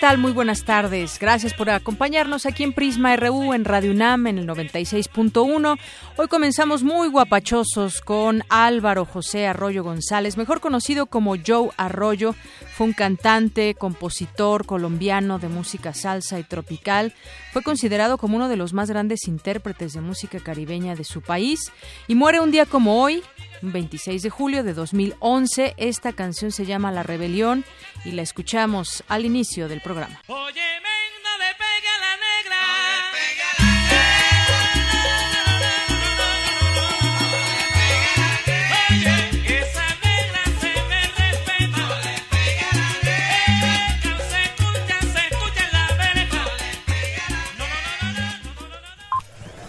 Tal? 0.00 0.16
Muy 0.16 0.32
buenas 0.32 0.64
tardes. 0.64 1.18
Gracias 1.18 1.52
por 1.52 1.68
acompañarnos 1.68 2.46
aquí 2.46 2.64
en 2.64 2.72
Prisma 2.72 3.14
RU 3.16 3.52
en 3.52 3.66
Radio 3.66 3.90
UNAM 3.90 4.28
en 4.28 4.38
el 4.38 4.46
96.1. 4.48 5.78
Hoy 6.16 6.28
comenzamos 6.28 6.82
muy 6.82 7.08
guapachosos 7.08 8.00
con 8.00 8.42
Álvaro 8.48 9.04
José 9.04 9.46
Arroyo 9.46 9.84
González, 9.84 10.38
mejor 10.38 10.60
conocido 10.60 11.04
como 11.04 11.34
Joe 11.46 11.68
Arroyo. 11.76 12.34
Fue 12.72 12.86
un 12.86 12.92
cantante, 12.92 13.74
compositor 13.74 14.64
colombiano 14.64 15.38
de 15.38 15.48
música 15.48 15.92
salsa 15.92 16.38
y 16.38 16.44
tropical. 16.44 17.14
Fue 17.52 17.62
considerado 17.62 18.16
como 18.16 18.36
uno 18.36 18.48
de 18.48 18.56
los 18.56 18.72
más 18.72 18.88
grandes 18.88 19.28
intérpretes 19.28 19.92
de 19.92 20.00
música 20.00 20.40
caribeña 20.40 20.94
de 20.94 21.04
su 21.04 21.20
país 21.20 21.72
y 22.08 22.14
muere 22.14 22.40
un 22.40 22.50
día 22.50 22.66
como 22.66 23.02
hoy, 23.02 23.22
26 23.62 24.22
de 24.22 24.30
julio 24.30 24.64
de 24.64 24.74
2011. 24.74 25.74
Esta 25.76 26.12
canción 26.12 26.52
se 26.52 26.64
llama 26.64 26.92
La 26.92 27.02
Rebelión 27.02 27.64
y 28.04 28.12
la 28.12 28.22
escuchamos 28.22 29.04
al 29.08 29.24
inicio 29.24 29.68
del 29.68 29.80
programa. 29.80 30.20
Oye, 30.28 30.60
ven, 30.60 31.22
no 31.22 31.38
le 31.38 31.54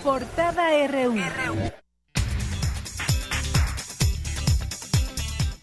Portada 0.03 0.69
RU. 0.88 1.13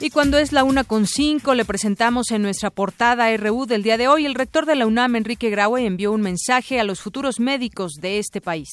Y 0.00 0.11
cuando 0.11 0.39
es 0.39 0.53
la 0.53 0.62
una 0.62 0.84
con 0.84 1.06
cinco, 1.06 1.55
le 1.55 1.64
presentamos 1.64 2.31
en 2.31 2.42
nuestra 2.42 2.70
portada 2.70 3.36
RU 3.36 3.66
del 3.66 3.83
día 3.83 3.98
de 3.98 4.06
hoy, 4.06 4.27
el 4.27 4.36
rector 4.36 4.64
de 4.64 4.77
la 4.77 4.86
UNAM, 4.86 5.16
Enrique 5.16 5.50
Graue, 5.50 5.84
envió 5.84 6.12
un 6.12 6.20
mensaje 6.20 6.78
a 6.78 6.84
los 6.84 7.00
futuros 7.00 7.41
médicos 7.41 7.94
de 8.00 8.20
este 8.20 8.41
país. 8.41 8.69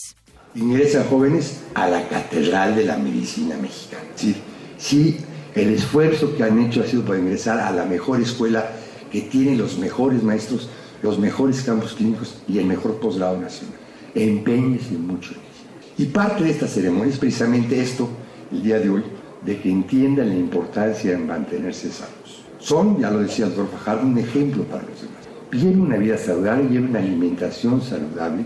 ingresan 0.53 1.05
jóvenes 1.05 1.61
a 1.73 1.87
la 1.87 2.07
Catedral 2.07 2.75
de 2.75 2.85
la 2.85 2.97
Medicina 2.97 3.57
Mexicana. 3.57 4.03
Sí, 4.13 4.35
sí, 4.77 5.17
el 5.55 5.73
esfuerzo 5.73 6.35
que 6.37 6.43
han 6.43 6.59
hecho 6.63 6.81
ha 6.81 6.85
sido 6.85 7.03
para 7.03 7.17
ingresar 7.17 7.59
a 7.59 7.71
la 7.71 7.85
mejor 7.85 8.21
escuela 8.21 8.69
que 9.11 9.21
tiene 9.21 9.55
los 9.55 9.79
mejores 9.79 10.21
maestros, 10.21 10.69
los 11.01 11.17
mejores 11.17 11.63
campos 11.63 11.95
clínicos 11.95 12.35
y 12.47 12.59
el 12.59 12.65
mejor 12.65 12.99
posgrado 12.99 13.39
nacional. 13.39 13.79
Empeñes 14.13 14.91
y 14.91 14.95
mucho. 14.95 15.31
en 15.31 15.39
ello. 15.39 15.54
Y 15.97 16.05
parte 16.07 16.43
de 16.43 16.51
esta 16.51 16.67
ceremonia 16.67 17.13
es 17.13 17.19
precisamente 17.19 17.79
esto, 17.79 18.09
el 18.51 18.61
día 18.61 18.79
de 18.79 18.89
hoy, 18.89 19.03
de 19.45 19.59
que 19.59 19.69
entiendan 19.71 20.29
la 20.29 20.35
importancia 20.35 21.11
de 21.11 21.17
mantenerse 21.17 21.89
sanos. 21.89 22.43
Son, 22.59 22.99
ya 22.99 23.11
lo 23.11 23.19
decía 23.19 23.45
el 23.45 23.55
doctor 23.55 23.79
Fajardo, 23.79 24.07
un 24.07 24.17
ejemplo 24.17 24.63
para 24.63 24.83
los 24.83 25.01
demás. 25.01 25.15
Lleven 25.51 25.81
una 25.81 25.97
vida 25.97 26.17
saludable, 26.17 26.67
lleven 26.67 26.89
una 26.89 26.99
alimentación 26.99 27.81
saludable, 27.81 28.43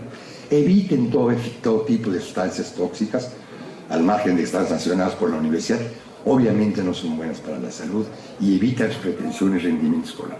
eviten 0.50 1.10
todo, 1.10 1.32
tipo 1.82 2.10
de 2.10 2.20
sustancias 2.20 2.74
tóxicas, 2.74 3.32
al 3.88 4.04
margen 4.04 4.36
de 4.36 4.44
estar 4.44 4.68
sancionadas 4.68 5.14
por 5.14 5.30
la 5.30 5.38
universidad, 5.38 5.80
obviamente 6.24 6.84
no 6.84 6.94
son 6.94 7.16
buenas 7.16 7.38
para 7.38 7.58
la 7.58 7.72
salud 7.72 8.04
y 8.40 8.56
evitan 8.56 8.92
sus 8.92 8.98
pretensiones 8.98 9.64
rendimiento 9.64 10.08
escolar. 10.08 10.38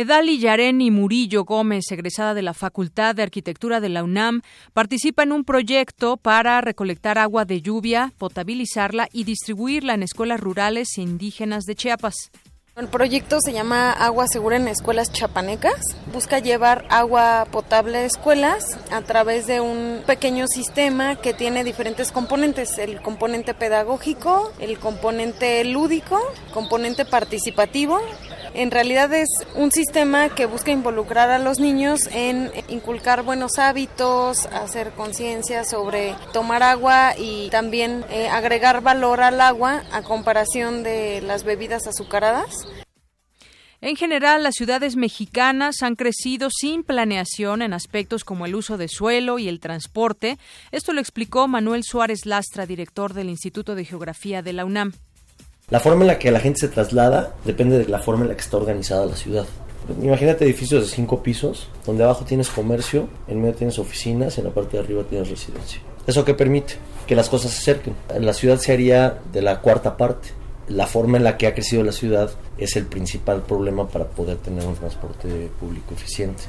Edali 0.00 0.38
Yareni 0.38 0.90
Murillo 0.90 1.44
Gómez, 1.44 1.84
egresada 1.90 2.32
de 2.32 2.40
la 2.40 2.54
Facultad 2.54 3.14
de 3.14 3.22
Arquitectura 3.22 3.80
de 3.80 3.90
la 3.90 4.02
UNAM, 4.02 4.40
participa 4.72 5.24
en 5.24 5.32
un 5.32 5.44
proyecto 5.44 6.16
para 6.16 6.62
recolectar 6.62 7.18
agua 7.18 7.44
de 7.44 7.60
lluvia, 7.60 8.10
potabilizarla 8.16 9.10
y 9.12 9.24
distribuirla 9.24 9.92
en 9.92 10.02
escuelas 10.02 10.40
rurales 10.40 10.96
e 10.96 11.02
indígenas 11.02 11.64
de 11.64 11.74
Chiapas. 11.74 12.30
El 12.76 12.88
proyecto 12.88 13.36
se 13.44 13.52
llama 13.52 13.92
Agua 13.92 14.26
Segura 14.26 14.56
en 14.56 14.68
Escuelas 14.68 15.12
Chapanecas. 15.12 15.82
Busca 16.14 16.38
llevar 16.38 16.86
agua 16.88 17.46
potable 17.50 17.98
a 17.98 18.04
escuelas 18.06 18.64
a 18.90 19.02
través 19.02 19.46
de 19.46 19.60
un 19.60 20.02
pequeño 20.06 20.46
sistema 20.46 21.16
que 21.16 21.34
tiene 21.34 21.62
diferentes 21.62 22.10
componentes. 22.10 22.78
El 22.78 23.02
componente 23.02 23.52
pedagógico, 23.52 24.50
el 24.60 24.78
componente 24.78 25.62
lúdico, 25.64 26.18
componente 26.54 27.04
participativo. 27.04 28.00
En 28.52 28.72
realidad 28.72 29.12
es 29.14 29.28
un 29.54 29.70
sistema 29.70 30.28
que 30.28 30.46
busca 30.46 30.72
involucrar 30.72 31.30
a 31.30 31.38
los 31.38 31.60
niños 31.60 32.08
en 32.12 32.50
inculcar 32.68 33.22
buenos 33.22 33.58
hábitos, 33.58 34.46
hacer 34.46 34.90
conciencia 34.90 35.64
sobre 35.64 36.16
tomar 36.32 36.64
agua 36.64 37.14
y 37.16 37.48
también 37.50 38.04
eh, 38.10 38.28
agregar 38.28 38.80
valor 38.82 39.20
al 39.20 39.40
agua 39.40 39.84
a 39.92 40.02
comparación 40.02 40.82
de 40.82 41.22
las 41.22 41.44
bebidas 41.44 41.86
azucaradas. 41.86 42.66
En 43.82 43.96
general, 43.96 44.42
las 44.42 44.56
ciudades 44.56 44.96
mexicanas 44.96 45.82
han 45.82 45.94
crecido 45.94 46.50
sin 46.50 46.82
planeación 46.82 47.62
en 47.62 47.72
aspectos 47.72 48.24
como 48.24 48.44
el 48.44 48.54
uso 48.54 48.76
de 48.76 48.88
suelo 48.88 49.38
y 49.38 49.48
el 49.48 49.58
transporte. 49.58 50.38
Esto 50.70 50.92
lo 50.92 51.00
explicó 51.00 51.48
Manuel 51.48 51.82
Suárez 51.82 52.26
Lastra, 52.26 52.66
director 52.66 53.14
del 53.14 53.30
Instituto 53.30 53.74
de 53.74 53.86
Geografía 53.86 54.42
de 54.42 54.52
la 54.52 54.66
UNAM. 54.66 54.92
La 55.70 55.78
forma 55.78 56.02
en 56.02 56.08
la 56.08 56.18
que 56.18 56.32
la 56.32 56.40
gente 56.40 56.58
se 56.58 56.68
traslada 56.68 57.32
depende 57.44 57.78
de 57.78 57.86
la 57.86 58.00
forma 58.00 58.22
en 58.22 58.28
la 58.28 58.34
que 58.34 58.40
está 58.40 58.56
organizada 58.56 59.06
la 59.06 59.14
ciudad. 59.14 59.46
Imagínate 60.02 60.44
edificios 60.44 60.82
de 60.82 60.88
cinco 60.88 61.22
pisos, 61.22 61.68
donde 61.86 62.02
abajo 62.02 62.24
tienes 62.24 62.48
comercio, 62.48 63.08
en 63.28 63.40
medio 63.40 63.54
tienes 63.54 63.78
oficinas 63.78 64.36
y 64.36 64.40
en 64.40 64.48
la 64.48 64.52
parte 64.52 64.76
de 64.76 64.82
arriba 64.82 65.04
tienes 65.08 65.30
residencia. 65.30 65.80
¿Eso 66.08 66.24
qué 66.24 66.34
permite? 66.34 66.74
Que 67.06 67.14
las 67.14 67.28
cosas 67.28 67.52
se 67.52 67.58
acerquen. 67.58 67.94
La 68.18 68.32
ciudad 68.32 68.58
se 68.58 68.72
haría 68.72 69.18
de 69.32 69.42
la 69.42 69.60
cuarta 69.60 69.96
parte. 69.96 70.30
La 70.68 70.86
forma 70.86 71.18
en 71.18 71.24
la 71.24 71.36
que 71.36 71.46
ha 71.46 71.54
crecido 71.54 71.84
la 71.84 71.92
ciudad 71.92 72.30
es 72.58 72.74
el 72.74 72.86
principal 72.86 73.42
problema 73.42 73.88
para 73.88 74.06
poder 74.06 74.38
tener 74.38 74.64
un 74.66 74.74
transporte 74.74 75.50
público 75.60 75.94
eficiente. 75.94 76.42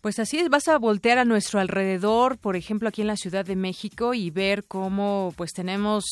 Pues 0.00 0.20
así 0.20 0.38
es, 0.38 0.48
vas 0.48 0.68
a 0.68 0.78
voltear 0.78 1.18
a 1.18 1.24
nuestro 1.24 1.58
alrededor, 1.58 2.38
por 2.38 2.54
ejemplo, 2.54 2.88
aquí 2.88 3.00
en 3.00 3.08
la 3.08 3.16
Ciudad 3.16 3.44
de 3.44 3.56
México 3.56 4.14
y 4.14 4.30
ver 4.30 4.62
cómo 4.62 5.34
pues 5.36 5.52
tenemos 5.52 6.04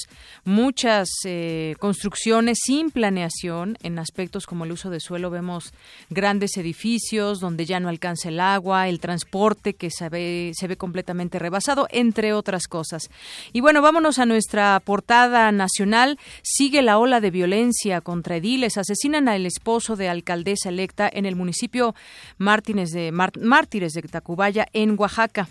muchas 0.45 1.09
eh, 1.25 1.77
construcciones 1.79 2.59
sin 2.65 2.91
planeación 2.91 3.79
en 3.85 4.01
aspectos 4.01 4.45
como 4.47 4.65
el 4.65 4.73
uso 4.73 4.91
de 4.91 4.99
suelo. 4.99 5.31
Vemos 5.31 5.73
grandes 6.11 6.57
edificios 6.57 7.39
donde 7.39 7.65
ya 7.65 7.79
no 7.79 7.89
alcanza 7.89 8.29
el 8.29 8.41
agua, 8.41 8.89
el 8.89 8.99
transporte 8.99 9.75
que 9.75 9.91
se 9.93 10.09
ve, 10.09 10.53
completamente 10.77 11.39
rebasado, 11.39 11.87
entre 11.91 12.33
otras 12.33 12.67
cosas. 12.67 13.09
Y 13.53 13.61
bueno, 13.61 13.83
vámonos 13.83 14.19
a 14.19 14.27
nuestra 14.27 14.81
portada 14.85 15.53
nacional. 15.53 16.19
Sigue 16.43 16.83
la 16.83 16.99
ola 16.99 17.21
de 17.21 17.31
violencia 17.31 18.01
contra 18.01 18.39
ediles. 18.39 18.79
Asesinan 18.79 19.29
al 19.29 19.47
esposo 19.47 19.95
de 19.95 20.09
alcaldesa 20.09 20.71
electa 20.71 21.09
en 21.11 21.25
el 21.25 21.37
municipio 21.37 21.95
Mártires 22.37 22.91
de 22.91 23.13
Mar- 23.13 23.39
De 23.81 24.03
Tacubaya, 24.09 24.67
en 24.73 24.97
Oaxaca. 24.99 25.49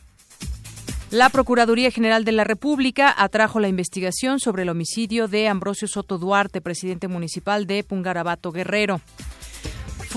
La 1.12 1.30
Procuraduría 1.30 1.92
General 1.92 2.26
de 2.26 2.32
la 2.32 2.44
República 2.44 3.14
atrajo 3.16 3.60
la 3.60 3.68
investigación 3.68 4.40
sobre 4.40 4.64
el 4.64 4.70
homicidio 4.70 5.28
de 5.28 5.48
Ambrosio 5.48 5.88
Soto 5.88 6.18
Duarte, 6.18 6.62
presidente 6.62 7.08
municipal 7.08 7.68
de 7.68 7.84
Pungarabato 7.84 8.52
Guerrero. 8.52 9.00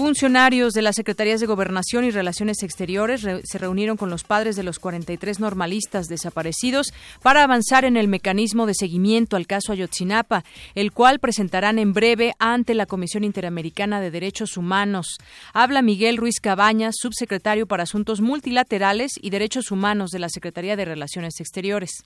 Funcionarios 0.02 0.74
de 0.74 0.82
las 0.82 0.94
Secretarías 0.94 1.40
de 1.40 1.46
Gobernación 1.46 2.04
y 2.04 2.12
Relaciones 2.12 2.62
Exteriores 2.62 3.22
re- 3.22 3.40
se 3.44 3.58
reunieron 3.58 3.96
con 3.96 4.10
los 4.10 4.22
padres 4.22 4.54
de 4.54 4.62
los 4.62 4.78
43 4.78 5.40
normalistas 5.40 6.06
desaparecidos 6.06 6.92
para 7.20 7.42
avanzar 7.42 7.84
en 7.84 7.96
el 7.96 8.06
mecanismo 8.06 8.66
de 8.66 8.74
seguimiento 8.74 9.34
al 9.34 9.48
caso 9.48 9.72
Ayotzinapa, 9.72 10.44
el 10.76 10.92
cual 10.92 11.18
presentarán 11.18 11.80
en 11.80 11.94
breve 11.94 12.34
ante 12.38 12.74
la 12.74 12.86
Comisión 12.86 13.24
Interamericana 13.24 14.00
de 14.00 14.12
Derechos 14.12 14.56
Humanos. 14.56 15.16
Habla 15.52 15.82
Miguel 15.82 16.16
Ruiz 16.16 16.38
Cabañas, 16.40 16.94
subsecretario 16.96 17.66
para 17.66 17.82
Asuntos 17.82 18.20
Multilaterales 18.20 19.10
y 19.20 19.30
Derechos 19.30 19.72
Humanos 19.72 20.12
de 20.12 20.20
la 20.20 20.28
Secretaría 20.28 20.76
de 20.76 20.84
Relaciones 20.84 21.40
Exteriores. 21.40 22.04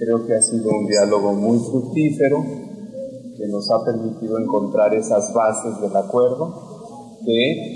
Creo 0.00 0.26
que 0.26 0.34
ha 0.34 0.42
sido 0.42 0.68
un 0.68 0.88
diálogo 0.88 1.32
muy 1.32 1.60
fructífero 1.60 2.42
que 3.38 3.46
nos 3.46 3.70
ha 3.70 3.84
permitido 3.84 4.36
encontrar 4.40 4.92
esas 4.96 5.32
bases 5.32 5.80
del 5.80 5.94
acuerdo 5.96 6.73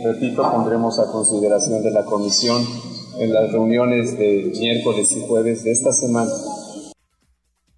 repito, 0.05 0.43
pondremos 0.43 0.99
a 0.99 1.11
consideración 1.11 1.83
de 1.83 1.91
la 1.91 2.05
Comisión 2.05 2.63
en 3.19 3.33
las 3.33 3.51
reuniones 3.53 4.17
de 4.19 4.53
miércoles 4.59 5.11
y 5.17 5.27
jueves 5.27 5.65
de 5.65 5.73
esta 5.73 5.93
semana. 5.93 6.31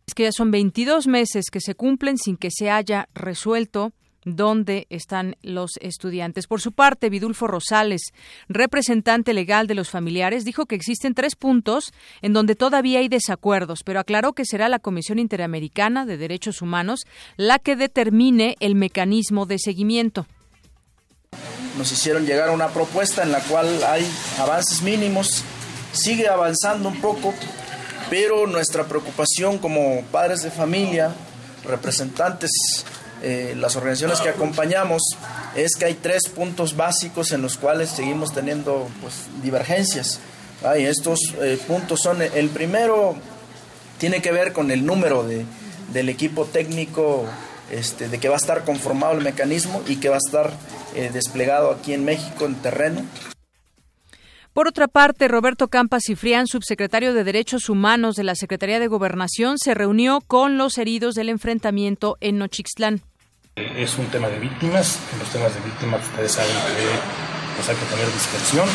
Es 0.06 0.14
que 0.14 0.24
ya 0.24 0.32
son 0.32 0.50
22 0.50 1.06
meses 1.06 1.46
que 1.50 1.60
se 1.60 1.74
cumplen 1.74 2.18
sin 2.18 2.36
que 2.36 2.50
se 2.50 2.70
haya 2.70 3.08
resuelto 3.14 3.92
dónde 4.24 4.86
están 4.90 5.36
los 5.42 5.72
estudiantes. 5.80 6.46
Por 6.46 6.60
su 6.60 6.72
parte, 6.72 7.10
Vidulfo 7.10 7.46
Rosales, 7.46 8.12
representante 8.48 9.32
legal 9.32 9.66
de 9.66 9.74
los 9.74 9.90
familiares, 9.90 10.44
dijo 10.44 10.66
que 10.66 10.74
existen 10.74 11.14
tres 11.14 11.36
puntos 11.36 11.92
en 12.22 12.32
donde 12.32 12.54
todavía 12.54 12.98
hay 12.98 13.08
desacuerdos, 13.08 13.82
pero 13.84 14.00
aclaró 14.00 14.32
que 14.32 14.44
será 14.44 14.68
la 14.68 14.78
Comisión 14.78 15.18
Interamericana 15.18 16.06
de 16.06 16.16
Derechos 16.16 16.60
Humanos 16.62 17.00
la 17.36 17.58
que 17.58 17.76
determine 17.76 18.56
el 18.60 18.74
mecanismo 18.74 19.46
de 19.46 19.58
seguimiento. 19.58 20.26
Nos 21.80 21.92
hicieron 21.92 22.26
llegar 22.26 22.50
una 22.50 22.68
propuesta 22.68 23.22
en 23.22 23.32
la 23.32 23.40
cual 23.40 23.82
hay 23.84 24.06
avances 24.38 24.82
mínimos, 24.82 25.44
sigue 25.92 26.28
avanzando 26.28 26.90
un 26.90 27.00
poco, 27.00 27.32
pero 28.10 28.46
nuestra 28.46 28.84
preocupación 28.84 29.56
como 29.56 30.02
padres 30.12 30.42
de 30.42 30.50
familia, 30.50 31.10
representantes 31.64 32.50
eh, 33.22 33.54
las 33.56 33.76
organizaciones 33.76 34.20
que 34.20 34.28
acompañamos 34.28 35.00
es 35.56 35.74
que 35.74 35.86
hay 35.86 35.94
tres 35.94 36.28
puntos 36.28 36.76
básicos 36.76 37.32
en 37.32 37.40
los 37.40 37.56
cuales 37.56 37.88
seguimos 37.88 38.34
teniendo 38.34 38.86
pues, 39.00 39.14
divergencias. 39.42 40.20
Estos 40.76 41.18
eh, 41.40 41.58
puntos 41.66 42.00
son, 42.02 42.20
el 42.20 42.50
primero 42.50 43.16
tiene 43.96 44.20
que 44.20 44.32
ver 44.32 44.52
con 44.52 44.70
el 44.70 44.84
número 44.84 45.22
de, 45.22 45.46
del 45.94 46.10
equipo 46.10 46.44
técnico 46.44 47.24
este, 47.70 48.08
de 48.08 48.18
que 48.18 48.28
va 48.28 48.34
a 48.34 48.38
estar 48.38 48.64
conformado 48.64 49.14
el 49.14 49.24
mecanismo 49.24 49.82
y 49.86 49.96
que 49.96 50.08
va 50.08 50.16
a 50.16 50.24
estar 50.24 50.52
eh, 50.94 51.10
desplegado 51.12 51.70
aquí 51.70 51.92
en 51.92 52.04
México 52.04 52.46
en 52.46 52.54
terreno. 52.56 53.04
Por 54.52 54.66
otra 54.66 54.88
parte, 54.88 55.28
Roberto 55.28 55.68
Campas 55.68 56.02
Cifrián, 56.06 56.48
subsecretario 56.48 57.14
de 57.14 57.22
Derechos 57.22 57.68
Humanos 57.68 58.16
de 58.16 58.24
la 58.24 58.34
Secretaría 58.34 58.80
de 58.80 58.88
Gobernación, 58.88 59.58
se 59.58 59.74
reunió 59.74 60.20
con 60.26 60.58
los 60.58 60.76
heridos 60.76 61.14
del 61.14 61.28
enfrentamiento 61.28 62.16
en 62.20 62.38
Nochixtlán. 62.38 63.00
Es 63.54 63.96
un 63.98 64.06
tema 64.06 64.28
de 64.28 64.38
víctimas, 64.40 64.98
en 65.12 65.18
los 65.20 65.28
temas 65.30 65.54
de 65.54 65.60
víctimas 65.60 66.02
ustedes 66.02 66.32
saben 66.32 66.50
que 66.50 67.54
pues 67.54 67.68
hay 67.68 67.76
que 67.76 67.84
tener 67.94 68.12
discreción, 68.12 68.66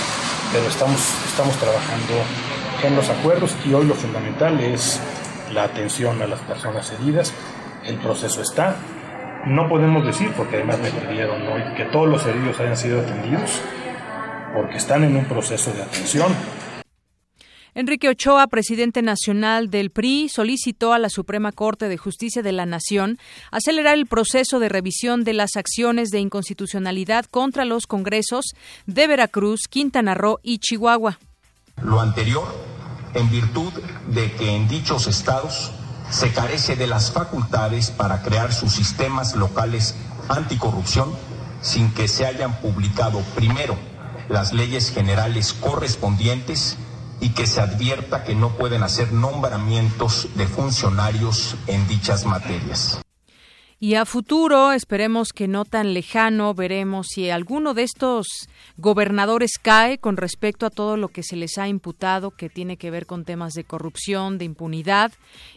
pero 0.53 0.67
estamos, 0.67 1.01
estamos 1.27 1.55
trabajando 1.57 2.13
en 2.83 2.95
los 2.95 3.09
acuerdos 3.09 3.55
y 3.65 3.73
hoy 3.73 3.85
lo 3.85 3.95
fundamental 3.95 4.59
es 4.59 4.99
la 5.51 5.63
atención 5.63 6.21
a 6.21 6.27
las 6.27 6.39
personas 6.41 6.91
heridas. 6.91 7.33
El 7.85 7.97
proceso 7.97 8.41
está. 8.41 8.75
No 9.45 9.69
podemos 9.69 10.05
decir, 10.05 10.31
porque 10.35 10.57
además 10.57 10.79
me 10.79 10.89
pidieron 10.89 11.41
hoy, 11.47 11.61
que 11.77 11.85
todos 11.85 12.09
los 12.09 12.25
heridos 12.25 12.59
hayan 12.59 12.75
sido 12.75 13.01
atendidos, 13.01 13.61
porque 14.55 14.77
están 14.77 15.03
en 15.03 15.15
un 15.15 15.25
proceso 15.25 15.71
de 15.71 15.83
atención 15.83 16.33
Enrique 17.77 18.07
Ochoa, 18.07 18.47
presidente 18.47 19.01
nacional 19.01 19.69
del 19.69 19.89
PRI, 19.89 20.29
solicitó 20.29 20.93
a 20.93 20.97
la 20.97 21.09
Suprema 21.09 21.51
Corte 21.51 21.89
de 21.89 21.97
Justicia 21.97 22.41
de 22.41 22.53
la 22.53 22.65
Nación 22.65 23.19
acelerar 23.51 23.95
el 23.95 24.05
proceso 24.05 24.59
de 24.59 24.69
revisión 24.69 25.25
de 25.25 25.33
las 25.33 25.57
acciones 25.57 26.09
de 26.09 26.21
inconstitucionalidad 26.21 27.25
contra 27.25 27.65
los 27.65 27.85
congresos 27.85 28.45
de 28.85 29.07
Veracruz, 29.07 29.67
Quintana 29.69 30.13
Roo 30.13 30.39
y 30.41 30.59
Chihuahua. 30.59 31.19
Lo 31.83 31.99
anterior, 31.99 32.47
en 33.13 33.29
virtud 33.29 33.73
de 34.07 34.31
que 34.31 34.55
en 34.55 34.69
dichos 34.69 35.07
estados 35.07 35.73
se 36.09 36.31
carece 36.31 36.75
de 36.75 36.87
las 36.87 37.11
facultades 37.11 37.91
para 37.91 38.21
crear 38.21 38.53
sus 38.53 38.73
sistemas 38.73 39.35
locales 39.35 39.95
anticorrupción 40.29 41.13
sin 41.61 41.91
que 41.93 42.07
se 42.07 42.25
hayan 42.25 42.59
publicado 42.61 43.19
primero 43.35 43.75
las 44.29 44.53
leyes 44.53 44.91
generales 44.91 45.53
correspondientes 45.53 46.77
y 47.21 47.29
que 47.29 47.47
se 47.47 47.61
advierta 47.61 48.23
que 48.23 48.35
no 48.35 48.57
pueden 48.57 48.83
hacer 48.83 49.11
nombramientos 49.13 50.27
de 50.35 50.47
funcionarios 50.47 51.55
en 51.67 51.87
dichas 51.87 52.25
materias. 52.25 53.04
Y 53.85 53.93
a 53.93 54.05
futuro, 54.05 54.71
esperemos 54.71 55.31
que 55.31 55.47
no 55.47 55.63
tan 55.63 55.93
lejano, 55.93 56.55
veremos 56.55 57.05
si 57.11 57.29
alguno 57.29 57.75
de 57.75 57.83
estos 57.83 58.49
gobernadores 58.77 59.59
cae 59.61 59.99
con 59.99 60.17
respecto 60.17 60.65
a 60.65 60.71
todo 60.71 60.97
lo 60.97 61.09
que 61.09 61.21
se 61.21 61.35
les 61.35 61.59
ha 61.59 61.67
imputado 61.67 62.31
que 62.31 62.49
tiene 62.49 62.77
que 62.77 62.89
ver 62.89 63.05
con 63.05 63.25
temas 63.25 63.53
de 63.53 63.63
corrupción, 63.63 64.39
de 64.39 64.45
impunidad, 64.45 65.11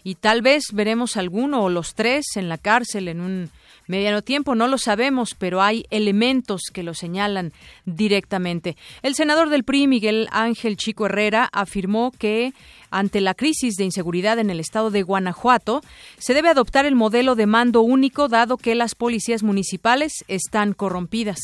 y 0.04 0.16
tal 0.16 0.42
vez 0.42 0.64
veremos 0.74 1.16
alguno 1.16 1.62
o 1.62 1.70
los 1.70 1.94
tres 1.94 2.26
en 2.36 2.50
la 2.50 2.58
cárcel 2.58 3.08
en 3.08 3.22
un 3.22 3.50
mediano 3.88 4.22
tiempo, 4.22 4.54
no 4.54 4.68
lo 4.68 4.78
sabemos, 4.78 5.34
pero 5.36 5.60
hay 5.60 5.84
elementos 5.90 6.62
que 6.72 6.84
lo 6.84 6.94
señalan 6.94 7.52
directamente. 7.84 8.76
El 9.02 9.16
senador 9.16 9.48
del 9.48 9.64
PRI, 9.64 9.88
Miguel 9.88 10.28
Ángel 10.30 10.76
Chico 10.76 11.06
Herrera, 11.06 11.48
afirmó 11.52 12.12
que 12.12 12.52
ante 12.90 13.20
la 13.20 13.34
crisis 13.34 13.74
de 13.74 13.84
inseguridad 13.84 14.38
en 14.38 14.50
el 14.50 14.60
estado 14.60 14.90
de 14.90 15.02
Guanajuato, 15.02 15.82
se 16.18 16.34
debe 16.34 16.48
adoptar 16.48 16.86
el 16.86 16.94
modelo 16.94 17.34
de 17.34 17.46
mando 17.46 17.80
único 17.80 18.28
dado 18.28 18.56
que 18.56 18.74
las 18.74 18.94
policías 18.94 19.42
municipales 19.42 20.24
están 20.28 20.72
corrompidas. 20.72 21.40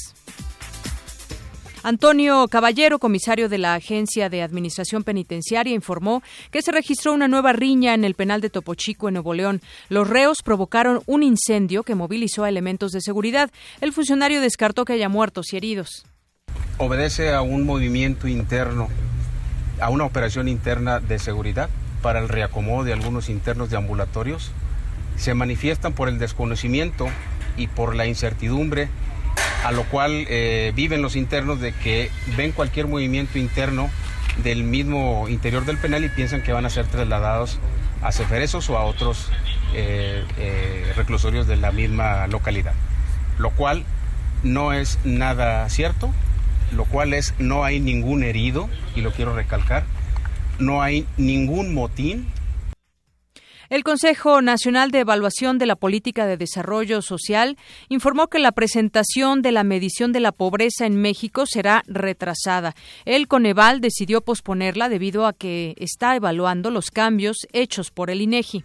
Antonio 1.85 2.49
Caballero, 2.49 2.99
comisario 2.99 3.51
de 3.51 3.59
la 3.59 3.75
Agencia 3.75 4.31
de 4.31 4.41
Administración 4.41 5.05
Penitenciaria, 5.05 5.75
informó 5.75 6.23
que 6.51 6.63
se 6.63 6.73
registró 6.73 7.13
una 7.13 7.29
nueva 7.29 7.53
riña 7.53 7.93
en 7.93 8.05
el 8.05 8.15
penal 8.15 8.41
de 8.41 8.49
Topo 8.49 8.75
Chico, 8.75 9.09
en 9.09 9.15
Nuevo 9.15 9.35
León. 9.35 9.61
Los 9.91 10.09
reos 10.09 10.39
provocaron 10.43 11.03
un 11.05 11.23
incendio 11.23 11.83
que 11.83 11.95
movilizó 11.95 12.43
a 12.43 12.49
elementos 12.49 12.91
de 12.93 13.03
seguridad. 13.03 13.51
El 13.83 13.93
funcionario 13.93 14.41
descartó 14.41 14.87
que 14.87 14.95
haya 14.95 15.11
muertos 15.11 15.53
y 15.53 15.59
heridos. 15.59 16.07
Obedece 16.79 17.35
a 17.35 17.43
un 17.43 17.67
movimiento 17.67 18.29
interno, 18.29 18.89
a 19.79 19.91
una 19.91 20.07
operación 20.07 20.49
interna 20.49 21.01
de 21.01 21.19
seguridad 21.19 21.69
para 22.01 22.19
el 22.19 22.31
reacomodo 22.31 22.85
de 22.85 22.95
algunos 22.95 23.29
internos 23.29 23.69
de 23.69 23.77
ambulatorios. 23.77 24.53
Se 25.17 25.35
manifiestan 25.35 25.93
por 25.93 26.09
el 26.09 26.19
desconocimiento 26.19 27.09
y 27.59 27.67
por 27.67 27.95
la 27.95 28.07
incertidumbre 28.07 28.89
a 29.65 29.73
lo 29.73 29.85
cual 29.85 30.27
eh, 30.29 30.73
viven 30.75 31.03
los 31.03 31.17
internos 31.17 31.61
de 31.61 31.73
que 31.73 32.11
ven 32.37 32.53
cualquier 32.53 32.87
movimiento 32.87 33.39
interno 33.39 33.91
del 34.43 34.65
mismo 34.65 35.29
interior 35.29 35.65
del 35.65 35.79
penal 35.79 36.05
y 36.05 36.09
piensan 36.09 36.43
que 36.43 36.53
van 36.53 36.67
a 36.67 36.71
ser 36.71 36.87
trasladados 36.87 37.59
a 38.03 38.13
Ceferesos 38.13 38.69
o 38.69 38.77
a 38.77 38.85
otros 38.85 39.31
eh, 39.73 40.25
eh, 40.39 40.93
reclusorios 40.97 41.47
de 41.47 41.57
la 41.57 41.73
misma 41.73 42.27
localidad, 42.27 42.75
lo 43.39 43.51
cual 43.51 43.85
no 44.43 44.73
es 44.73 44.99
nada 45.05 45.69
cierto, 45.71 46.11
lo 46.73 46.85
cual 46.85 47.15
es 47.15 47.35
no 47.39 47.65
hay 47.65 47.81
ningún 47.81 48.23
herido, 48.23 48.69
y 48.95 49.01
lo 49.01 49.13
quiero 49.13 49.35
recalcar, 49.35 49.85
no 50.59 50.83
hay 50.83 51.07
ningún 51.17 51.73
motín, 51.73 52.29
el 53.75 53.83
Consejo 53.83 54.41
Nacional 54.41 54.93
de 54.93 55.01
Evaluación 55.01 55.59
de 55.59 55.67
la 55.67 55.75
Política 55.75 56.27
de 56.27 56.37
Desarrollo 56.37 57.03
Social 57.03 57.59
informó 57.89 58.29
que 58.29 58.39
la 58.39 58.53
presentación 58.53 59.43
de 59.43 59.51
la 59.51 59.65
medición 59.65 60.13
de 60.13 60.21
la 60.21 60.31
pobreza 60.31 60.87
en 60.87 60.95
México 60.95 61.45
será 61.45 61.83
retrasada. 61.89 62.77
El 63.05 63.27
Coneval 63.27 63.81
decidió 63.81 64.21
posponerla 64.21 64.89
debido 64.89 65.27
a 65.27 65.33
que 65.33 65.75
está 65.77 66.15
evaluando 66.15 66.71
los 66.71 66.93
cambios 66.93 67.49
hechos 67.53 67.91
por 67.91 68.11
el 68.11 68.21
INEGI. 68.21 68.63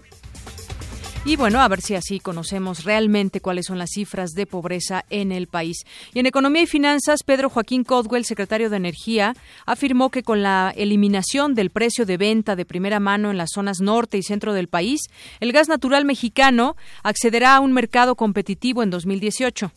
Y 1.25 1.35
bueno, 1.35 1.61
a 1.61 1.67
ver 1.67 1.81
si 1.81 1.95
así 1.95 2.19
conocemos 2.19 2.85
realmente 2.85 3.41
cuáles 3.41 3.65
son 3.65 3.77
las 3.77 3.91
cifras 3.91 4.31
de 4.31 4.45
pobreza 4.45 5.03
en 5.09 5.31
el 5.31 5.47
país. 5.47 5.83
Y 6.13 6.19
en 6.19 6.25
Economía 6.25 6.63
y 6.63 6.67
Finanzas, 6.67 7.23
Pedro 7.23 7.49
Joaquín 7.49 7.83
Codwell, 7.83 8.23
secretario 8.23 8.69
de 8.69 8.77
Energía, 8.77 9.35
afirmó 9.65 10.09
que 10.11 10.23
con 10.23 10.41
la 10.41 10.73
eliminación 10.75 11.55
del 11.55 11.71
precio 11.71 12.05
de 12.05 12.17
venta 12.17 12.55
de 12.55 12.65
primera 12.65 12.99
mano 12.99 13.31
en 13.31 13.37
las 13.37 13.49
zonas 13.53 13.81
norte 13.81 14.17
y 14.17 14.23
centro 14.23 14.53
del 14.53 14.69
país, 14.69 15.01
el 15.41 15.51
gas 15.51 15.67
natural 15.67 16.05
mexicano 16.05 16.77
accederá 17.03 17.57
a 17.57 17.59
un 17.59 17.73
mercado 17.73 18.15
competitivo 18.15 18.81
en 18.81 18.89
2018. 18.89 19.71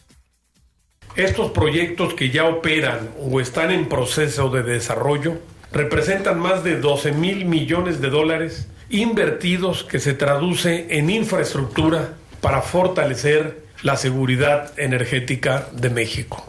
Estos 1.17 1.51
proyectos 1.51 2.15
que 2.15 2.31
ya 2.31 2.45
operan 2.47 3.11
o 3.19 3.41
están 3.41 3.73
en 3.73 3.89
proceso 3.89 4.49
de 4.49 4.63
desarrollo 4.63 5.39
representan 5.73 6.39
más 6.39 6.63
de 6.63 6.81
12 6.81 7.13
mil 7.13 7.45
millones 7.47 8.01
de 8.01 8.11
dólares 8.11 8.69
invertidos 8.91 9.85
que 9.85 9.99
se 9.99 10.15
traduce 10.15 10.99
en 10.99 11.11
infraestructura 11.11 12.15
para 12.41 12.63
fortalecer 12.63 13.63
la 13.83 13.97
seguridad 13.97 14.79
energética 14.79 15.69
de 15.73 15.91
México. 15.91 16.49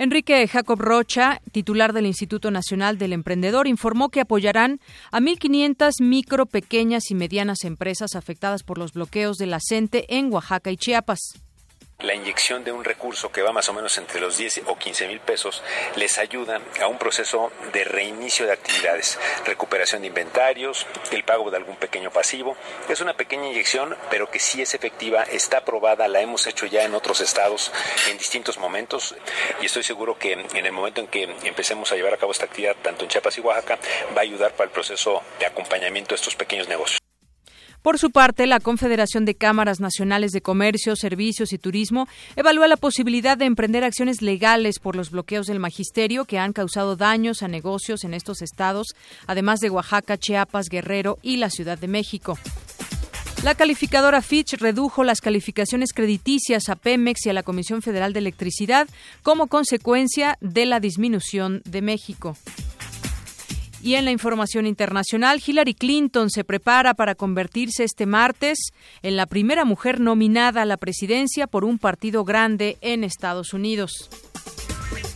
Enrique 0.00 0.46
Jacob 0.46 0.80
Rocha, 0.80 1.40
titular 1.50 1.92
del 1.92 2.06
Instituto 2.06 2.52
Nacional 2.52 2.98
del 2.98 3.12
Emprendedor, 3.12 3.66
informó 3.66 4.10
que 4.10 4.20
apoyarán 4.20 4.80
a 5.10 5.18
1.500 5.18 6.00
micro, 6.00 6.46
pequeñas 6.46 7.10
y 7.10 7.16
medianas 7.16 7.64
empresas 7.64 8.14
afectadas 8.14 8.62
por 8.62 8.78
los 8.78 8.92
bloqueos 8.92 9.38
de 9.38 9.46
la 9.46 9.58
en 10.08 10.32
Oaxaca 10.32 10.70
y 10.70 10.76
Chiapas 10.76 11.18
la 12.00 12.14
inyección 12.14 12.62
de 12.62 12.70
un 12.70 12.84
recurso 12.84 13.32
que 13.32 13.42
va 13.42 13.52
más 13.52 13.68
o 13.68 13.72
menos 13.72 13.98
entre 13.98 14.20
los 14.20 14.38
10 14.38 14.62
o 14.66 14.78
15 14.78 15.08
mil 15.08 15.18
pesos 15.18 15.64
les 15.96 16.16
ayuda 16.18 16.60
a 16.80 16.86
un 16.86 16.96
proceso 16.96 17.50
de 17.72 17.82
reinicio 17.82 18.46
de 18.46 18.52
actividades, 18.52 19.18
recuperación 19.44 20.02
de 20.02 20.08
inventarios, 20.08 20.86
el 21.10 21.24
pago 21.24 21.50
de 21.50 21.56
algún 21.56 21.74
pequeño 21.74 22.12
pasivo. 22.12 22.56
Es 22.88 23.00
una 23.00 23.14
pequeña 23.14 23.48
inyección, 23.48 23.96
pero 24.10 24.30
que 24.30 24.38
sí 24.38 24.62
es 24.62 24.74
efectiva, 24.74 25.24
está 25.24 25.58
aprobada, 25.58 26.06
la 26.06 26.20
hemos 26.20 26.46
hecho 26.46 26.66
ya 26.66 26.84
en 26.84 26.94
otros 26.94 27.20
estados 27.20 27.72
en 28.08 28.16
distintos 28.16 28.58
momentos 28.58 29.16
y 29.60 29.66
estoy 29.66 29.82
seguro 29.82 30.16
que 30.16 30.32
en 30.32 30.66
el 30.66 30.72
momento 30.72 31.00
en 31.00 31.08
que 31.08 31.24
empecemos 31.42 31.90
a 31.90 31.96
llevar 31.96 32.14
a 32.14 32.16
cabo 32.16 32.30
esta 32.30 32.44
actividad, 32.44 32.76
tanto 32.80 33.02
en 33.02 33.10
Chiapas 33.10 33.36
y 33.38 33.40
Oaxaca, 33.40 33.76
va 34.16 34.20
a 34.20 34.24
ayudar 34.24 34.52
para 34.52 34.66
el 34.66 34.70
proceso 34.70 35.20
de 35.40 35.46
acompañamiento 35.46 36.10
de 36.10 36.14
estos 36.14 36.36
pequeños 36.36 36.68
negocios. 36.68 37.07
Por 37.88 37.98
su 37.98 38.10
parte, 38.10 38.46
la 38.46 38.60
Confederación 38.60 39.24
de 39.24 39.34
Cámaras 39.34 39.80
Nacionales 39.80 40.32
de 40.32 40.42
Comercio, 40.42 40.94
Servicios 40.94 41.54
y 41.54 41.58
Turismo 41.58 42.06
evalúa 42.36 42.68
la 42.68 42.76
posibilidad 42.76 43.38
de 43.38 43.46
emprender 43.46 43.82
acciones 43.82 44.20
legales 44.20 44.78
por 44.78 44.94
los 44.94 45.10
bloqueos 45.10 45.46
del 45.46 45.58
magisterio 45.58 46.26
que 46.26 46.38
han 46.38 46.52
causado 46.52 46.96
daños 46.96 47.42
a 47.42 47.48
negocios 47.48 48.04
en 48.04 48.12
estos 48.12 48.42
estados, 48.42 48.88
además 49.26 49.60
de 49.60 49.70
Oaxaca, 49.70 50.18
Chiapas, 50.18 50.66
Guerrero 50.68 51.16
y 51.22 51.38
la 51.38 51.48
Ciudad 51.48 51.78
de 51.78 51.88
México. 51.88 52.38
La 53.42 53.54
calificadora 53.54 54.20
Fitch 54.20 54.58
redujo 54.58 55.02
las 55.02 55.22
calificaciones 55.22 55.94
crediticias 55.94 56.68
a 56.68 56.76
Pemex 56.76 57.24
y 57.24 57.30
a 57.30 57.32
la 57.32 57.42
Comisión 57.42 57.80
Federal 57.80 58.12
de 58.12 58.18
Electricidad 58.18 58.86
como 59.22 59.46
consecuencia 59.46 60.36
de 60.42 60.66
la 60.66 60.78
disminución 60.78 61.62
de 61.64 61.80
México. 61.80 62.36
Y 63.82 63.94
en 63.94 64.04
la 64.04 64.10
información 64.10 64.66
internacional, 64.66 65.40
Hillary 65.44 65.74
Clinton 65.74 66.30
se 66.30 66.44
prepara 66.44 66.94
para 66.94 67.14
convertirse 67.14 67.84
este 67.84 68.06
martes 68.06 68.72
en 69.02 69.16
la 69.16 69.26
primera 69.26 69.64
mujer 69.64 70.00
nominada 70.00 70.62
a 70.62 70.66
la 70.66 70.76
presidencia 70.76 71.46
por 71.46 71.64
un 71.64 71.78
partido 71.78 72.24
grande 72.24 72.76
en 72.80 73.04
Estados 73.04 73.54
Unidos. 73.54 74.10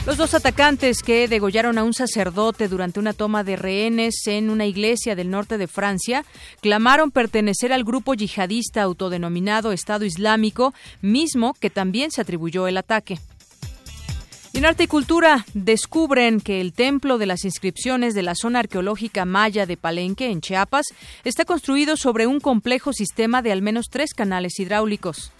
Los 0.04 0.16
dos 0.16 0.34
atacantes 0.34 1.00
que 1.00 1.28
degollaron 1.28 1.78
a 1.78 1.84
un 1.84 1.94
sacerdote 1.94 2.66
durante 2.66 2.98
una 2.98 3.12
toma 3.12 3.44
de 3.44 3.54
rehenes 3.54 4.26
en 4.26 4.50
una 4.50 4.66
iglesia 4.66 5.14
del 5.14 5.30
norte 5.30 5.58
de 5.58 5.68
Francia 5.68 6.24
clamaron 6.60 7.12
pertenecer 7.12 7.72
al 7.72 7.84
grupo 7.84 8.14
yihadista 8.14 8.82
autodenominado 8.82 9.70
Estado 9.70 10.04
Islámico, 10.04 10.74
mismo 11.02 11.54
que 11.54 11.70
también 11.70 12.10
se 12.10 12.20
atribuyó 12.20 12.66
el 12.66 12.78
ataque. 12.78 13.20
Y 14.52 14.58
en 14.58 14.66
arte 14.66 14.84
y 14.84 14.86
cultura 14.86 15.46
descubren 15.54 16.38
que 16.40 16.60
el 16.60 16.74
templo 16.74 17.16
de 17.16 17.24
las 17.24 17.44
inscripciones 17.46 18.14
de 18.14 18.22
la 18.22 18.34
zona 18.34 18.58
arqueológica 18.58 19.24
maya 19.24 19.64
de 19.64 19.78
Palenque, 19.78 20.30
en 20.30 20.42
Chiapas, 20.42 20.86
está 21.24 21.46
construido 21.46 21.96
sobre 21.96 22.26
un 22.26 22.38
complejo 22.38 22.92
sistema 22.92 23.40
de 23.40 23.50
al 23.50 23.62
menos 23.62 23.86
tres 23.90 24.12
canales 24.12 24.58
hidráulicos. 24.60 25.32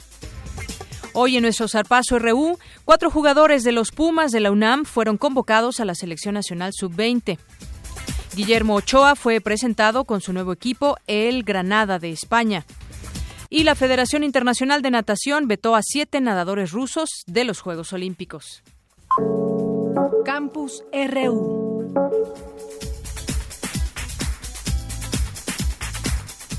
Hoy 1.13 1.37
en 1.37 1.43
nuestro 1.43 1.69
Zarpazo 1.69 2.19
RU, 2.19 2.59
cuatro 2.87 3.11
jugadores 3.11 3.65
de 3.65 3.73
los 3.73 3.91
Pumas 3.91 4.33
de 4.33 4.41
la 4.41 4.51
UNAM 4.51 4.87
fueron 4.87 5.19
convocados 5.19 5.79
a 5.79 5.85
la 5.85 5.95
Selección 5.95 6.33
Nacional 6.33 6.73
Sub-20. 6.73 7.39
Guillermo 8.35 8.77
Ochoa 8.77 9.15
fue 9.15 9.43
presentado 9.43 10.05
con 10.05 10.23
su 10.23 10.33
nuevo 10.33 10.53
equipo, 10.53 10.97
el 11.07 11.43
Granada 11.43 11.99
de 11.99 12.13
España. 12.13 12.65
Y 13.51 13.65
la 13.65 13.75
Federación 13.75 14.25
Internacional 14.25 14.81
de 14.81 14.91
Natación 14.91 15.49
vetó 15.49 15.77
a 15.77 15.83
siete 15.83 16.23
nadadores 16.23 16.71
rusos 16.71 17.11
de 17.27 17.45
los 17.45 17.61
Juegos 17.61 17.93
Olímpicos. 17.93 18.63
Campus 20.25 20.83
RU. 20.91 21.93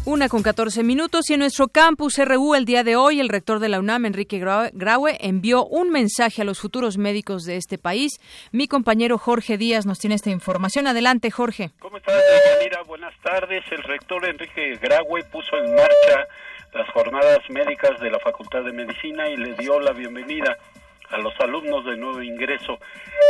Una 0.05 0.29
con 0.29 0.43
14 0.43 0.83
minutos 0.83 1.29
y 1.29 1.33
en 1.33 1.39
nuestro 1.39 1.69
campus 1.69 2.19
RU 2.19 2.53
el 2.53 2.65
día 2.65 2.83
de 2.83 2.95
hoy 2.95 3.19
el 3.19 3.29
rector 3.29 3.59
de 3.59 3.69
la 3.69 3.79
UNAM, 3.79 4.05
Enrique 4.05 4.37
Graue, 4.39 5.17
envió 5.21 5.65
un 5.65 5.89
mensaje 5.89 6.43
a 6.43 6.45
los 6.45 6.59
futuros 6.59 6.97
médicos 6.97 7.45
de 7.45 7.55
este 7.55 7.79
país. 7.79 8.19
Mi 8.51 8.67
compañero 8.67 9.17
Jorge 9.17 9.57
Díaz 9.57 9.87
nos 9.87 9.97
tiene 9.97 10.15
esta 10.15 10.29
información. 10.29 10.85
Adelante, 10.85 11.31
Jorge. 11.31 11.71
¿Cómo 11.79 11.97
estás, 11.97 12.21
Yanira? 12.59 12.83
Buenas 12.83 13.15
tardes. 13.23 13.63
El 13.71 13.81
rector 13.81 14.25
Enrique 14.25 14.77
Graue 14.79 15.23
puso 15.31 15.57
en 15.57 15.73
marcha 15.73 16.27
las 16.73 16.89
jornadas 16.89 17.39
médicas 17.49 17.99
de 17.99 18.11
la 18.11 18.19
Facultad 18.19 18.63
de 18.63 18.73
Medicina 18.73 19.27
y 19.29 19.37
le 19.37 19.53
dio 19.55 19.79
la 19.79 19.91
bienvenida 19.93 20.57
a 21.13 21.17
los 21.19 21.33
alumnos 21.39 21.85
de 21.85 21.95
nuevo 21.95 22.21
ingreso, 22.21 22.77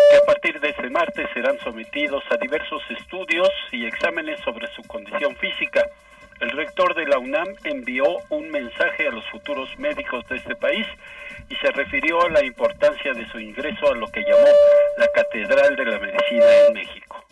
que 0.09 0.17
a 0.17 0.25
partir 0.25 0.59
de 0.59 0.69
este 0.69 0.89
martes 0.89 1.27
serán 1.33 1.59
sometidos 1.59 2.23
a 2.31 2.37
diversos 2.37 2.81
estudios 2.97 3.49
y 3.71 3.85
exámenes 3.85 4.39
sobre 4.41 4.67
su 4.73 4.81
condición 4.83 5.35
física. 5.35 5.85
El 6.39 6.51
rector 6.51 6.95
de 6.95 7.05
la 7.05 7.19
UNAM 7.19 7.47
envió 7.63 8.05
un 8.29 8.49
mensaje 8.49 9.07
a 9.07 9.11
los 9.11 9.23
futuros 9.29 9.69
médicos 9.77 10.27
de 10.29 10.37
este 10.37 10.55
país 10.55 10.85
y 11.49 11.55
se 11.55 11.71
refirió 11.71 12.21
a 12.21 12.29
la 12.29 12.43
importancia 12.43 13.13
de 13.13 13.29
su 13.29 13.39
ingreso 13.39 13.91
a 13.91 13.95
lo 13.95 14.07
que 14.07 14.21
llamó 14.21 14.47
la 14.97 15.07
Catedral 15.13 15.75
de 15.75 15.85
la 15.85 15.99
Medicina 15.99 16.45
en 16.67 16.73
México. 16.73 17.25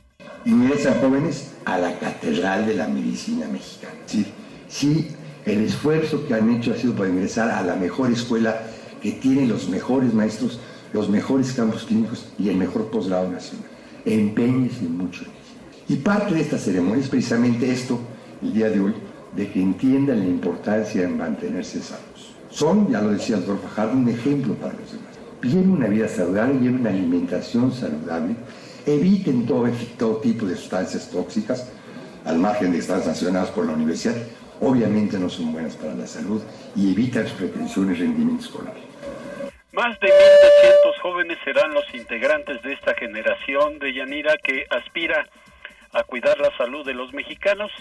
Ingresan 0.46 1.00
jóvenes 1.00 1.58
a 1.66 1.78
la 1.78 1.98
Catedral 1.98 2.66
de 2.66 2.76
la 2.76 2.88
Medicina 2.88 3.48
Mexicana. 3.48 3.96
Sí, 4.06 4.34
sí, 4.68 5.16
el 5.46 5.64
esfuerzo 5.66 6.28
que 6.28 6.34
han 6.34 6.54
hecho 6.56 6.72
ha 6.72 6.76
sido 6.76 6.96
para 6.96 7.10
ingresar 7.10 7.50
a 7.50 7.62
la 7.62 7.76
mejor 7.76 8.12
escuela 8.12 8.62
que 9.02 9.12
tiene 9.14 9.48
los 9.48 9.68
mejores 9.70 10.14
maestros, 10.14 10.60
los 10.94 11.10
mejores 11.10 11.54
campos 11.54 11.84
clínicos 11.84 12.28
y 12.38 12.50
el 12.50 12.58
mejor 12.58 12.88
posgrado 12.88 13.30
nacional. 13.30 13.68
Empeñes 14.06 14.82
mucho 14.82 15.24
en 15.24 15.32
ello. 15.32 15.42
Y 15.88 15.96
parte 15.98 16.36
de 16.36 16.42
esta 16.42 16.58
ceremonia 16.58 17.04
es 17.04 17.10
precisamente 17.10 17.72
esto, 17.72 18.00
el 18.42 18.54
día 18.54 18.70
de 18.70 18.80
hoy, 18.80 18.94
de 19.36 19.50
que 19.52 19.62
entiendan 19.62 20.20
la 20.20 20.26
importancia 20.26 21.02
de 21.02 21.08
mantenerse 21.08 21.82
sanos. 21.82 22.36
Son, 22.50 22.90
ya 22.90 23.02
lo 23.02 23.12
decía 23.12 23.38
el 23.38 23.46
doctor 23.46 23.70
Fajardo, 23.70 23.98
un 23.98 24.10
ejemplo 24.10 24.54
para 24.56 24.74
los 24.74 24.92
demás. 24.92 25.16
Viven 25.42 25.72
una 25.72 25.88
vida 25.88 26.08
saludable, 26.08 26.60
lleven 26.60 26.82
una 26.82 26.90
alimentación 26.90 27.72
saludable, 27.72 28.36
eviten 28.86 29.46
todo, 29.46 29.68
tipo 30.18 30.46
de 30.46 30.56
sustancias 30.56 31.10
tóxicas, 31.10 31.68
al 32.26 32.38
margen 32.38 32.72
de 32.72 32.80
estar 32.80 33.02
sancionadas 33.04 33.50
por 33.50 33.66
la 33.66 33.74
universidad, 33.74 34.16
obviamente 34.60 35.18
no 35.18 35.30
son 35.30 35.52
buenas 35.54 35.76
para 35.76 35.96
la 35.96 36.06
salud 36.06 36.42
y 36.76 36.92
evitan 36.92 37.26
pretensiones 37.38 38.00
rendimiento 38.00 38.44
escolar. 38.44 38.91
Más 39.74 39.98
de 40.02 40.08
1.200 40.08 41.00
jóvenes 41.02 41.38
serán 41.46 41.74
los 41.74 41.86
integrantes 41.94 42.62
de 42.62 42.74
esta 42.74 42.94
generación 42.94 43.80
de 43.80 43.94
Yanira 43.94 44.36
que 44.44 44.66
aspira 44.70 45.26
a 45.94 46.04
cuidar 46.04 46.38
la 46.40 46.56
salud 46.58 46.86
de 46.86 46.94
los 46.94 47.14
mexicanos, 47.14 47.72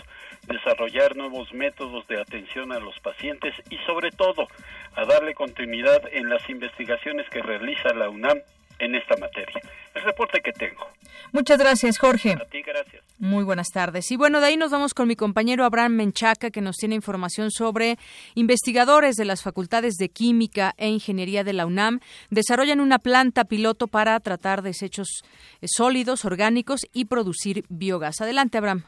desarrollar 0.47 1.17
nuevos 1.17 1.53
métodos 1.53 2.07
de 2.07 2.21
atención 2.21 2.71
a 2.71 2.79
los 2.79 2.97
pacientes 3.01 3.55
y 3.71 3.79
sobre 3.87 4.13
todo 4.13 4.47
a 4.95 5.05
darle 5.05 5.35
continuidad 5.35 6.01
en 6.13 6.29
las 6.31 6.49
investigaciones 6.49 7.29
que 7.29 7.43
realiza 7.43 7.93
la 7.93 8.09
UNAM 8.09 8.41
en 8.81 8.95
esta 8.95 9.17
materia. 9.17 9.61
El 9.95 10.03
reporte 10.03 10.41
que 10.41 10.53
tengo. 10.53 10.87
Muchas 11.33 11.59
gracias, 11.59 11.99
Jorge. 11.99 12.33
A 12.33 12.45
ti, 12.47 12.63
gracias. 12.63 13.05
Muy 13.19 13.45
buenas 13.45 13.69
tardes. 13.69 14.11
Y 14.11 14.17
bueno, 14.17 14.41
de 14.41 14.47
ahí 14.47 14.57
nos 14.57 14.71
vamos 14.71 14.95
con 14.95 15.07
mi 15.07 15.15
compañero 15.15 15.65
Abraham 15.65 15.93
Menchaca, 15.93 16.51
que 16.51 16.61
nos 16.61 16.77
tiene 16.77 16.95
información 16.95 17.51
sobre 17.51 17.97
investigadores 18.35 19.17
de 19.17 19.27
las 19.27 19.43
facultades 19.43 19.95
de 19.97 20.09
Química 20.09 20.75
e 20.79 20.89
Ingeniería 20.89 21.45
de 21.45 21.53
la 21.53 21.67
UNAM 21.67 22.01
desarrollan 22.31 22.81
una 22.81 22.99
planta 22.99 23.45
piloto 23.45 23.87
para 23.87 24.19
tratar 24.21 24.63
desechos 24.63 25.23
eh, 25.61 25.67
sólidos, 25.69 26.25
orgánicos 26.25 26.87
y 26.93 27.05
producir 27.05 27.65
biogás. 27.69 28.21
Adelante, 28.21 28.59
Abraham. 28.59 28.85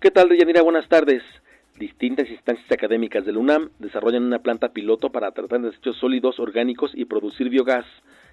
¿Qué 0.00 0.10
tal, 0.10 0.28
Deyanira? 0.28 0.62
Buenas 0.62 0.88
tardes. 0.88 1.22
Distintas 1.78 2.28
instancias 2.28 2.70
académicas 2.70 3.24
de 3.24 3.32
la 3.32 3.38
UNAM 3.38 3.70
desarrollan 3.78 4.24
una 4.24 4.40
planta 4.40 4.70
piloto 4.70 5.10
para 5.10 5.30
tratar 5.30 5.60
desechos 5.62 5.96
sólidos, 5.98 6.38
orgánicos 6.38 6.90
y 6.94 7.04
producir 7.04 7.48
biogás 7.48 7.86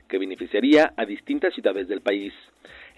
que 0.10 0.18
beneficiaría 0.18 0.94
a 0.98 1.06
distintas 1.06 1.54
ciudades 1.54 1.88
del 1.88 2.02
país. 2.02 2.34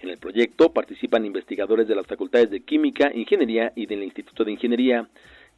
En 0.00 0.08
el 0.08 0.18
proyecto 0.18 0.72
participan 0.72 1.24
investigadores 1.24 1.86
de 1.86 1.94
las 1.94 2.06
facultades 2.06 2.50
de 2.50 2.62
Química, 2.62 3.12
Ingeniería 3.14 3.72
y 3.76 3.86
del 3.86 4.02
Instituto 4.02 4.42
de 4.42 4.52
Ingeniería, 4.52 5.06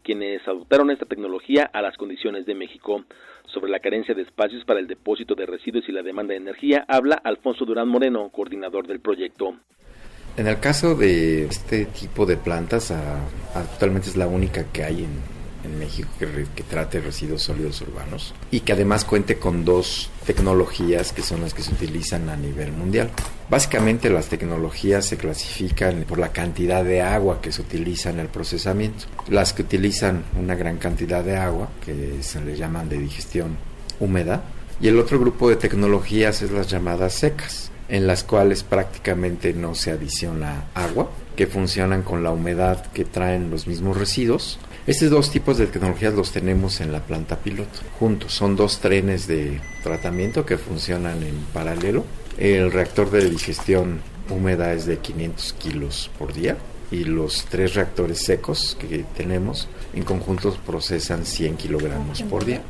quienes 0.03 0.47
adoptaron 0.47 0.91
esta 0.91 1.07
tecnología 1.07 1.71
a 1.73 1.81
las 1.81 1.97
condiciones 1.97 2.45
de 2.45 2.55
México. 2.55 3.05
Sobre 3.47 3.71
la 3.71 3.79
carencia 3.79 4.15
de 4.15 4.23
espacios 4.23 4.65
para 4.65 4.81
el 4.81 4.87
depósito 4.87 5.35
de 5.35 5.47
residuos 5.47 5.89
y 5.89 5.93
la 5.93 6.03
demanda 6.03 6.33
de 6.33 6.39
energía, 6.39 6.85
habla 6.89 7.15
Alfonso 7.25 7.65
Durán 7.65 7.89
Moreno, 7.89 8.29
coordinador 8.29 8.87
del 8.87 9.01
proyecto. 9.01 9.55
En 10.37 10.49
el 10.49 10.59
caso 10.59 10.95
de 10.97 11.45
este 11.45 11.87
tipo 11.87 12.27
de 12.27 12.37
plantas, 12.37 12.91
actualmente 13.55 14.09
es 14.09 14.17
la 14.17 14.27
única 14.27 14.71
que 14.73 14.83
hay 14.83 15.05
en, 15.05 15.34
en 15.65 15.79
México 15.79 16.09
que, 16.19 16.63
trate 16.63 17.01
residuos 17.01 17.43
sólidos 17.43 17.81
urbanos 17.83 18.35
y 18.51 18.61
que 18.61 18.73
además 18.73 19.05
cuente 19.05 19.39
con 19.39 19.65
dos 19.65 20.11
tecnologías 20.27 21.13
que 21.13 21.23
son 21.23 21.41
las 21.41 21.55
que 21.55 21.63
se 21.63 21.73
utilizan 21.73 22.29
a 22.29 22.37
nivel 22.37 22.73
mundial. 22.73 23.11
Básicamente 23.49 24.11
las 24.11 24.29
tecnologías 24.29 25.07
se 25.07 25.17
clasifican 25.17 26.05
por 26.05 26.19
la 26.19 26.33
cantidad 26.33 26.85
de 26.85 27.03
agua 27.03 27.41
que 27.41 27.53
se 27.53 27.63
utiliza 27.63 28.11
en 28.11 28.19
el 28.19 28.29
procesamiento. 28.29 29.05
Las 29.29 29.53
que 29.53 29.63
utilizan 29.63 30.25
una 30.39 30.55
gran 30.55 30.79
cantidad 30.79 31.23
de 31.23 31.37
agua, 31.37 31.69
que 31.85 32.23
se 32.23 32.41
le 32.41 32.57
llaman 32.57 32.89
de 32.89 32.99
digestión 32.99 33.57
húmeda, 34.01 34.45
y 34.81 34.89
el 34.89 34.99
otro 34.99 35.21
grupo 35.21 35.49
de 35.49 35.57
tecnologías 35.57 36.43
es 36.43 36.51
las 36.51 36.69
llamadas 36.69 37.15
secas, 37.15 37.71
en 37.89 38.07
las 38.07 38.25
cuales 38.25 38.63
prácticamente 38.63 39.53
no 39.53 39.75
se 39.75 39.91
adiciona 39.91 40.65
agua, 40.75 41.11
que 41.37 41.47
funcionan 41.47 42.03
con 42.03 42.23
la 42.23 42.31
humedad 42.31 42.87
que 42.93 43.05
traen 43.05 43.51
los 43.51 43.67
mismos 43.67 43.97
residuos 43.97 44.59
estos 44.87 45.09
dos 45.09 45.31
tipos 45.31 45.57
de 45.57 45.67
tecnologías 45.67 46.13
los 46.13 46.31
tenemos 46.31 46.83
en 46.83 46.93
la 46.93 47.01
planta 47.01 47.37
piloto, 47.37 47.81
juntos. 47.99 48.35
Son 48.35 48.55
dos 48.55 48.81
trenes 48.81 49.27
de 49.27 49.59
tratamiento 49.83 50.45
que 50.45 50.59
funcionan 50.59 51.23
en 51.23 51.37
paralelo. 51.55 52.05
El 52.37 52.71
reactor 52.71 53.11
de 53.11 53.31
digestión 53.31 54.03
húmeda 54.29 54.75
es 54.75 54.85
de 54.85 54.99
500 54.99 55.53
kilos 55.55 56.11
por 56.19 56.35
día 56.35 56.59
y 56.91 57.05
los 57.05 57.47
tres 57.47 57.75
reactores 57.75 58.25
secos 58.25 58.77
que 58.79 59.07
tenemos 59.17 59.69
en 59.95 60.03
conjunto 60.05 60.55
procesan 60.67 61.25
100 61.25 61.57
kilogramos 61.57 62.23
por 62.23 62.45
día. 62.45 62.61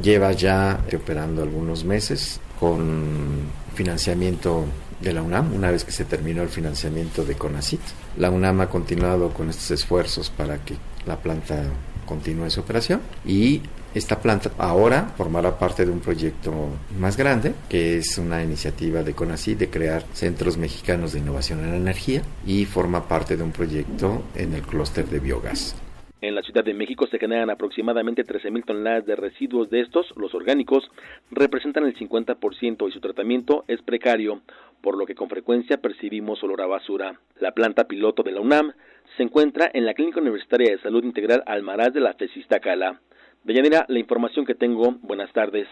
Lleva 0.00 0.30
ya 0.30 0.80
operando 0.94 1.42
algunos 1.42 1.84
meses 1.84 2.40
con 2.60 3.48
financiamiento 3.74 4.64
de 5.00 5.12
la 5.12 5.22
UNAM, 5.22 5.52
una 5.52 5.72
vez 5.72 5.84
que 5.84 5.90
se 5.90 6.04
terminó 6.04 6.42
el 6.42 6.48
financiamiento 6.48 7.24
de 7.24 7.34
CONACIT 7.34 7.80
La 8.16 8.30
UNAM 8.30 8.60
ha 8.60 8.70
continuado 8.70 9.30
con 9.30 9.50
estos 9.50 9.72
esfuerzos 9.72 10.30
para 10.30 10.58
que 10.58 10.76
la 11.06 11.16
planta 11.16 11.64
continúe 12.06 12.50
su 12.50 12.60
operación 12.60 13.00
y 13.24 13.62
esta 13.94 14.20
planta 14.20 14.50
ahora 14.58 15.12
formará 15.16 15.56
parte 15.58 15.86
de 15.86 15.92
un 15.92 16.00
proyecto 16.00 16.52
más 16.98 17.16
grande, 17.16 17.54
que 17.68 17.98
es 17.98 18.18
una 18.18 18.42
iniciativa 18.42 19.02
de 19.02 19.14
CONACYT 19.14 19.58
de 19.58 19.70
crear 19.70 20.02
centros 20.12 20.58
mexicanos 20.58 21.12
de 21.12 21.20
innovación 21.20 21.60
en 21.60 21.70
la 21.70 21.76
energía 21.76 22.22
y 22.44 22.64
forma 22.64 23.06
parte 23.06 23.36
de 23.36 23.44
un 23.44 23.52
proyecto 23.52 24.24
en 24.34 24.52
el 24.52 24.62
clúster 24.62 25.06
de 25.06 25.20
biogás. 25.20 25.76
En 26.20 26.34
la 26.34 26.42
Ciudad 26.42 26.64
de 26.64 26.74
México 26.74 27.06
se 27.06 27.18
generan 27.18 27.50
aproximadamente 27.50 28.24
13.000 28.24 28.64
toneladas 28.64 29.04
de 29.04 29.14
residuos 29.14 29.68
de 29.68 29.82
estos, 29.82 30.06
los 30.16 30.34
orgánicos, 30.34 30.90
representan 31.30 31.84
el 31.84 31.94
50% 31.94 32.88
y 32.88 32.92
su 32.92 33.00
tratamiento 33.00 33.64
es 33.68 33.82
precario, 33.82 34.40
por 34.80 34.96
lo 34.96 35.04
que 35.04 35.14
con 35.14 35.28
frecuencia 35.28 35.76
percibimos 35.76 36.42
olor 36.42 36.62
a 36.62 36.66
basura. 36.66 37.20
La 37.40 37.52
planta 37.52 37.84
piloto 37.84 38.22
de 38.22 38.32
la 38.32 38.40
UNAM 38.40 38.72
se 39.16 39.22
encuentra 39.22 39.70
en 39.72 39.86
la 39.86 39.94
Clínica 39.94 40.20
Universitaria 40.20 40.70
de 40.70 40.82
Salud 40.82 41.04
Integral 41.04 41.42
Almaraz 41.46 41.92
de 41.92 42.00
la 42.00 42.14
FESISTA 42.14 42.60
Cala. 42.60 43.00
Deyanira, 43.44 43.84
la 43.88 43.98
información 43.98 44.44
que 44.44 44.54
tengo. 44.54 44.96
Buenas 45.02 45.32
tardes. 45.32 45.68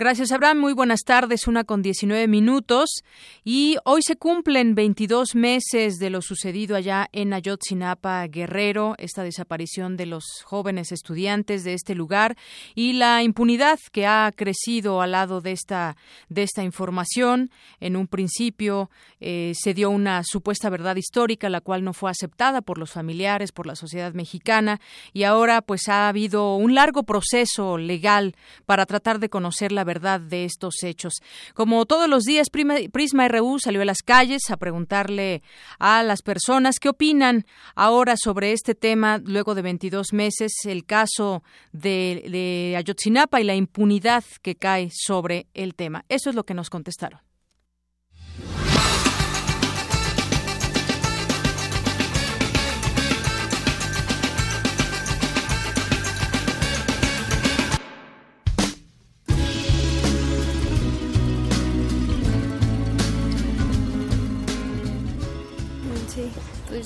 Gracias, 0.00 0.30
Abraham. 0.30 0.58
Muy 0.58 0.74
buenas 0.74 1.00
tardes, 1.00 1.48
una 1.48 1.64
con 1.64 1.82
19 1.82 2.28
minutos. 2.28 3.02
Y 3.42 3.78
hoy 3.84 4.00
se 4.02 4.14
cumplen 4.14 4.76
22 4.76 5.34
meses 5.34 5.96
de 5.98 6.08
lo 6.08 6.22
sucedido 6.22 6.76
allá 6.76 7.08
en 7.10 7.32
Ayotzinapa, 7.32 8.24
Guerrero, 8.28 8.94
esta 8.98 9.24
desaparición 9.24 9.96
de 9.96 10.06
los 10.06 10.22
jóvenes 10.44 10.92
estudiantes 10.92 11.64
de 11.64 11.74
este 11.74 11.96
lugar 11.96 12.36
y 12.76 12.92
la 12.92 13.24
impunidad 13.24 13.80
que 13.90 14.06
ha 14.06 14.30
crecido 14.36 15.02
al 15.02 15.10
lado 15.10 15.40
de 15.40 15.50
esta, 15.50 15.96
de 16.28 16.44
esta 16.44 16.62
información. 16.62 17.50
En 17.80 17.96
un 17.96 18.06
principio 18.06 18.90
eh, 19.18 19.52
se 19.56 19.74
dio 19.74 19.90
una 19.90 20.22
supuesta 20.22 20.70
verdad 20.70 20.94
histórica, 20.94 21.48
la 21.48 21.60
cual 21.60 21.82
no 21.82 21.92
fue 21.92 22.08
aceptada 22.08 22.62
por 22.62 22.78
los 22.78 22.92
familiares, 22.92 23.50
por 23.50 23.66
la 23.66 23.74
sociedad 23.74 24.14
mexicana, 24.14 24.80
y 25.12 25.24
ahora 25.24 25.60
pues 25.60 25.88
ha 25.88 26.06
habido 26.06 26.54
un 26.54 26.76
largo 26.76 27.02
proceso 27.02 27.78
legal 27.78 28.36
para 28.64 28.86
tratar 28.86 29.18
de 29.18 29.28
conocer 29.28 29.72
la 29.72 29.87
verdad 29.88 30.20
de 30.20 30.44
estos 30.44 30.84
hechos. 30.84 31.14
Como 31.54 31.84
todos 31.86 32.08
los 32.08 32.22
días, 32.22 32.48
Prisma 32.50 33.26
RU 33.26 33.58
salió 33.58 33.82
a 33.82 33.84
las 33.84 34.02
calles 34.02 34.50
a 34.50 34.56
preguntarle 34.56 35.42
a 35.80 36.04
las 36.04 36.22
personas 36.22 36.78
qué 36.78 36.90
opinan 36.90 37.46
ahora 37.74 38.14
sobre 38.16 38.52
este 38.52 38.76
tema 38.76 39.18
luego 39.18 39.56
de 39.56 39.62
22 39.62 40.12
meses, 40.12 40.52
el 40.64 40.84
caso 40.84 41.42
de, 41.72 42.28
de 42.30 42.76
Ayotzinapa 42.76 43.40
y 43.40 43.44
la 43.44 43.56
impunidad 43.56 44.22
que 44.42 44.54
cae 44.54 44.90
sobre 44.92 45.48
el 45.54 45.74
tema. 45.74 46.04
Eso 46.08 46.30
es 46.30 46.36
lo 46.36 46.44
que 46.44 46.54
nos 46.54 46.70
contestaron. 46.70 47.27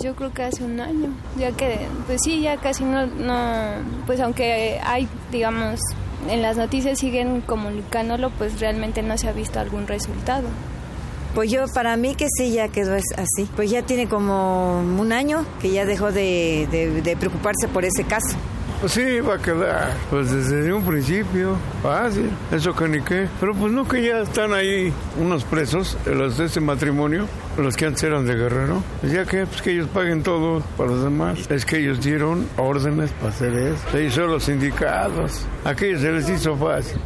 Yo 0.02 0.14
creo 0.14 0.32
que 0.32 0.42
hace 0.42 0.64
un 0.64 0.80
año, 0.80 1.10
ya 1.38 1.52
que, 1.52 1.86
pues 2.06 2.20
sí, 2.22 2.42
ya 2.42 2.56
casi 2.56 2.84
no, 2.84 3.06
no, 3.06 3.36
pues 4.06 4.20
aunque 4.20 4.80
hay, 4.84 5.08
digamos, 5.30 5.80
en 6.28 6.42
las 6.42 6.56
noticias 6.56 6.98
siguen 6.98 7.40
comunicándolo, 7.40 8.30
pues 8.30 8.60
realmente 8.60 9.02
no 9.02 9.16
se 9.18 9.28
ha 9.28 9.32
visto 9.32 9.60
algún 9.60 9.86
resultado. 9.86 10.48
Pues 11.34 11.50
yo, 11.50 11.64
para 11.72 11.96
mí 11.96 12.14
que 12.14 12.26
sí, 12.36 12.52
ya 12.52 12.68
quedó 12.68 12.94
así. 12.94 13.48
Pues 13.56 13.70
ya 13.70 13.82
tiene 13.82 14.06
como 14.06 14.80
un 14.80 15.12
año 15.12 15.46
que 15.62 15.70
ya 15.70 15.86
dejó 15.86 16.12
de, 16.12 17.16
preocuparse 17.18 17.68
por 17.68 17.84
ese 17.84 18.04
caso. 18.04 18.36
Pues 18.82 18.94
sí, 18.94 19.20
va 19.20 19.36
a 19.36 19.38
quedar, 19.38 19.94
pues 20.10 20.32
desde 20.32 20.72
un 20.72 20.84
principio, 20.84 21.56
fácil, 21.84 22.28
eso 22.50 22.74
que 22.74 22.88
ni 22.88 23.00
qué. 23.00 23.28
Pero 23.38 23.54
pues 23.54 23.72
no 23.72 23.86
que 23.86 24.02
ya 24.02 24.22
están 24.22 24.52
ahí 24.52 24.92
unos 25.20 25.44
presos, 25.44 25.96
los 26.04 26.36
de 26.36 26.46
ese 26.46 26.60
matrimonio, 26.60 27.28
los 27.56 27.76
que 27.76 27.86
antes 27.86 28.02
eran 28.02 28.26
de 28.26 28.34
Guerrero. 28.34 28.82
Pues 29.00 29.12
ya 29.12 29.24
que, 29.24 29.46
pues 29.46 29.62
que 29.62 29.70
ellos 29.70 29.86
paguen 29.86 30.24
todo 30.24 30.64
para 30.76 30.90
los 30.90 31.04
demás. 31.04 31.48
Es 31.48 31.64
que 31.64 31.78
ellos 31.78 32.00
dieron 32.00 32.48
órdenes 32.56 33.12
para 33.12 33.28
hacer 33.28 33.54
eso. 33.54 33.78
Se 33.92 34.02
hizo 34.02 34.26
los 34.26 34.42
sindicatos. 34.42 35.46
Aquellos 35.64 36.00
se 36.00 36.10
les 36.10 36.28
hizo 36.28 36.56
fácil. 36.56 37.00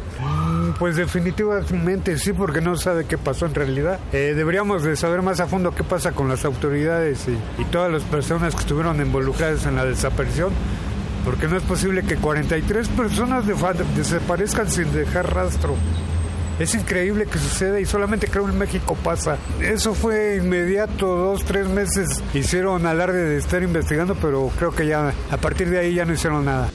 Pues 0.79 0.95
definitivamente 0.95 2.17
sí, 2.17 2.33
porque 2.33 2.59
no 2.59 2.75
sabe 2.75 3.05
qué 3.05 3.19
pasó 3.19 3.45
en 3.45 3.53
realidad. 3.53 3.99
Eh, 4.13 4.33
deberíamos 4.35 4.81
de 4.81 4.95
saber 4.95 5.21
más 5.21 5.39
a 5.41 5.45
fondo 5.45 5.75
qué 5.75 5.83
pasa 5.83 6.11
con 6.11 6.27
las 6.27 6.43
autoridades 6.43 7.27
y, 7.27 7.61
y 7.61 7.65
todas 7.65 7.91
las 7.91 8.01
personas 8.01 8.55
que 8.55 8.61
estuvieron 8.61 8.99
involucradas 8.99 9.67
en 9.67 9.75
la 9.75 9.85
desaparición 9.85 10.51
porque 11.27 11.49
no 11.49 11.57
es 11.57 11.63
posible 11.63 12.03
que 12.03 12.15
43 12.15 12.87
personas 12.87 13.43
desaparezcan 13.97 14.71
sin 14.71 14.93
dejar 14.93 15.35
rastro. 15.35 15.75
Es 16.57 16.73
increíble 16.73 17.25
que 17.25 17.37
suceda 17.37 17.81
y 17.81 17.85
solamente 17.85 18.29
creo 18.29 18.47
en 18.47 18.57
México 18.57 18.97
pasa. 19.03 19.35
Eso 19.59 19.93
fue 19.93 20.37
inmediato, 20.37 21.17
dos, 21.17 21.43
tres 21.43 21.67
meses 21.67 22.23
hicieron 22.33 22.85
alarde 22.85 23.25
de 23.25 23.35
estar 23.35 23.61
investigando, 23.61 24.15
pero 24.15 24.49
creo 24.57 24.71
que 24.71 24.87
ya 24.87 25.13
a 25.29 25.35
partir 25.35 25.69
de 25.69 25.79
ahí 25.79 25.95
ya 25.95 26.05
no 26.05 26.13
hicieron 26.13 26.45
nada. 26.45 26.69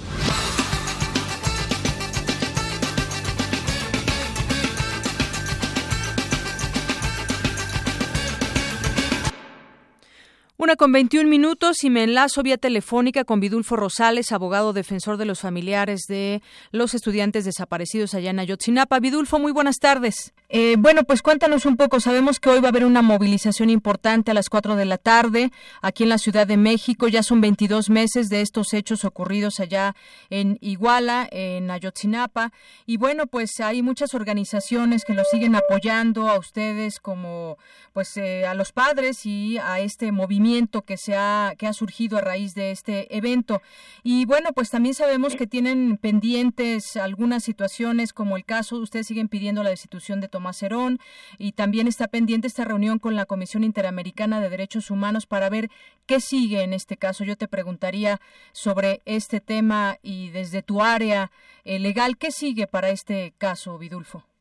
Con 10.79 10.91
21 10.91 11.29
minutos 11.29 11.85
y 11.85 11.91
me 11.91 12.03
enlazo 12.03 12.43
vía 12.43 12.57
telefónica 12.57 13.25
con 13.25 13.41
Vidulfo 13.41 13.77
Rosales, 13.77 14.33
abogado 14.33 14.73
defensor 14.73 15.19
de 15.19 15.27
los 15.27 15.41
familiares 15.41 16.03
de 16.09 16.41
los 16.71 16.95
estudiantes 16.95 17.45
desaparecidos 17.45 18.15
allá 18.15 18.31
en 18.31 18.39
Ayotzinapa. 18.39 18.99
Vidulfo, 18.99 19.39
muy 19.39 19.53
buenas 19.53 19.77
tardes. 19.77 20.33
Eh, 20.49 20.77
bueno, 20.79 21.05
pues 21.05 21.21
cuéntanos 21.21 21.67
un 21.67 21.77
poco. 21.77 22.01
Sabemos 22.01 22.41
que 22.41 22.49
hoy 22.49 22.61
va 22.61 22.69
a 22.69 22.71
haber 22.71 22.87
una 22.87 23.03
movilización 23.03 23.69
importante 23.71 24.31
a 24.31 24.35
las 24.35 24.49
4 24.49 24.77
de 24.77 24.85
la 24.87 24.99
tarde 24.99 25.51
aquí 25.83 26.05
en 26.05 26.09
la 26.09 26.19
Ciudad 26.19 26.47
de 26.47 26.57
México. 26.57 27.07
Ya 27.07 27.23
son 27.23 27.41
22 27.43 27.91
meses 27.91 28.29
de 28.29 28.41
estos 28.41 28.73
hechos 28.73 29.05
ocurridos 29.05 29.61
allá 29.61 29.95
en 30.31 30.59
Iguala, 30.63 31.29
en 31.31 31.71
Ayotzinapa. 31.71 32.53
Y 32.87 32.97
bueno, 32.97 33.27
pues 33.27 33.61
hay 33.61 33.83
muchas 33.83 34.15
organizaciones 34.15 35.05
que 35.05 35.15
lo 35.15 35.25
siguen 35.25 35.55
apoyando 35.55 36.29
a 36.29 36.39
ustedes 36.39 36.99
como 36.99 37.59
pues 37.93 38.17
eh, 38.17 38.47
a 38.47 38.55
los 38.55 38.73
padres 38.73 39.27
y 39.27 39.59
a 39.59 39.81
este 39.81 40.13
movimiento 40.13 40.62
que 40.83 40.97
se 40.97 41.17
ha 41.17 41.55
que 41.59 41.67
ha 41.67 41.73
surgido 41.73 42.19
a 42.19 42.21
raíz 42.21 42.55
de 42.55 42.71
este 42.71 43.17
evento. 43.17 43.63
Y 44.03 44.25
bueno 44.25 44.53
pues 44.53 44.71
también 44.71 44.95
sabemos 44.95 45.37
que 45.37 45.47
tienen 45.47 45.99
pendientes 45.99 46.97
algunas 46.97 47.45
situaciones 47.45 48.13
como 48.13 48.37
el 48.37 48.45
caso 48.45 48.77
ustedes 48.77 49.07
siguen 49.07 49.29
pidiendo 49.29 49.63
la 49.63 49.71
destitución 49.71 50.21
de 50.21 50.29
Tomás 50.29 50.63
Herón 50.63 50.99
y 51.39 51.53
también 51.53 51.87
está 51.87 52.09
pendiente 52.09 52.47
esta 52.47 52.65
reunión 52.65 52.99
con 52.99 53.17
la 53.17 53.27
Comisión 53.27 53.65
Interamericana 53.65 54.41
de 54.41 54.51
Derechos 54.51 54.91
Humanos 54.91 55.27
para 55.27 55.49
ver 55.51 55.71
qué 56.07 56.21
sigue 56.21 56.63
en 56.63 56.73
este 56.73 56.97
caso. 56.97 57.25
Yo 57.25 57.37
te 57.37 57.49
preguntaría 57.49 58.21
sobre 58.53 59.03
este 59.05 59.41
tema 59.41 59.99
y 60.03 60.31
desde 60.31 60.63
tu 60.63 60.83
área 60.83 61.31
eh, 61.65 61.79
legal 61.79 62.17
qué 62.19 62.31
sigue 62.31 62.67
para 62.67 62.91
este 62.91 63.35
caso 63.39 63.79
Vidulfo 63.79 64.32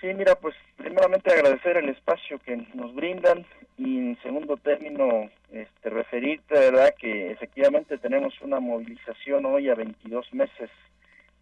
Sí, 0.00 0.06
mira, 0.14 0.34
pues 0.34 0.54
primeramente 0.78 1.30
agradecer 1.30 1.76
el 1.76 1.90
espacio 1.90 2.38
que 2.38 2.56
nos 2.72 2.94
brindan 2.94 3.44
y 3.76 3.98
en 3.98 4.18
segundo 4.22 4.56
término 4.56 5.28
este, 5.52 5.90
referirte, 5.90 6.54
¿verdad?, 6.54 6.94
que 6.98 7.30
efectivamente 7.30 7.98
tenemos 7.98 8.32
una 8.40 8.60
movilización 8.60 9.44
hoy 9.44 9.68
a 9.68 9.74
22 9.74 10.32
meses 10.32 10.70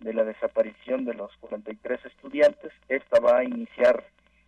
de 0.01 0.13
la 0.13 0.25
desaparición 0.25 1.05
de 1.05 1.15
los 1.15 1.31
43 1.37 2.05
estudiantes. 2.05 2.73
Esta 2.89 3.21
va 3.21 3.39
a 3.39 3.45
iniciar 3.45 4.03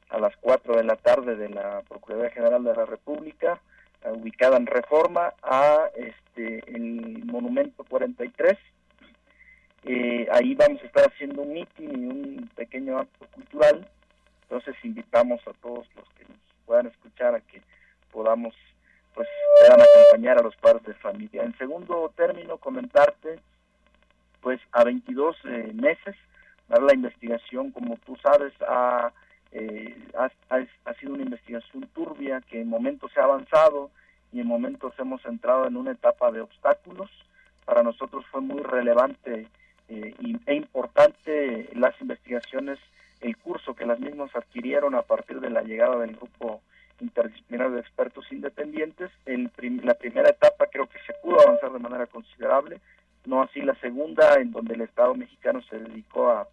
a 0.08 0.18
las 0.18 0.36
4 0.38 0.76
de 0.76 0.84
la 0.84 0.96
tarde 0.96 1.36
de 1.36 1.48
la 1.48 1.82
Procuraduría 1.88 2.32
General 2.32 2.64
de 2.64 2.74
la 2.74 2.86
República, 2.86 3.60
ubicada 4.04 4.56
en 4.56 4.66
Reforma, 4.66 5.34
a 5.40 5.88
este 5.94 6.64
el 6.66 7.24
Monumento 7.26 7.84
43. 7.84 8.58
Eh, 9.84 10.26
ahí 10.32 10.56
vamos 10.56 10.82
a 10.82 10.86
estar 10.86 11.08
haciendo 11.12 11.42
un 11.42 11.52
mitin 11.52 11.90
y 11.90 12.06
un 12.06 12.50
pequeño 12.56 12.98
acto 12.98 13.26
cultural 13.32 13.88
entonces 14.50 14.74
invitamos 14.84 15.40
a 15.46 15.52
todos 15.62 15.86
los 15.94 16.08
que 16.14 16.24
nos 16.24 16.38
puedan 16.66 16.86
escuchar 16.88 17.36
a 17.36 17.40
que 17.40 17.62
podamos 18.10 18.52
pues 19.14 19.28
puedan 19.60 19.80
acompañar 19.80 20.38
a 20.38 20.42
los 20.42 20.56
padres 20.56 20.82
de 20.84 20.94
familia. 20.94 21.44
En 21.44 21.56
segundo 21.56 22.12
término, 22.16 22.58
comentarte 22.58 23.38
pues 24.40 24.60
a 24.72 24.82
22 24.82 25.36
eh, 25.44 25.70
meses, 25.72 26.16
dar 26.68 26.82
la 26.82 26.94
investigación, 26.94 27.70
como 27.70 27.96
tú 27.98 28.16
sabes, 28.16 28.52
ha, 28.62 29.12
eh, 29.52 29.96
ha, 30.14 30.94
sido 30.94 31.14
una 31.14 31.24
investigación 31.24 31.88
turbia 31.94 32.40
que 32.48 32.60
en 32.60 32.68
momentos 32.68 33.12
se 33.12 33.20
ha 33.20 33.24
avanzado 33.24 33.90
y 34.32 34.40
en 34.40 34.48
momentos 34.48 34.94
hemos 34.98 35.24
entrado 35.26 35.66
en 35.66 35.76
una 35.76 35.92
etapa 35.92 36.32
de 36.32 36.40
obstáculos. 36.40 37.10
Para 37.64 37.84
nosotros 37.84 38.24
fue 38.32 38.40
muy 38.40 38.62
relevante 38.62 39.46
eh, 39.88 40.14
e 40.46 40.54
importante 40.54 41.68
las 41.74 42.00
investigaciones 42.00 42.80
el 43.20 43.36
curso 43.36 43.74
que 43.74 43.86
las 43.86 44.00
mismas 44.00 44.34
adquirieron 44.34 44.94
a 44.94 45.02
partir 45.02 45.40
de 45.40 45.50
la 45.50 45.62
llegada 45.62 45.98
del 45.98 46.16
grupo 46.16 46.62
interdisciplinario 47.00 47.74
de 47.74 47.80
expertos 47.80 48.30
independientes. 48.30 49.10
En 49.26 49.50
la 49.84 49.94
primera 49.94 50.30
etapa 50.30 50.66
creo 50.66 50.86
que 50.86 50.98
se 51.06 51.14
pudo 51.22 51.40
avanzar 51.40 51.72
de 51.72 51.78
manera 51.78 52.06
considerable, 52.06 52.80
no 53.26 53.42
así 53.42 53.60
la 53.60 53.74
segunda, 53.76 54.34
en 54.34 54.52
donde 54.52 54.74
el 54.74 54.82
Estado 54.82 55.14
mexicano 55.14 55.60
se 55.62 55.78
dedicó 55.78 56.30
a, 56.30 56.48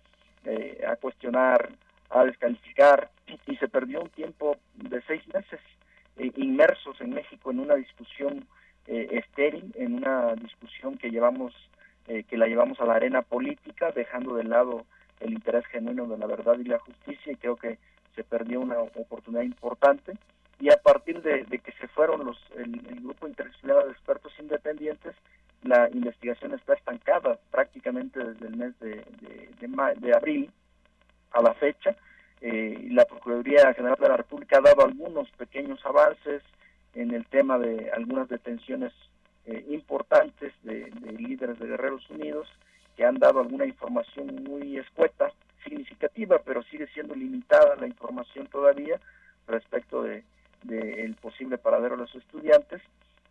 eh, 0.46 0.84
a 0.88 0.96
cuestionar, 0.98 1.70
a 2.10 2.24
descalificar 2.24 3.10
y 3.46 3.56
se 3.58 3.68
perdió 3.68 4.02
un 4.02 4.10
tiempo 4.10 4.58
de 4.76 5.02
seis 5.08 5.26
meses 5.34 5.60
eh, 6.18 6.32
inmersos 6.36 7.00
en 7.02 7.12
México 7.12 7.52
en 7.52 7.60
una 7.60 7.76
discusión 7.76 8.46
eh, 8.88 9.08
estéril, 9.12 9.74
en 9.76 9.96
una 9.96 10.34
discusión 10.36 10.98
que 10.98 11.10
llevamos, 11.10 11.54
que 12.06 12.38
la 12.38 12.48
llevamos 12.48 12.80
a 12.80 12.86
la 12.86 12.96
arena 12.96 13.22
política, 13.22 13.92
dejando 13.92 14.36
de 14.36 14.46
lado 14.46 14.86
el 15.20 15.34
interés 15.34 15.66
genuino 15.68 16.08
de 16.08 16.18
la 16.18 16.28
verdad 16.28 16.58
y 16.60 16.64
la 16.64 16.80
justicia 16.80 17.34
y 17.34 17.36
creo 17.36 17.56
que 17.56 17.78
se 18.16 18.24
perdió 18.24 18.60
una 18.60 18.80
oportunidad 18.80 19.44
importante. 19.44 20.14
Y 20.60 20.72
a 20.72 20.78
partir 20.78 21.22
de, 21.22 21.46
que 21.46 21.72
se 21.74 21.88
fueron 21.90 22.26
los 22.26 22.38
el, 22.56 22.72
grupo 23.02 23.28
interdisciplinario 23.28 23.86
de 23.86 23.92
expertos 23.94 24.34
independientes 24.40 25.16
la 25.64 25.90
investigación 25.90 26.54
está 26.54 26.74
estancada 26.74 27.40
prácticamente 27.52 28.24
desde 28.24 28.48
el 28.48 28.58
mes 28.58 28.80
de, 28.80 29.04
de, 29.60 30.14
abril 30.14 30.52
a 31.32 31.42
la 31.42 31.54
fecha. 31.56 31.96
Eh, 32.42 32.88
la 32.92 33.06
Procuraduría 33.06 33.74
General 33.74 33.98
de 34.00 34.08
la 34.08 34.18
República 34.18 34.60
ha 34.60 34.62
dado 34.62 34.86
algunos 34.86 35.30
pequeños 35.32 35.84
avances 35.84 36.44
en 36.94 37.14
el 37.14 37.26
tema 37.26 37.58
de 37.58 37.92
algunas 37.92 38.30
detenciones 38.30 38.94
eh, 39.46 39.66
importantes 39.70 40.54
de, 40.64 40.92
de 40.92 41.12
líderes 41.14 41.58
de 41.60 41.68
Guerreros 41.68 42.08
Unidos 42.10 42.48
que 42.98 43.06
han 43.06 43.20
dado 43.20 43.40
alguna 43.40 43.66
información 43.66 44.44
muy 44.44 44.78
escueta, 44.78 45.32
significativa, 45.64 46.42
pero 46.44 46.64
sigue 46.64 46.88
siendo 46.88 47.14
limitada 47.14 47.76
la 47.76 47.86
información 47.86 48.48
todavía 48.48 49.00
respecto 49.48 50.02
de, 50.02 50.24
el 50.68 51.16
posible 51.16 51.60
paradero 51.60 51.96
de 51.96 52.02
los 52.02 52.16
estudiantes. 52.16 52.82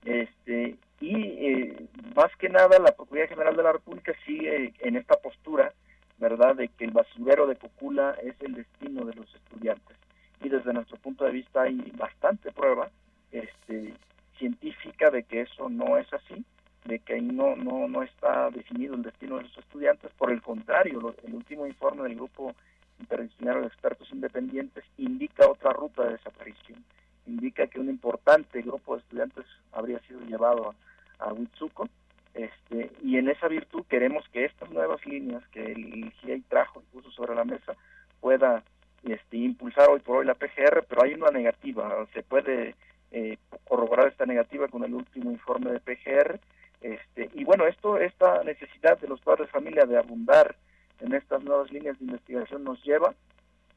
Este, 0.04 0.76
y 1.00 1.16
eh, 1.16 1.88
más 2.14 2.34
que 2.36 2.48
nada 2.48 2.78
la 2.78 2.92
Procuraduría 2.92 3.26
General 3.26 3.56
de 3.56 3.62
la 3.64 3.72
República 3.72 4.12
sigue 4.24 4.72
en 4.78 4.96
esta 4.96 5.16
postura, 5.16 5.72
¿verdad?, 6.18 6.54
de 6.54 6.68
que 6.68 6.84
el 6.84 6.92
basurero 6.92 7.48
de 7.48 7.56
Cocula 7.56 8.16
es 8.22 8.40
el 8.42 8.54
destino 8.54 9.04
de 9.04 9.14
los 9.14 9.34
estudiantes. 9.34 9.96
Y 10.42 10.48
desde 10.48 10.72
nuestro 10.72 10.96
punto 10.98 11.24
de 11.24 11.32
vista 11.32 11.62
hay 11.62 11.92
bastante 11.96 12.52
prueba 12.52 12.88
este, 13.32 13.94
científica 14.38 15.10
de 15.10 15.24
que 15.24 15.40
eso 15.40 15.68
no 15.68 15.98
es 15.98 16.10
así 16.12 16.44
de 16.86 17.00
que 17.00 17.20
no, 17.20 17.56
no, 17.56 17.88
no 17.88 18.02
está 18.02 18.50
definido 18.50 18.94
el 18.94 19.02
destino 19.02 19.36
de 19.36 19.44
los 19.44 19.58
estudiantes. 19.58 20.10
Por 20.16 20.30
el 20.30 20.40
contrario, 20.40 21.14
el 21.24 21.34
último 21.34 21.66
informe 21.66 22.04
del 22.04 22.14
Grupo 22.14 22.54
Interdisciplinario 23.00 23.62
de 23.62 23.68
Expertos 23.68 24.08
Independientes 24.12 24.84
indica 24.96 25.48
otra 25.48 25.72
ruta 25.72 26.04
de 26.04 26.12
desaparición. 26.12 26.84
Indica 27.26 27.66
que 27.66 27.80
un 27.80 27.88
importante 27.88 28.62
grupo 28.62 28.94
de 28.94 29.02
estudiantes 29.02 29.44
habría 29.72 29.98
sido 30.00 30.20
llevado 30.20 30.74
a, 31.18 31.24
a 31.24 31.32
Huitzuco. 31.32 31.88
Este, 32.34 32.90
y 33.02 33.16
en 33.16 33.28
esa 33.28 33.48
virtud 33.48 33.84
queremos 33.88 34.28
que 34.28 34.44
estas 34.44 34.70
nuevas 34.70 35.04
líneas 35.06 35.42
que 35.48 35.72
el 35.72 36.12
GIEI 36.20 36.42
trajo 36.42 36.82
y 36.82 36.94
puso 36.94 37.10
sobre 37.10 37.34
la 37.34 37.44
mesa 37.44 37.74
pueda 38.20 38.62
este, 39.04 39.38
impulsar 39.38 39.88
hoy 39.88 40.00
por 40.00 40.18
hoy 40.18 40.26
la 40.26 40.34
PGR, 40.34 40.84
pero 40.88 41.02
hay 41.02 41.14
una 41.14 41.30
negativa. 41.30 42.06
Se 42.12 42.22
puede 42.22 42.74
eh, 43.10 43.38
corroborar 43.64 44.08
esta 44.08 44.26
negativa 44.26 44.68
con 44.68 44.84
el 44.84 44.94
último 44.94 45.30
informe 45.30 45.72
de 45.72 45.80
PGR 45.80 46.38
este, 46.80 47.30
y 47.34 47.44
bueno, 47.44 47.66
esto, 47.66 47.98
esta 47.98 48.42
necesidad 48.44 48.98
de 48.98 49.08
los 49.08 49.20
padres 49.20 49.46
de 49.46 49.52
familia 49.52 49.86
de 49.86 49.98
abundar 49.98 50.56
en 51.00 51.14
estas 51.14 51.42
nuevas 51.42 51.70
líneas 51.70 51.98
de 51.98 52.04
investigación 52.04 52.64
nos 52.64 52.82
lleva 52.84 53.14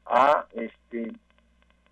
a 0.06 0.46
este, 0.54 1.12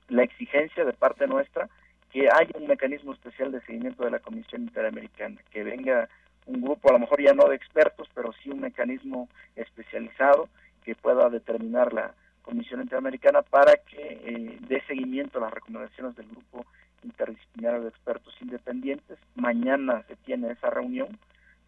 la 0.09 0.23
exigencia 0.23 0.85
de 0.85 0.93
parte 0.93 1.27
nuestra 1.27 1.69
que 2.11 2.29
haya 2.29 2.53
un 2.55 2.67
mecanismo 2.67 3.13
especial 3.13 3.53
de 3.53 3.61
seguimiento 3.63 4.05
de 4.05 4.11
la 4.11 4.19
Comisión 4.19 4.63
Interamericana, 4.63 5.41
que 5.51 5.63
venga 5.63 6.09
un 6.47 6.63
grupo, 6.63 6.89
a 6.89 6.93
lo 6.95 7.01
mejor 7.01 7.23
ya 7.23 7.35
no 7.35 7.49
de 7.49 7.57
expertos, 7.57 8.09
pero 8.15 8.33
sí 8.33 8.51
un 8.51 8.61
mecanismo 8.61 9.29
especializado 9.55 10.49
que 10.85 10.95
pueda 10.95 11.29
determinar 11.29 11.93
la 11.93 12.15
Comisión 12.43 12.81
Interamericana 12.81 13.43
para 13.43 13.77
que 13.77 14.01
eh, 14.25 14.59
dé 14.61 14.83
seguimiento 14.87 15.39
a 15.39 15.43
las 15.43 15.53
recomendaciones 15.53 16.17
del 16.17 16.29
grupo 16.29 16.65
interdisciplinario 17.09 17.83
de 17.83 17.89
expertos 17.89 18.35
independientes. 18.41 19.19
Mañana 19.35 20.03
se 20.09 20.17
tiene 20.17 20.53
esa 20.53 20.71
reunión, 20.71 21.19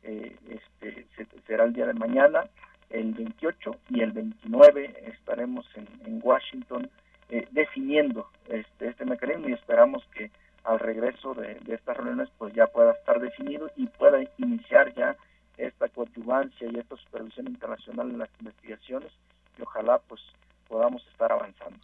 eh, 0.02 0.36
este, 0.48 1.06
será 1.46 1.64
el 1.64 1.72
día 1.72 1.86
de 1.86 1.94
mañana, 1.94 2.44
el 2.90 3.14
28 3.14 3.76
y 3.90 4.00
el 4.00 4.12
29 4.12 5.04
estaremos 5.06 5.66
en, 5.76 6.20
Washington 6.22 6.90
eh, 7.30 7.46
definiendo 7.52 8.28
este, 8.48 8.88
este 8.88 9.04
mecanismo 9.04 9.48
y 9.48 9.52
esperamos 9.52 10.04
que 10.14 10.30
al 10.64 10.78
regreso 10.78 11.34
de, 11.34 11.58
estas 11.68 11.96
reuniones 11.96 12.28
pues 12.36 12.52
ya 12.54 12.66
pueda 12.66 12.92
estar 12.92 13.20
definido 13.20 13.70
y 13.76 13.86
pueda 13.86 14.18
iniciar 14.38 14.92
ya 14.94 15.16
esta 15.56 15.88
coadyuvancia 15.88 16.68
y 16.70 16.78
esta 16.78 16.96
supervisión 16.96 17.46
internacional 17.46 18.10
en 18.10 18.18
las 18.18 18.30
investigaciones 18.40 19.12
y 19.58 19.62
ojalá 19.62 19.98
pues 20.08 20.20
podamos 20.68 21.06
estar 21.08 21.32
avanzando. 21.32 21.78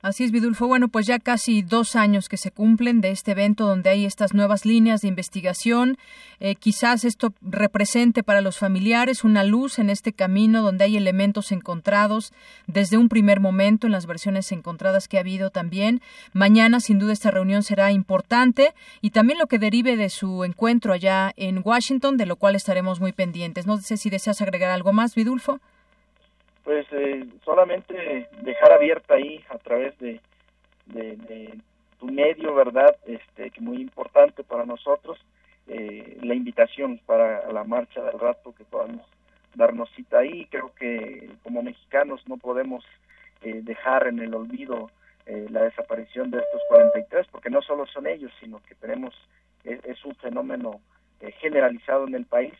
Así 0.00 0.22
es, 0.22 0.30
Vidulfo. 0.30 0.68
Bueno, 0.68 0.86
pues 0.86 1.06
ya 1.06 1.18
casi 1.18 1.62
dos 1.62 1.96
años 1.96 2.28
que 2.28 2.36
se 2.36 2.52
cumplen 2.52 3.00
de 3.00 3.10
este 3.10 3.32
evento 3.32 3.66
donde 3.66 3.90
hay 3.90 4.04
estas 4.04 4.32
nuevas 4.32 4.64
líneas 4.64 5.00
de 5.00 5.08
investigación. 5.08 5.98
Eh, 6.38 6.54
quizás 6.54 7.04
esto 7.04 7.34
represente 7.42 8.22
para 8.22 8.40
los 8.40 8.58
familiares 8.58 9.24
una 9.24 9.42
luz 9.42 9.80
en 9.80 9.90
este 9.90 10.12
camino 10.12 10.62
donde 10.62 10.84
hay 10.84 10.96
elementos 10.96 11.50
encontrados 11.50 12.32
desde 12.68 12.96
un 12.96 13.08
primer 13.08 13.40
momento 13.40 13.88
en 13.88 13.92
las 13.92 14.06
versiones 14.06 14.52
encontradas 14.52 15.08
que 15.08 15.16
ha 15.16 15.20
habido 15.20 15.50
también. 15.50 16.00
Mañana, 16.32 16.78
sin 16.78 17.00
duda, 17.00 17.12
esta 17.12 17.32
reunión 17.32 17.64
será 17.64 17.90
importante 17.90 18.74
y 19.00 19.10
también 19.10 19.40
lo 19.40 19.48
que 19.48 19.58
derive 19.58 19.96
de 19.96 20.10
su 20.10 20.44
encuentro 20.44 20.92
allá 20.92 21.32
en 21.36 21.60
Washington, 21.64 22.16
de 22.16 22.26
lo 22.26 22.36
cual 22.36 22.54
estaremos 22.54 23.00
muy 23.00 23.10
pendientes. 23.10 23.66
No 23.66 23.78
sé 23.78 23.96
si 23.96 24.10
deseas 24.10 24.40
agregar 24.42 24.70
algo 24.70 24.92
más, 24.92 25.16
Vidulfo 25.16 25.60
pues 26.68 26.86
eh, 26.90 27.24
solamente 27.46 28.28
dejar 28.42 28.72
abierta 28.72 29.14
ahí 29.14 29.42
a 29.48 29.56
través 29.56 29.98
de, 30.00 30.20
de, 30.84 31.58
tu 31.98 32.04
medio, 32.08 32.54
¿verdad? 32.54 32.94
Este, 33.06 33.50
que 33.50 33.62
muy 33.62 33.78
importante 33.78 34.44
para 34.44 34.66
nosotros, 34.66 35.18
eh, 35.66 36.18
la 36.20 36.34
invitación 36.34 37.00
para 37.06 37.50
la 37.52 37.64
marcha 37.64 38.02
del 38.02 38.20
rato 38.20 38.54
que 38.54 38.64
podamos 38.64 39.00
darnos 39.54 39.88
cita 39.96 40.18
ahí. 40.18 40.46
Creo 40.50 40.74
que 40.74 41.30
como 41.42 41.62
mexicanos 41.62 42.20
no 42.28 42.36
podemos 42.36 42.84
eh, 43.40 43.60
dejar 43.62 44.06
en 44.06 44.18
el 44.18 44.34
olvido 44.34 44.90
la 45.24 45.62
desaparición 45.62 46.30
de 46.30 46.38
estos 46.38 46.60
43, 46.68 47.28
porque 47.30 47.48
no 47.48 47.62
solo 47.62 47.86
son 47.86 48.06
ellos, 48.06 48.32
sino 48.40 48.62
que 48.62 48.74
tenemos, 48.74 49.14
es 49.64 50.04
un 50.04 50.14
fenómeno 50.16 50.80
generalizado 51.40 52.06
en 52.06 52.14
el 52.14 52.24
país 52.24 52.54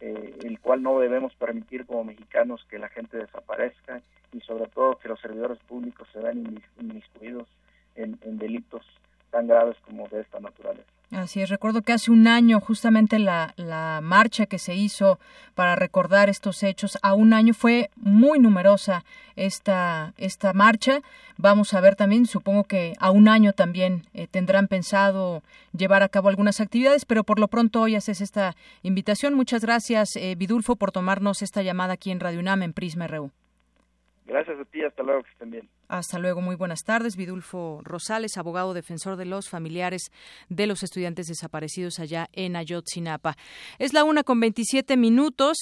eh, 0.00 0.38
el 0.44 0.60
cual 0.60 0.82
no 0.82 0.98
debemos 1.00 1.34
permitir 1.36 1.86
como 1.86 2.04
mexicanos 2.04 2.64
que 2.68 2.78
la 2.78 2.88
gente 2.88 3.16
desaparezca 3.16 4.02
y 4.32 4.40
sobre 4.40 4.68
todo 4.68 4.98
que 4.98 5.08
los 5.08 5.20
servidores 5.20 5.58
públicos 5.60 6.06
se 6.12 6.20
vean 6.20 6.44
inmiscuidos 6.78 7.48
en, 7.94 8.18
delitos 8.38 8.84
tan 9.36 9.46
graves 9.46 9.76
como 9.84 10.08
de 10.08 10.20
esta 10.22 10.40
naturaleza. 10.40 10.88
Así 11.10 11.42
es, 11.42 11.50
recuerdo 11.50 11.82
que 11.82 11.92
hace 11.92 12.10
un 12.10 12.26
año 12.26 12.58
justamente 12.58 13.18
la, 13.18 13.52
la, 13.56 14.00
marcha 14.02 14.46
que 14.46 14.58
se 14.58 14.74
hizo 14.74 15.20
para 15.54 15.76
recordar 15.76 16.30
estos 16.30 16.62
hechos, 16.62 16.98
a 17.02 17.12
un 17.12 17.34
año 17.34 17.52
fue 17.52 17.90
muy 17.96 18.38
numerosa 18.38 19.04
esta, 19.36 20.14
esta 20.16 20.54
marcha. 20.54 21.02
Vamos 21.36 21.74
a 21.74 21.80
ver 21.80 21.96
también, 21.96 22.24
supongo 22.26 22.64
que 22.64 22.94
a 22.98 23.10
un 23.10 23.28
año 23.28 23.52
también 23.52 24.06
eh, 24.14 24.26
tendrán 24.26 24.68
pensado 24.68 25.42
llevar 25.76 26.02
a 26.02 26.08
cabo 26.08 26.30
algunas 26.30 26.60
actividades, 26.60 27.04
pero 27.04 27.22
por 27.22 27.38
lo 27.38 27.48
pronto 27.48 27.82
hoy 27.82 27.94
haces 27.94 28.22
esta 28.22 28.56
invitación. 28.82 29.34
Muchas 29.34 29.62
gracias, 29.62 30.16
eh, 30.16 30.34
Vidulfo, 30.34 30.76
por 30.76 30.92
tomarnos 30.92 31.42
esta 31.42 31.62
llamada 31.62 31.92
aquí 31.92 32.10
en 32.10 32.20
Radio 32.20 32.40
UNAM 32.40 32.62
en 32.62 32.72
Prisma 32.72 33.06
RU. 33.06 33.30
Gracias 34.26 34.58
a 34.58 34.64
ti, 34.64 34.82
hasta 34.82 35.04
luego, 35.04 35.22
que 35.22 35.30
estén 35.30 35.50
bien. 35.52 35.68
Hasta 35.86 36.18
luego, 36.18 36.40
muy 36.40 36.56
buenas 36.56 36.82
tardes. 36.82 37.14
Vidulfo 37.16 37.80
Rosales, 37.84 38.36
abogado 38.36 38.74
defensor 38.74 39.16
de 39.16 39.24
los 39.24 39.48
familiares 39.48 40.10
de 40.48 40.66
los 40.66 40.82
estudiantes 40.82 41.28
desaparecidos 41.28 42.00
allá 42.00 42.28
en 42.32 42.56
Ayotzinapa. 42.56 43.36
Es 43.78 43.92
la 43.92 44.02
una 44.02 44.24
con 44.24 44.40
27 44.40 44.96
minutos. 44.96 45.56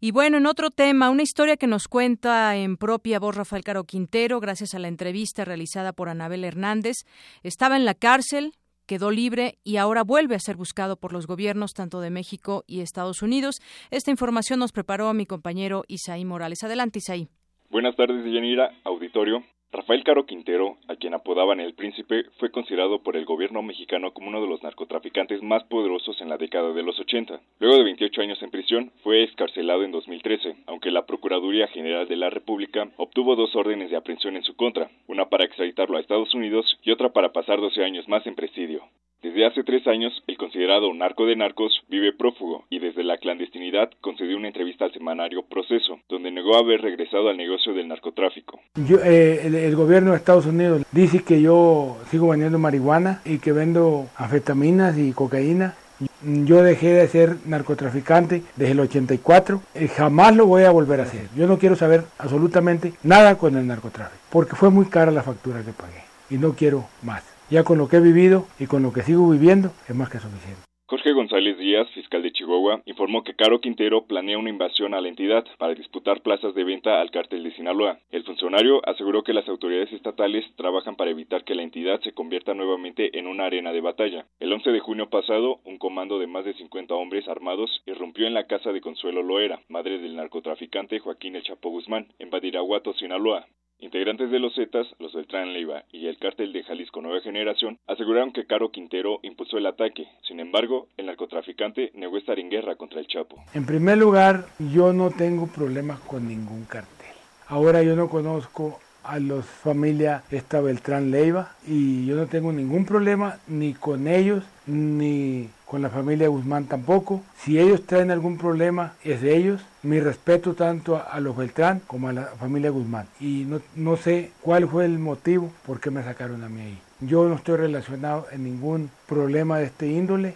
Y 0.00 0.10
bueno, 0.10 0.36
en 0.36 0.46
otro 0.46 0.70
tema, 0.72 1.10
una 1.10 1.22
historia 1.22 1.56
que 1.56 1.68
nos 1.68 1.86
cuenta 1.86 2.56
en 2.56 2.76
propia 2.76 3.20
voz 3.20 3.36
Rafael 3.36 3.62
Caro 3.62 3.84
Quintero, 3.84 4.40
gracias 4.40 4.74
a 4.74 4.80
la 4.80 4.88
entrevista 4.88 5.44
realizada 5.44 5.92
por 5.92 6.08
Anabel 6.08 6.42
Hernández. 6.42 6.96
Estaba 7.44 7.76
en 7.76 7.84
la 7.84 7.94
cárcel, 7.94 8.54
quedó 8.86 9.12
libre 9.12 9.60
y 9.62 9.76
ahora 9.76 10.02
vuelve 10.02 10.34
a 10.34 10.40
ser 10.40 10.56
buscado 10.56 10.96
por 10.96 11.12
los 11.12 11.28
gobiernos 11.28 11.72
tanto 11.72 12.00
de 12.00 12.10
México 12.10 12.64
y 12.66 12.80
Estados 12.80 13.22
Unidos. 13.22 13.60
Esta 13.92 14.10
información 14.10 14.58
nos 14.58 14.72
preparó 14.72 15.14
mi 15.14 15.24
compañero 15.24 15.84
Isaí 15.86 16.24
Morales. 16.24 16.64
Adelante, 16.64 16.98
Isaí. 16.98 17.28
Buenas 17.70 17.96
tardes, 17.96 18.24
Yanira, 18.24 18.72
auditorio. 18.84 19.44
Rafael 19.70 20.02
Caro 20.02 20.24
Quintero, 20.24 20.78
a 20.88 20.96
quien 20.96 21.12
apodaban 21.12 21.60
el 21.60 21.74
príncipe, 21.74 22.24
fue 22.38 22.50
considerado 22.50 23.02
por 23.02 23.14
el 23.14 23.26
gobierno 23.26 23.60
mexicano 23.60 24.14
como 24.14 24.28
uno 24.28 24.40
de 24.40 24.48
los 24.48 24.62
narcotraficantes 24.62 25.42
más 25.42 25.64
poderosos 25.64 26.18
en 26.22 26.30
la 26.30 26.38
década 26.38 26.72
de 26.72 26.82
los 26.82 26.98
80. 26.98 27.38
Luego 27.60 27.76
de 27.76 27.84
28 27.84 28.22
años 28.22 28.42
en 28.42 28.50
prisión, 28.50 28.90
fue 29.02 29.22
excarcelado 29.22 29.84
en 29.84 29.92
2013, 29.92 30.56
aunque 30.66 30.90
la 30.90 31.04
Procuraduría 31.04 31.68
General 31.68 32.08
de 32.08 32.16
la 32.16 32.30
República 32.30 32.88
obtuvo 32.96 33.36
dos 33.36 33.54
órdenes 33.54 33.90
de 33.90 33.96
aprehensión 33.96 34.36
en 34.36 34.44
su 34.44 34.56
contra, 34.56 34.90
una 35.06 35.28
para 35.28 35.44
extraditarlo 35.44 35.98
a 35.98 36.00
Estados 36.00 36.32
Unidos 36.32 36.78
y 36.82 36.90
otra 36.90 37.10
para 37.10 37.34
pasar 37.34 37.60
12 37.60 37.84
años 37.84 38.08
más 38.08 38.26
en 38.26 38.34
presidio. 38.34 38.84
Desde 39.20 39.44
hace 39.46 39.64
tres 39.64 39.84
años, 39.88 40.12
el 40.28 40.38
considerado 40.38 40.94
narco 40.94 41.26
de 41.26 41.34
narcos 41.34 41.72
vive 41.88 42.12
prófugo 42.12 42.64
y 42.70 42.78
desde 42.78 43.02
la 43.02 43.16
clandestinidad 43.16 43.90
concedió 44.00 44.36
una 44.36 44.46
entrevista 44.46 44.84
al 44.84 44.92
semanario 44.92 45.42
Proceso, 45.42 45.98
donde 46.08 46.30
negó 46.30 46.56
haber 46.56 46.82
regresado 46.82 47.28
al 47.28 47.36
negocio 47.36 47.74
del 47.74 47.88
narcotráfico. 47.88 48.60
Yo, 48.76 48.98
eh, 49.04 49.40
el, 49.44 49.74
gobierno 49.74 50.12
de 50.12 50.18
Estados 50.18 50.46
Unidos 50.46 50.84
dice 50.92 51.24
que 51.24 51.42
yo 51.42 51.96
sigo 52.10 52.28
vendiendo 52.28 52.60
marihuana 52.60 53.20
y 53.24 53.40
que 53.40 53.50
vendo 53.50 54.06
anfetaminas 54.16 54.96
y 54.96 55.12
cocaína. 55.12 55.74
Yo 56.22 56.62
dejé 56.62 56.94
de 56.94 57.08
ser 57.08 57.38
narcotraficante 57.44 58.42
desde 58.54 58.72
el 58.72 58.80
84 58.80 59.60
y 59.80 59.88
jamás 59.88 60.36
lo 60.36 60.46
voy 60.46 60.62
a 60.62 60.70
volver 60.70 61.00
a 61.00 61.04
hacer. 61.04 61.26
Yo 61.36 61.48
no 61.48 61.58
quiero 61.58 61.74
saber 61.74 62.04
absolutamente 62.18 62.92
nada 63.02 63.36
con 63.36 63.56
el 63.56 63.66
narcotráfico, 63.66 64.22
porque 64.30 64.54
fue 64.54 64.70
muy 64.70 64.86
cara 64.86 65.10
la 65.10 65.24
factura 65.24 65.64
que 65.64 65.72
pagué 65.72 66.04
y 66.30 66.38
no 66.38 66.54
quiero 66.54 66.84
más. 67.02 67.37
Ya 67.50 67.64
con 67.64 67.78
lo 67.78 67.88
que 67.88 67.96
he 67.96 68.00
vivido 68.00 68.46
y 68.58 68.66
con 68.66 68.82
lo 68.82 68.92
que 68.92 69.00
sigo 69.00 69.30
viviendo 69.30 69.72
es 69.88 69.94
más 69.94 70.10
que 70.10 70.18
suficiente. 70.18 70.60
Jorge 70.86 71.12
González 71.12 71.56
Díaz, 71.58 71.86
fiscal 71.92 72.22
de 72.22 72.32
Chihuahua, 72.32 72.82
informó 72.84 73.22
que 73.22 73.34
Caro 73.34 73.60
Quintero 73.60 74.06
planea 74.06 74.38
una 74.38 74.50
invasión 74.50 74.92
a 74.92 75.00
la 75.00 75.08
entidad 75.08 75.44
para 75.58 75.74
disputar 75.74 76.22
plazas 76.22 76.54
de 76.54 76.64
venta 76.64 77.00
al 77.00 77.10
cártel 77.10 77.44
de 77.44 77.54
Sinaloa. 77.54 78.00
El 78.10 78.24
funcionario 78.24 78.80
aseguró 78.86 79.22
que 79.22 79.32
las 79.32 79.48
autoridades 79.48 79.92
estatales 79.92 80.44
trabajan 80.56 80.96
para 80.96 81.10
evitar 81.10 81.44
que 81.44 81.54
la 81.54 81.62
entidad 81.62 82.00
se 82.00 82.12
convierta 82.12 82.52
nuevamente 82.52 83.18
en 83.18 83.26
una 83.26 83.44
arena 83.44 83.72
de 83.72 83.82
batalla. 83.82 84.26
El 84.40 84.52
11 84.52 84.70
de 84.70 84.80
junio 84.80 85.08
pasado, 85.08 85.60
un 85.64 85.78
comando 85.78 86.18
de 86.18 86.26
más 86.26 86.44
de 86.44 86.54
50 86.54 86.94
hombres 86.94 87.28
armados 87.28 87.82
irrumpió 87.86 88.26
en 88.26 88.34
la 88.34 88.46
casa 88.46 88.72
de 88.72 88.80
Consuelo 88.82 89.22
Loera, 89.22 89.60
madre 89.68 89.98
del 89.98 90.16
narcotraficante 90.16 91.00
Joaquín 91.00 91.36
El 91.36 91.44
Chapo 91.44 91.70
Guzmán, 91.70 92.08
en 92.18 92.30
Badiraguato, 92.30 92.92
Sinaloa. 92.94 93.46
Integrantes 93.80 94.30
de 94.32 94.40
los 94.40 94.54
Zetas, 94.56 94.88
los 94.98 95.12
Beltrán 95.12 95.52
Leiva 95.52 95.84
y 95.92 96.08
el 96.08 96.18
cártel 96.18 96.52
de 96.52 96.64
Jalisco 96.64 97.00
Nueva 97.00 97.20
Generación 97.20 97.78
aseguraron 97.86 98.32
que 98.32 98.44
Caro 98.44 98.70
Quintero 98.70 99.20
impulsó 99.22 99.56
el 99.56 99.66
ataque. 99.66 100.08
Sin 100.26 100.40
embargo, 100.40 100.88
el 100.96 101.06
narcotraficante 101.06 101.92
negó 101.94 102.18
estar 102.18 102.40
en 102.40 102.50
guerra 102.50 102.74
contra 102.74 102.98
el 102.98 103.06
Chapo. 103.06 103.36
En 103.54 103.66
primer 103.66 103.98
lugar, 103.98 104.46
yo 104.72 104.92
no 104.92 105.10
tengo 105.10 105.46
problemas 105.46 106.00
con 106.00 106.26
ningún 106.26 106.64
cartel. 106.64 107.14
Ahora 107.46 107.82
yo 107.84 107.94
no 107.94 108.08
conozco 108.08 108.80
a 109.04 109.18
los 109.18 109.46
familia 109.46 110.22
esta 110.30 110.60
Beltrán 110.60 111.10
Leiva 111.10 111.52
y 111.66 112.06
yo 112.06 112.16
no 112.16 112.26
tengo 112.26 112.52
ningún 112.52 112.84
problema 112.84 113.38
ni 113.46 113.74
con 113.74 114.06
ellos 114.06 114.44
ni 114.66 115.48
con 115.64 115.82
la 115.82 115.90
familia 115.90 116.28
Guzmán 116.28 116.64
tampoco. 116.64 117.22
Si 117.38 117.58
ellos 117.58 117.84
traen 117.84 118.10
algún 118.10 118.38
problema 118.38 118.94
es 119.04 119.20
de 119.22 119.36
ellos. 119.36 119.62
Mi 119.82 120.00
respeto 120.00 120.54
tanto 120.54 120.96
a, 120.96 121.00
a 121.00 121.20
los 121.20 121.36
Beltrán 121.36 121.80
como 121.86 122.08
a 122.08 122.12
la 122.12 122.24
familia 122.24 122.70
Guzmán. 122.70 123.06
Y 123.20 123.44
no, 123.46 123.60
no 123.76 123.96
sé 123.96 124.32
cuál 124.42 124.68
fue 124.68 124.84
el 124.86 124.98
motivo 124.98 125.50
por 125.66 125.80
qué 125.80 125.90
me 125.90 126.02
sacaron 126.02 126.42
a 126.42 126.48
mí 126.48 126.60
ahí. 126.60 126.78
Yo 127.00 127.28
no 127.28 127.36
estoy 127.36 127.56
relacionado 127.56 128.26
en 128.32 128.44
ningún 128.44 128.90
problema 129.06 129.58
de 129.58 129.66
este 129.66 129.86
índole. 129.88 130.34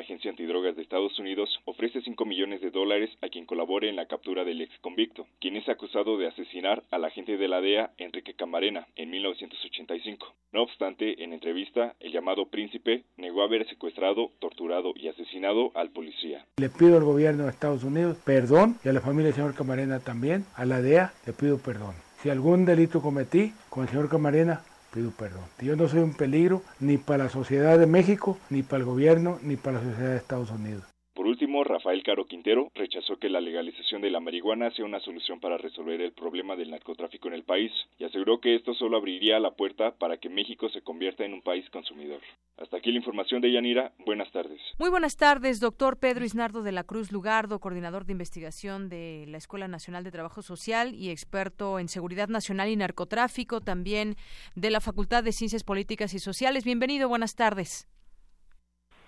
Desde 0.00 0.14
2013, 0.14 0.16
la 0.16 0.16
Agencia 0.16 0.30
Antidrogas 0.30 0.76
de 0.76 0.82
Estados 0.82 1.18
Unidos 1.18 1.48
ofrece 1.64 2.00
5 2.00 2.24
millones 2.24 2.60
de 2.60 2.70
dólares 2.70 3.10
a 3.22 3.28
quien 3.28 3.44
colabore 3.44 3.88
en 3.88 3.96
la 3.96 4.06
captura 4.06 4.44
del 4.44 4.62
ex 4.62 4.78
convicto, 4.80 5.26
quien 5.40 5.56
es 5.56 5.68
acusado 5.68 6.16
de 6.16 6.26
asesinar 6.26 6.82
al 6.90 7.04
agente 7.04 7.36
de 7.36 7.48
la 7.48 7.60
DEA, 7.60 7.92
Enrique 7.98 8.34
Camarena, 8.34 8.86
en 8.96 9.10
1985. 9.10 10.34
No 10.52 10.62
obstante, 10.62 11.22
en 11.22 11.32
entrevista, 11.32 11.94
el 12.00 12.12
llamado 12.12 12.46
príncipe 12.46 13.04
negó 13.16 13.42
haber 13.42 13.68
secuestrado, 13.68 14.30
torturado 14.38 14.92
y 14.96 15.08
asesinado 15.08 15.70
al 15.74 15.90
policía. 15.90 16.46
Le 16.56 16.70
pido 16.70 16.96
al 16.96 17.04
gobierno 17.04 17.44
de 17.44 17.50
Estados 17.50 17.84
Unidos 17.84 18.16
perdón 18.24 18.78
y 18.84 18.88
a 18.88 18.92
la 18.92 19.00
familia 19.00 19.26
del 19.26 19.34
señor 19.34 19.54
Camarena 19.54 20.00
también, 20.00 20.44
a 20.54 20.64
la 20.64 20.80
DEA 20.80 21.12
le 21.26 21.32
pido 21.32 21.58
perdón. 21.58 21.94
Si 22.22 22.28
algún 22.28 22.66
delito 22.66 23.00
cometí 23.00 23.52
con 23.70 23.84
el 23.84 23.88
señor 23.88 24.08
Camarena, 24.10 24.62
pido 24.92 25.10
perdón. 25.10 25.44
Yo 25.60 25.76
no 25.76 25.88
soy 25.88 26.00
un 26.00 26.14
peligro 26.14 26.62
ni 26.80 26.98
para 26.98 27.24
la 27.24 27.30
sociedad 27.30 27.78
de 27.78 27.86
México, 27.86 28.38
ni 28.50 28.62
para 28.62 28.78
el 28.78 28.84
gobierno, 28.84 29.38
ni 29.42 29.56
para 29.56 29.78
la 29.78 29.84
sociedad 29.84 30.10
de 30.10 30.16
Estados 30.16 30.50
Unidos. 30.50 30.89
Por 31.20 31.26
último, 31.26 31.62
Rafael 31.64 32.02
Caro 32.02 32.24
Quintero 32.24 32.72
rechazó 32.74 33.18
que 33.18 33.28
la 33.28 33.42
legalización 33.42 34.00
de 34.00 34.10
la 34.10 34.20
marihuana 34.20 34.70
sea 34.70 34.86
una 34.86 35.00
solución 35.00 35.38
para 35.38 35.58
resolver 35.58 36.00
el 36.00 36.12
problema 36.12 36.56
del 36.56 36.70
narcotráfico 36.70 37.28
en 37.28 37.34
el 37.34 37.42
país 37.42 37.70
y 37.98 38.04
aseguró 38.04 38.40
que 38.40 38.54
esto 38.54 38.72
solo 38.72 38.96
abriría 38.96 39.38
la 39.38 39.50
puerta 39.50 39.90
para 39.98 40.16
que 40.16 40.30
México 40.30 40.70
se 40.70 40.80
convierta 40.80 41.26
en 41.26 41.34
un 41.34 41.42
país 41.42 41.68
consumidor. 41.68 42.20
Hasta 42.56 42.78
aquí 42.78 42.90
la 42.90 42.96
información 42.96 43.42
de 43.42 43.52
Yanira. 43.52 43.92
Buenas 44.06 44.32
tardes. 44.32 44.62
Muy 44.78 44.88
buenas 44.88 45.18
tardes, 45.18 45.60
doctor 45.60 45.98
Pedro 45.98 46.24
Isnardo 46.24 46.62
de 46.62 46.72
la 46.72 46.84
Cruz 46.84 47.12
Lugardo, 47.12 47.60
coordinador 47.60 48.06
de 48.06 48.12
investigación 48.12 48.88
de 48.88 49.26
la 49.28 49.36
Escuela 49.36 49.68
Nacional 49.68 50.04
de 50.04 50.12
Trabajo 50.12 50.40
Social 50.40 50.94
y 50.94 51.10
experto 51.10 51.78
en 51.78 51.88
seguridad 51.88 52.28
nacional 52.28 52.70
y 52.70 52.76
narcotráfico, 52.76 53.60
también 53.60 54.16
de 54.54 54.70
la 54.70 54.80
Facultad 54.80 55.22
de 55.22 55.32
Ciencias 55.32 55.64
Políticas 55.64 56.14
y 56.14 56.18
Sociales. 56.18 56.64
Bienvenido, 56.64 57.10
buenas 57.10 57.36
tardes. 57.36 57.90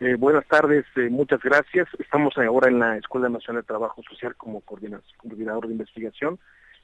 Eh, 0.04 0.16
buenas 0.16 0.44
tardes, 0.48 0.84
eh, 0.96 1.08
muchas 1.10 1.40
gracias. 1.44 1.86
Estamos 1.96 2.36
ahora 2.36 2.68
en 2.68 2.80
la 2.80 2.96
Escuela 2.96 3.28
Nacional 3.28 3.62
de 3.62 3.68
Trabajo 3.68 4.02
Social 4.02 4.34
como 4.34 4.60
coordinador 4.60 5.68
de 5.68 5.74
investigación. 5.74 6.40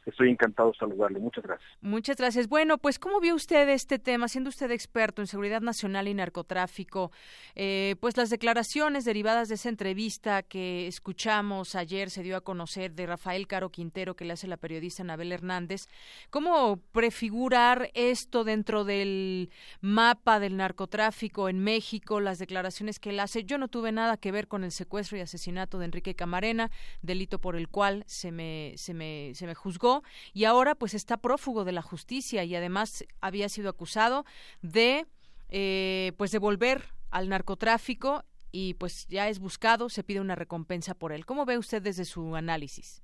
Estoy 0.08 0.30
encantado 0.30 0.72
de 0.72 0.78
saludarle. 0.78 1.18
Muchas 1.18 1.44
gracias. 1.44 1.70
Muchas 1.82 2.16
gracias. 2.16 2.48
Bueno, 2.48 2.78
pues 2.78 2.98
¿cómo 2.98 3.20
vio 3.20 3.34
usted 3.34 3.68
este 3.68 3.98
tema, 3.98 4.28
siendo 4.28 4.48
usted 4.48 4.70
experto 4.70 5.20
en 5.20 5.26
seguridad 5.26 5.60
nacional 5.60 6.08
y 6.08 6.14
narcotráfico? 6.14 7.12
Eh, 7.54 7.94
pues 8.00 8.16
las 8.16 8.30
declaraciones 8.30 9.04
derivadas 9.04 9.48
de 9.48 9.56
esa 9.56 9.68
entrevista 9.68 10.42
que 10.42 10.86
escuchamos 10.86 11.74
ayer 11.74 12.08
se 12.08 12.22
dio 12.22 12.38
a 12.38 12.40
conocer 12.40 12.94
de 12.94 13.04
Rafael 13.04 13.46
Caro 13.46 13.68
Quintero 13.68 14.16
que 14.16 14.24
le 14.24 14.32
hace 14.32 14.46
la 14.46 14.56
periodista 14.56 15.02
Anabel 15.02 15.30
Hernández. 15.30 15.82
¿Cómo 16.30 16.78
prefigurar 16.92 17.90
esto 17.92 18.44
dentro 18.44 18.84
del 18.84 19.50
mapa 19.82 20.40
del 20.40 20.56
narcotráfico 20.56 21.50
en 21.50 21.58
México? 21.58 22.20
Las 22.20 22.38
declaraciones 22.38 22.98
que 22.98 23.10
él 23.10 23.20
hace. 23.20 23.44
Yo 23.44 23.58
no 23.58 23.68
tuve 23.68 23.92
nada 23.92 24.16
que 24.16 24.32
ver 24.32 24.48
con 24.48 24.64
el 24.64 24.72
secuestro 24.72 25.18
y 25.18 25.20
asesinato 25.20 25.78
de 25.78 25.84
Enrique 25.84 26.14
Camarena, 26.14 26.70
delito 27.02 27.38
por 27.38 27.56
el 27.56 27.68
cual 27.68 28.04
se 28.06 28.32
me, 28.32 28.72
se 28.76 28.94
me, 28.94 29.32
se 29.34 29.46
me 29.46 29.54
juzgó 29.54 29.97
y 30.32 30.44
ahora 30.44 30.74
pues 30.74 30.94
está 30.94 31.16
prófugo 31.16 31.64
de 31.64 31.72
la 31.72 31.82
justicia 31.82 32.44
y 32.44 32.54
además 32.54 33.04
había 33.20 33.48
sido 33.48 33.70
acusado 33.70 34.24
de 34.62 35.06
eh, 35.48 36.12
pues 36.16 36.30
devolver 36.30 36.84
al 37.10 37.28
narcotráfico 37.28 38.24
y 38.52 38.74
pues 38.74 39.06
ya 39.08 39.28
es 39.28 39.38
buscado, 39.38 39.88
se 39.88 40.04
pide 40.04 40.20
una 40.20 40.34
recompensa 40.34 40.94
por 40.94 41.12
él. 41.12 41.26
¿Cómo 41.26 41.44
ve 41.44 41.58
usted 41.58 41.82
desde 41.82 42.04
su 42.04 42.34
análisis? 42.36 43.02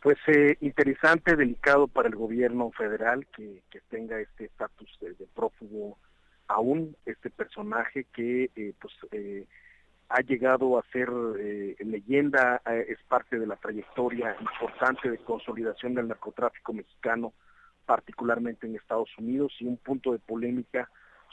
Pues 0.00 0.16
eh, 0.28 0.56
interesante, 0.60 1.34
delicado 1.34 1.88
para 1.88 2.08
el 2.08 2.14
gobierno 2.14 2.70
federal 2.70 3.26
que, 3.34 3.62
que 3.70 3.80
tenga 3.88 4.20
este 4.20 4.44
estatus 4.44 4.96
de, 5.00 5.14
de, 5.14 5.26
prófugo 5.26 5.98
aún, 6.46 6.96
este 7.04 7.30
personaje 7.30 8.04
que 8.14 8.50
eh, 8.54 8.74
pues 8.80 8.94
eh, 9.10 9.46
ha 10.08 10.20
llegado 10.20 10.78
a 10.78 10.82
ser 10.90 11.08
eh, 11.38 11.76
leyenda, 11.80 12.62
eh, 12.66 12.86
es 12.88 12.98
parte 13.08 13.38
de 13.38 13.46
la 13.46 13.56
trayectoria 13.56 14.36
importante 14.40 15.10
de 15.10 15.18
consolidación 15.18 15.94
del 15.94 16.08
narcotráfico 16.08 16.72
mexicano, 16.72 17.34
particularmente 17.84 18.66
en 18.66 18.76
Estados 18.76 19.10
Unidos, 19.18 19.52
y 19.60 19.66
un 19.66 19.76
punto 19.76 20.12
de 20.12 20.18
polémica 20.18 20.90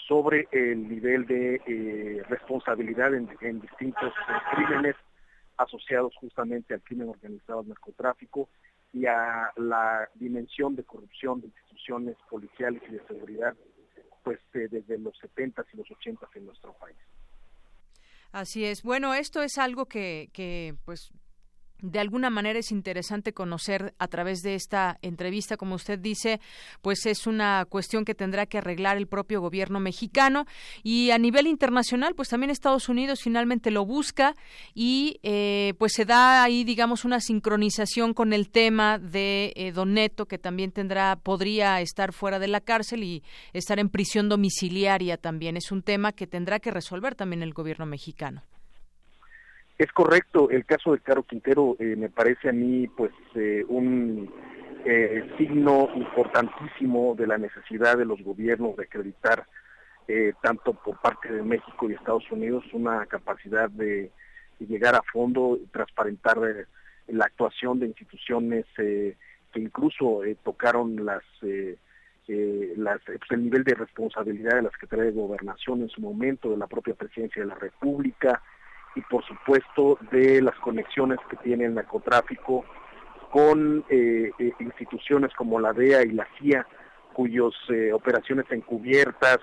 sobre 0.07 0.47
el 0.51 0.89
nivel 0.89 1.25
de 1.25 1.61
eh, 1.65 2.23
responsabilidad 2.27 3.13
en, 3.13 3.27
distintos 3.61 4.13
crímenes 4.53 4.95
asociados 5.57 6.13
justamente 6.17 6.73
al 6.73 6.81
crimen 6.81 7.09
organizado, 7.09 7.61
al 7.61 7.69
narcotráfico 7.69 8.49
y 8.91 9.05
a 9.05 9.51
la 9.55 10.09
dimensión 10.15 10.75
de 10.75 10.83
corrupción 10.83 11.39
de 11.39 11.47
instituciones 11.47 12.17
policiales 12.29 12.83
y 12.89 12.93
de 12.93 13.07
seguridad, 13.07 13.55
pues 14.23 14.39
desde 14.51 14.97
los 14.97 15.17
70s 15.21 15.65
y 15.73 15.77
los 15.77 15.87
80s 15.87 16.29
en 16.35 16.45
nuestro 16.45 16.73
país. 16.73 16.97
Así 18.31 18.65
es. 18.65 18.83
Bueno, 18.83 19.13
esto 19.13 19.41
es 19.41 19.57
algo 19.57 19.85
que, 19.85 20.29
que 20.33 20.75
pues 20.85 21.11
de 21.81 21.99
alguna 21.99 22.29
manera 22.29 22.59
es 22.59 22.71
interesante 22.71 23.33
conocer 23.33 23.93
a 23.99 24.07
través 24.07 24.41
de 24.41 24.55
esta 24.55 24.97
entrevista, 25.01 25.57
como 25.57 25.75
usted 25.75 25.99
dice, 25.99 26.39
pues 26.81 27.05
es 27.05 27.27
una 27.27 27.65
cuestión 27.65 28.05
que 28.05 28.15
tendrá 28.15 28.45
que 28.45 28.57
arreglar 28.57 28.97
el 28.97 29.07
propio 29.07 29.41
gobierno 29.41 29.79
mexicano 29.79 30.45
y 30.83 31.11
a 31.11 31.17
nivel 31.17 31.47
internacional, 31.47 32.15
pues 32.15 32.29
también 32.29 32.49
Estados 32.49 32.89
Unidos 32.89 33.21
finalmente 33.21 33.71
lo 33.71 33.85
busca 33.85 34.35
y 34.73 35.19
eh, 35.23 35.73
pues 35.77 35.93
se 35.93 36.05
da 36.05 36.43
ahí, 36.43 36.63
digamos, 36.63 37.05
una 37.05 37.19
sincronización 37.19 38.13
con 38.13 38.33
el 38.33 38.49
tema 38.49 38.97
de 38.97 39.53
eh, 39.55 39.71
Don 39.71 39.93
Neto, 39.93 40.27
que 40.27 40.37
también 40.37 40.71
tendrá, 40.71 41.15
podría 41.17 41.81
estar 41.81 42.13
fuera 42.13 42.39
de 42.39 42.47
la 42.47 42.61
cárcel 42.61 43.03
y 43.03 43.23
estar 43.53 43.79
en 43.79 43.89
prisión 43.89 44.29
domiciliaria 44.29 45.17
también. 45.17 45.57
Es 45.57 45.71
un 45.71 45.83
tema 45.83 46.11
que 46.11 46.27
tendrá 46.27 46.59
que 46.59 46.71
resolver 46.71 47.15
también 47.15 47.43
el 47.43 47.53
gobierno 47.53 47.85
mexicano. 47.85 48.43
Es 49.77 49.91
correcto, 49.91 50.49
el 50.49 50.65
caso 50.65 50.93
de 50.93 50.99
Caro 50.99 51.23
Quintero 51.23 51.75
eh, 51.79 51.97
me 51.97 52.09
parece 52.09 52.47
a 52.47 52.53
mí 52.53 52.87
pues 52.87 53.11
eh, 53.35 53.65
un 53.67 54.33
eh, 54.85 55.29
signo 55.37 55.89
importantísimo 55.95 57.13
de 57.17 57.27
la 57.27 57.37
necesidad 57.37 57.97
de 57.97 58.05
los 58.05 58.21
gobiernos 58.21 58.77
de 58.77 58.83
acreditar 58.83 59.45
eh, 60.07 60.31
tanto 60.41 60.73
por 60.73 61.01
parte 61.01 61.33
de 61.33 61.43
México 61.43 61.89
y 61.89 61.93
Estados 61.93 62.23
Unidos 62.31 62.63
una 62.71 63.05
capacidad 63.05 63.69
de, 63.69 64.11
llegar 64.59 64.95
a 64.95 65.01
fondo 65.11 65.59
y 65.61 65.65
transparentar 65.65 66.37
la 67.07 67.25
actuación 67.25 67.77
de 67.77 67.87
instituciones 67.87 68.65
que 68.77 69.17
incluso 69.55 70.21
tocaron 70.45 71.05
las, 71.05 71.23
las 71.41 73.01
pues, 73.05 73.31
el 73.31 73.43
nivel 73.43 73.65
de 73.65 73.75
responsabilidad 73.75 74.55
de 74.55 74.61
la 74.61 74.69
Secretaría 74.69 75.05
de 75.05 75.11
Gobernación 75.11 75.81
en 75.81 75.89
su 75.89 75.99
momento, 75.99 76.49
de 76.49 76.55
la 76.55 76.67
propia 76.67 76.93
Presidencia 76.93 77.41
de 77.41 77.49
la 77.49 77.55
República 77.55 78.41
y 78.95 79.01
por 79.01 79.23
supuesto 79.25 79.99
de 80.11 80.41
las 80.41 80.55
conexiones 80.59 81.19
que 81.29 81.35
tiene 81.37 81.65
el 81.65 81.75
narcotráfico 81.75 82.65
con 83.29 83.83
eh, 83.89 84.31
eh, 84.39 84.51
instituciones 84.59 85.33
como 85.33 85.59
la 85.59 85.73
DEA 85.73 86.03
y 86.03 86.11
la 86.11 86.25
CIA, 86.39 86.65
cuyas 87.13 87.53
eh, 87.69 87.91
operaciones 87.91 88.45
encubiertas 88.49 89.39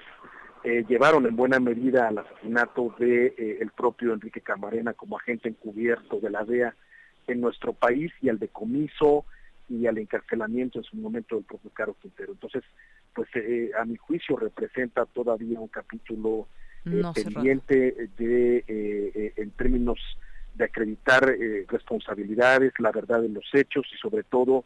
llevaron 0.88 1.26
en 1.26 1.34
buena 1.34 1.58
medida 1.58 2.06
al 2.06 2.18
asesinato 2.18 2.94
de 2.96 3.58
el 3.60 3.72
propio 3.72 4.12
Enrique 4.12 4.40
Camarena 4.40 4.92
como 4.92 5.18
agente 5.18 5.48
encubierto 5.48 6.20
de 6.20 6.30
la 6.30 6.44
DEA 6.44 6.76
en 7.26 7.40
nuestro 7.40 7.72
país 7.72 8.12
y 8.20 8.28
al 8.28 8.38
decomiso 8.38 9.24
y 9.68 9.88
al 9.88 9.98
encarcelamiento 9.98 10.78
en 10.78 10.84
su 10.84 10.96
momento 10.96 11.34
del 11.34 11.44
propio 11.46 11.68
Caro 11.74 11.96
Quintero. 12.00 12.34
Entonces, 12.34 12.62
pues 13.12 13.28
a 13.76 13.84
mi 13.84 13.96
juicio 13.96 14.36
representa 14.36 15.04
todavía 15.04 15.58
un 15.58 15.66
capítulo 15.66 16.46
pendiente 16.84 18.08
de 18.18 19.32
en 19.36 19.50
términos 19.52 19.98
de 20.54 20.64
acreditar 20.64 21.30
eh, 21.30 21.64
responsabilidades, 21.68 22.72
la 22.78 22.92
verdad 22.92 23.22
de 23.22 23.28
los 23.28 23.44
hechos 23.52 23.86
y 23.92 23.96
sobre 23.96 24.22
todo 24.22 24.64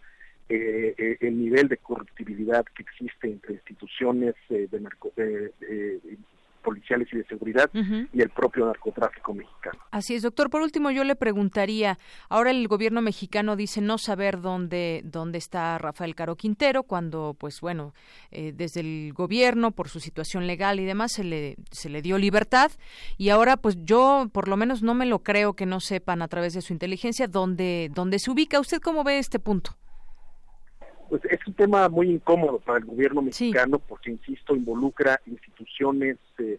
eh, 0.48 0.94
eh, 0.96 1.18
el 1.20 1.38
nivel 1.38 1.68
de 1.68 1.76
corruptibilidad 1.78 2.64
que 2.64 2.82
existe 2.82 3.28
entre 3.28 3.54
instituciones 3.54 4.34
de, 4.48 4.80
narco, 4.80 5.12
policiales 6.66 7.06
y 7.12 7.18
de 7.18 7.24
seguridad 7.26 7.70
y 8.12 8.20
el 8.20 8.30
propio 8.30 8.66
narcotráfico 8.66 9.32
mexicano. 9.32 9.78
Así 9.92 10.16
es, 10.16 10.22
doctor. 10.22 10.50
Por 10.50 10.62
último, 10.62 10.90
yo 10.90 11.04
le 11.04 11.14
preguntaría, 11.14 11.96
ahora 12.28 12.50
el 12.50 12.66
gobierno 12.66 13.02
mexicano 13.02 13.54
dice 13.54 13.80
no 13.80 13.98
saber 13.98 14.40
dónde, 14.40 15.02
dónde 15.04 15.38
está 15.38 15.78
Rafael 15.78 16.16
Caro 16.16 16.34
Quintero, 16.34 16.82
cuando, 16.82 17.36
pues 17.38 17.60
bueno, 17.60 17.94
eh, 18.32 18.52
desde 18.52 18.80
el 18.80 19.12
gobierno, 19.12 19.70
por 19.70 19.88
su 19.88 20.00
situación 20.00 20.48
legal 20.48 20.80
y 20.80 20.84
demás, 20.84 21.12
se 21.12 21.22
le, 21.22 21.56
se 21.70 21.88
le 21.88 22.02
dio 22.02 22.18
libertad 22.18 22.72
y 23.16 23.28
ahora, 23.28 23.56
pues 23.56 23.76
yo 23.84 24.28
por 24.32 24.48
lo 24.48 24.56
menos 24.56 24.82
no 24.82 24.94
me 24.94 25.06
lo 25.06 25.20
creo 25.20 25.54
que 25.54 25.66
no 25.66 25.78
sepan 25.78 26.20
a 26.20 26.28
través 26.28 26.52
de 26.52 26.62
su 26.62 26.72
inteligencia 26.72 27.28
dónde, 27.28 27.92
dónde 27.94 28.18
se 28.18 28.32
ubica. 28.32 28.58
¿Usted 28.58 28.80
cómo 28.80 29.04
ve 29.04 29.18
este 29.18 29.38
punto? 29.38 29.76
Pues 31.08 31.24
es 31.26 31.38
un 31.46 31.54
tema 31.54 31.88
muy 31.88 32.10
incómodo 32.10 32.58
para 32.58 32.78
el 32.78 32.84
gobierno 32.84 33.22
mexicano 33.22 33.78
porque, 33.78 34.10
insisto, 34.10 34.56
involucra 34.56 35.20
instituciones 35.26 36.18
eh, 36.38 36.58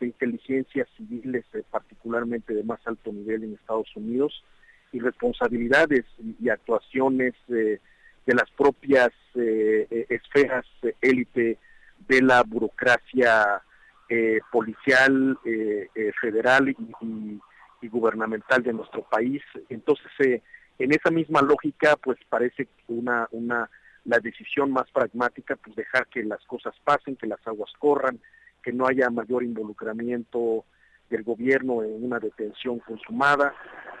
de 0.00 0.06
inteligencia 0.06 0.86
civiles, 0.96 1.44
eh, 1.54 1.62
particularmente 1.70 2.52
de 2.52 2.62
más 2.62 2.80
alto 2.86 3.10
nivel 3.10 3.44
en 3.44 3.54
Estados 3.54 3.88
Unidos, 3.96 4.44
y 4.92 5.00
responsabilidades 5.00 6.04
y, 6.40 6.48
actuaciones 6.48 7.34
eh, 7.48 7.80
de 8.26 8.34
las 8.34 8.50
propias 8.50 9.10
esferas 9.34 10.64
élite 11.00 11.58
de 12.08 12.22
la 12.22 12.42
burocracia 12.42 13.62
policial, 14.50 15.38
federal 16.20 16.70
y, 16.70 17.40
y, 17.82 17.88
gubernamental 17.88 18.62
de 18.64 18.72
nuestro 18.72 19.02
país. 19.02 19.42
Entonces, 19.68 20.10
en 20.18 20.92
esa 20.92 21.10
misma 21.10 21.40
lógica, 21.42 21.96
pues 21.96 22.18
parece 22.28 22.66
una, 22.88 23.28
una 23.30 23.70
la 24.06 24.20
decisión 24.20 24.70
más 24.70 24.90
pragmática, 24.92 25.56
pues 25.56 25.76
dejar 25.76 26.06
que 26.06 26.22
las 26.22 26.44
cosas 26.46 26.74
pasen, 26.84 27.16
que 27.16 27.26
las 27.26 27.44
aguas 27.46 27.70
corran, 27.78 28.20
que 28.62 28.72
no 28.72 28.86
haya 28.86 29.10
mayor 29.10 29.42
involucramiento 29.42 30.64
del 31.10 31.22
gobierno 31.22 31.82
en 31.82 32.04
una 32.04 32.18
detención 32.18 32.78
consumada 32.80 33.54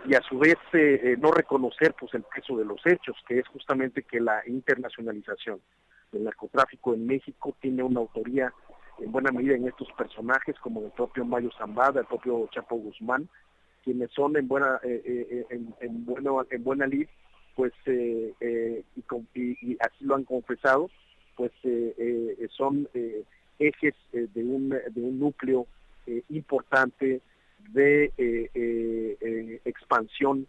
y 0.06 0.14
a 0.14 0.20
su 0.22 0.38
vez 0.38 0.56
eh, 0.72 1.00
eh, 1.02 1.16
no 1.18 1.30
reconocer 1.32 1.94
pues 1.98 2.14
el 2.14 2.22
peso 2.22 2.56
de 2.56 2.64
los 2.64 2.80
hechos, 2.84 3.16
que 3.28 3.38
es 3.38 3.46
justamente 3.48 4.02
que 4.02 4.20
la 4.20 4.42
internacionalización 4.46 5.60
del 6.12 6.24
narcotráfico 6.24 6.94
en 6.94 7.06
México 7.06 7.56
tiene 7.60 7.82
una 7.82 8.00
autoría 8.00 8.52
en 8.98 9.12
buena 9.12 9.30
medida 9.30 9.56
en 9.56 9.68
estos 9.68 9.88
personajes 9.92 10.56
como 10.60 10.82
el 10.82 10.90
propio 10.92 11.24
Mayo 11.24 11.50
Zambada, 11.58 12.00
el 12.00 12.06
propio 12.06 12.48
Chapo 12.52 12.76
Guzmán, 12.76 13.28
quienes 13.84 14.10
son 14.12 14.36
en 14.36 14.48
buena 14.48 14.80
eh, 14.82 15.46
en, 15.50 15.74
en, 15.80 16.04
bueno 16.04 16.44
en 16.48 16.64
buena 16.64 16.86
lid 16.86 17.08
pues 17.56 17.72
eh, 17.86 18.34
eh, 18.40 18.84
y, 19.34 19.76
así 19.80 20.04
lo 20.04 20.14
han 20.14 20.24
confesado, 20.24 20.90
pues 21.36 21.50
eh, 21.64 22.46
son 22.50 22.88
ejes 23.58 23.94
de, 24.12 24.44
un, 24.44 24.68
de 24.68 25.00
un 25.00 25.18
núcleo 25.18 25.66
importante 26.28 27.20
de 27.72 28.12
expansión 29.64 30.46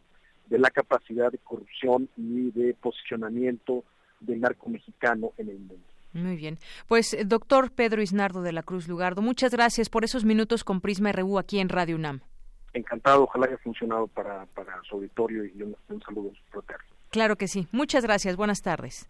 de 0.48 0.60
la 0.60 0.70
capacidad 0.70 1.32
de 1.32 1.39
corrupción 1.39 2.10
y 2.17 2.52
de 2.52 2.74
posicionamiento 2.74 3.84
del 4.20 4.41
narco 4.41 4.70
mexicano 4.70 5.32
en 5.38 5.50
el 5.50 5.60
mundo. 5.60 5.86
Muy 6.13 6.36
bien. 6.36 6.58
Pues, 6.88 7.17
doctor 7.26 7.72
Pedro 7.72 8.02
Isnardo 8.02 8.41
de 8.41 8.52
la 8.52 8.63
Cruz 8.63 8.88
Lugardo, 8.88 9.22
muchas 9.22 9.52
gracias 9.52 9.89
por 9.89 10.04
esos 10.04 10.26
minutos 10.26 10.63
con 10.63 10.82
Prisma 10.82 11.12
RU 11.12 11.38
aquí 11.38 11.60
en 11.60 11.70
Radio 11.70 11.96
UNAM. 11.96 12.22
Encantado, 12.74 13.24
ojalá 13.24 13.48
haya 13.48 13.58
funcionado 13.58 14.08
para, 14.08 14.46
para 14.48 14.82
su 14.84 14.96
auditorio 14.96 15.46
y 15.46 15.62
un, 15.62 15.76
un 15.89 16.02
saludo 16.02 16.32
fraterno. 16.50 16.97
Claro 17.10 17.38
que 17.38 17.48
sí. 17.48 17.67
Muchas 17.72 18.04
gracias. 18.04 18.36
Buenas 18.36 18.62
tardes. 18.62 19.10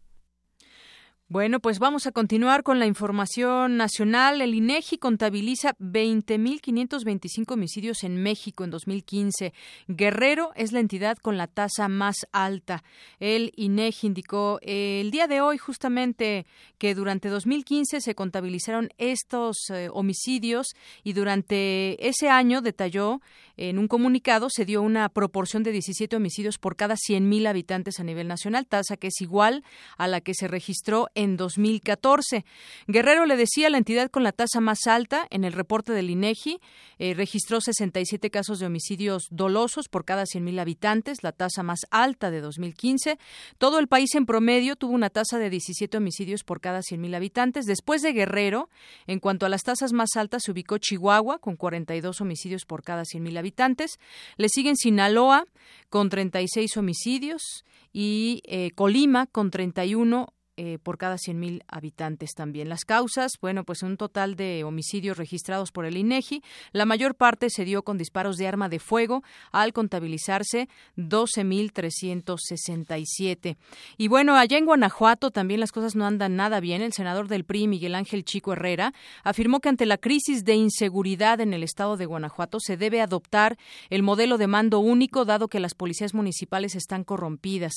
Bueno, 1.30 1.60
pues 1.60 1.80
vamos 1.80 2.08
a 2.08 2.14
continuar 2.14 2.64
con 2.64 2.80
la 2.80 2.86
información 2.86 3.76
nacional. 3.76 4.40
El 4.40 4.56
INEGI 4.56 4.98
contabiliza 4.98 5.76
20.525 5.78 7.52
homicidios 7.52 8.06
en 8.06 8.24
México 8.24 8.64
en 8.64 8.70
2015. 8.70 9.52
Guerrero 9.90 10.54
es 10.56 10.72
la 10.72 10.80
entidad 10.80 11.18
con 11.18 11.36
la 11.36 11.48
tasa 11.48 11.90
más 11.90 12.16
alta. 12.32 12.82
El 13.20 13.52
INEGI 13.58 14.08
indicó 14.08 14.60
el 14.62 15.12
día 15.12 15.28
de 15.28 15.42
hoy 15.42 15.58
justamente 15.58 16.46
que 16.78 16.96
durante 16.96 17.28
2015 17.28 18.00
se 18.00 18.16
contabilizaron 18.16 18.88
estos 18.98 19.70
eh, 19.70 19.90
homicidios 19.92 20.68
y 21.04 21.12
durante 21.12 22.08
ese 22.08 22.30
año 22.30 22.62
detalló 22.62 23.20
en 23.58 23.80
un 23.80 23.88
comunicado 23.88 24.50
se 24.50 24.66
dio 24.66 24.82
una 24.84 25.10
proporción 25.10 25.64
de 25.64 25.72
17 25.72 26.16
homicidios 26.16 26.60
por 26.60 26.76
cada 26.76 26.96
100.000 26.96 27.48
habitantes 27.48 28.00
a 28.00 28.04
nivel 28.04 28.28
nacional, 28.28 28.68
tasa 28.68 28.98
que 28.98 29.08
es 29.08 29.20
igual 29.20 29.64
a 29.98 30.08
la 30.08 30.22
que 30.22 30.36
se 30.36 30.48
registró 30.48 31.10
en 31.18 31.36
2014. 31.36 32.46
Guerrero 32.86 33.26
le 33.26 33.36
decía 33.36 33.72
la 33.72 33.80
entidad 33.80 34.10
con 34.12 34.24
la 34.24 34.32
tasa 34.32 34.62
más 34.62 34.86
alta 34.86 35.28
en 35.32 35.44
el 35.44 35.52
reporte 35.52 35.92
del 35.92 36.12
INEGI 36.12 36.60
eh, 37.00 37.16
registró 37.16 37.60
67 37.60 38.30
casos 38.30 38.60
de 38.60 38.68
homicidios 38.68 39.28
dolosos 39.32 39.90
por 39.90 40.06
cada 40.06 40.24
100.000 40.24 40.60
habitantes, 40.60 41.24
la 41.24 41.32
tasa 41.32 41.64
más 41.64 41.82
alta 41.90 42.30
de 42.30 42.40
2015. 42.40 43.18
Todo 43.58 43.80
el 43.80 43.88
país 43.88 44.14
en 44.14 44.28
promedio 44.28 44.76
tuvo 44.76 44.94
una 44.94 45.10
tasa 45.10 45.40
de 45.40 45.50
17 45.50 45.98
homicidios 45.98 46.44
por 46.44 46.62
cada 46.62 46.80
100.000 46.80 47.16
habitantes. 47.16 47.66
Después 47.66 48.04
de 48.04 48.14
Guerrero, 48.14 48.70
en 49.08 49.20
cuanto 49.20 49.48
a 49.48 49.50
las 49.50 49.64
tasas 49.64 49.94
más 49.94 50.16
altas, 50.16 50.44
se 50.46 50.52
ubicó 50.52 50.78
Chihuahua 50.78 51.40
con 51.40 51.56
42 51.56 52.22
homicidios 52.22 52.66
por 52.66 52.84
cada 52.84 53.02
100.000 53.02 53.40
habitantes. 53.40 54.00
Le 54.38 54.50
siguen 54.50 54.76
Sinaloa 54.76 55.46
con 55.90 56.10
36 56.10 56.78
homicidios 56.78 57.66
y 57.92 58.44
eh, 58.46 58.72
Colima 58.76 59.26
con 59.26 59.50
31 59.50 60.34
eh, 60.60 60.80
por 60.82 60.98
cada 60.98 61.18
100.000 61.18 61.62
habitantes 61.68 62.32
también. 62.34 62.68
Las 62.68 62.84
causas, 62.84 63.34
bueno, 63.40 63.64
pues 63.64 63.84
un 63.84 63.96
total 63.96 64.36
de 64.36 64.64
homicidios 64.64 65.16
registrados 65.16 65.72
por 65.72 65.86
el 65.86 65.98
INEGI. 65.98 66.42
La 66.72 66.86
mayor 66.86 67.14
parte 67.14 67.52
se 67.52 67.64
dio 67.64 67.84
con 67.84 68.00
disparos 68.00 68.38
de 68.38 68.48
arma 68.48 68.68
de 68.68 68.80
fuego, 68.80 69.22
al 69.52 69.72
contabilizarse 69.72 70.68
12.367. 70.98 73.56
Y 73.98 74.08
bueno, 74.08 74.36
allá 74.36 74.58
en 74.58 74.66
Guanajuato 74.66 75.30
también 75.30 75.60
las 75.60 75.72
cosas 75.72 75.96
no 75.96 76.08
andan 76.08 76.36
nada 76.36 76.60
bien. 76.60 76.82
El 76.82 76.94
senador 76.94 77.28
del 77.28 77.46
PRI, 77.46 77.68
Miguel 77.68 77.94
Ángel 77.94 78.26
Chico 78.26 78.54
Herrera, 78.54 78.96
afirmó 79.24 79.60
que 79.60 79.70
ante 79.70 79.86
la 79.86 80.00
crisis 80.00 80.44
de 80.44 80.56
inseguridad 80.56 81.40
en 81.40 81.54
el 81.54 81.62
estado 81.62 81.98
de 81.98 82.08
Guanajuato 82.08 82.60
se 82.60 82.78
debe 82.78 83.02
adoptar 83.02 83.60
el 83.92 84.02
modelo 84.02 84.40
de 84.40 84.48
mando 84.48 84.80
único, 84.80 85.24
dado 85.24 85.50
que 85.50 85.60
las 85.60 85.76
policías 85.76 86.16
municipales 86.16 86.74
están 86.74 87.04
corrompidas. 87.04 87.76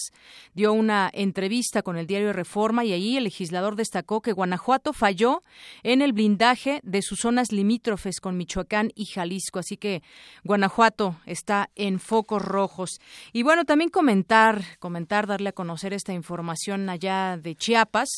Dio 0.55 0.73
una 0.73 1.11
entrevista 1.13 1.83
con 1.83 1.99
el 1.99 2.07
diario 2.07 2.33
Reforma 2.33 2.70
y 2.85 2.93
ahí 2.93 3.17
el 3.17 3.25
legislador 3.25 3.77
destacó 3.77 4.23
que 4.23 4.33
Guanajuato 4.33 4.93
falló 4.93 5.43
en 5.83 6.03
el 6.03 6.13
blindaje 6.13 6.81
de 6.83 7.03
sus 7.03 7.21
zonas 7.21 7.53
limítrofes 7.53 8.21
con 8.21 8.37
Michoacán 8.37 8.93
y 8.95 9.07
Jalisco, 9.07 9.59
así 9.59 9.77
que 9.77 10.03
Guanajuato 10.45 11.17
está 11.27 11.71
en 11.75 11.99
focos 11.99 12.43
rojos. 12.43 13.01
Y 13.33 13.43
bueno, 13.43 13.65
también 13.65 13.91
comentar, 13.91 14.63
comentar, 14.79 15.27
darle 15.27 15.51
a 15.51 15.53
conocer 15.53 15.93
esta 15.93 16.13
información 16.13 16.89
allá 16.89 17.37
de 17.37 17.57
Chiapas. 17.57 18.09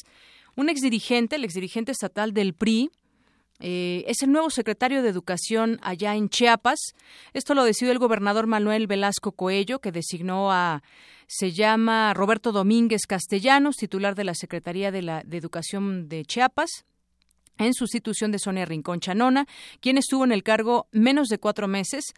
Un 0.54 0.68
exdirigente, 0.68 1.36
el 1.36 1.44
exdirigente 1.44 1.92
estatal 1.92 2.34
del 2.34 2.52
PRI, 2.52 2.90
eh, 3.64 4.04
es 4.08 4.22
el 4.22 4.32
nuevo 4.32 4.50
secretario 4.50 5.02
de 5.02 5.08
Educación 5.08 5.78
allá 5.82 6.16
en 6.16 6.28
Chiapas. 6.28 6.80
Esto 7.32 7.54
lo 7.54 7.62
decidió 7.62 7.92
el 7.92 8.00
gobernador 8.00 8.48
Manuel 8.48 8.88
Velasco 8.88 9.30
Coello, 9.30 9.78
que 9.78 9.92
designó 9.92 10.50
a 10.50 10.82
se 11.28 11.52
llama 11.52 12.12
Roberto 12.12 12.50
Domínguez 12.50 13.06
Castellanos, 13.06 13.76
titular 13.76 14.16
de 14.16 14.24
la 14.24 14.34
Secretaría 14.34 14.90
de, 14.90 15.02
la, 15.02 15.22
de 15.24 15.36
Educación 15.36 16.08
de 16.08 16.24
Chiapas 16.24 16.84
en 17.58 17.74
sustitución 17.74 18.32
de 18.32 18.38
Sonia 18.38 18.64
Rincón 18.64 19.00
Chanona, 19.00 19.46
quien 19.80 19.96
estuvo 19.96 20.24
en 20.24 20.32
el 20.32 20.42
cargo 20.42 20.88
menos 20.90 21.28
de 21.28 21.38
cuatro 21.38 21.68
meses. 21.68 22.14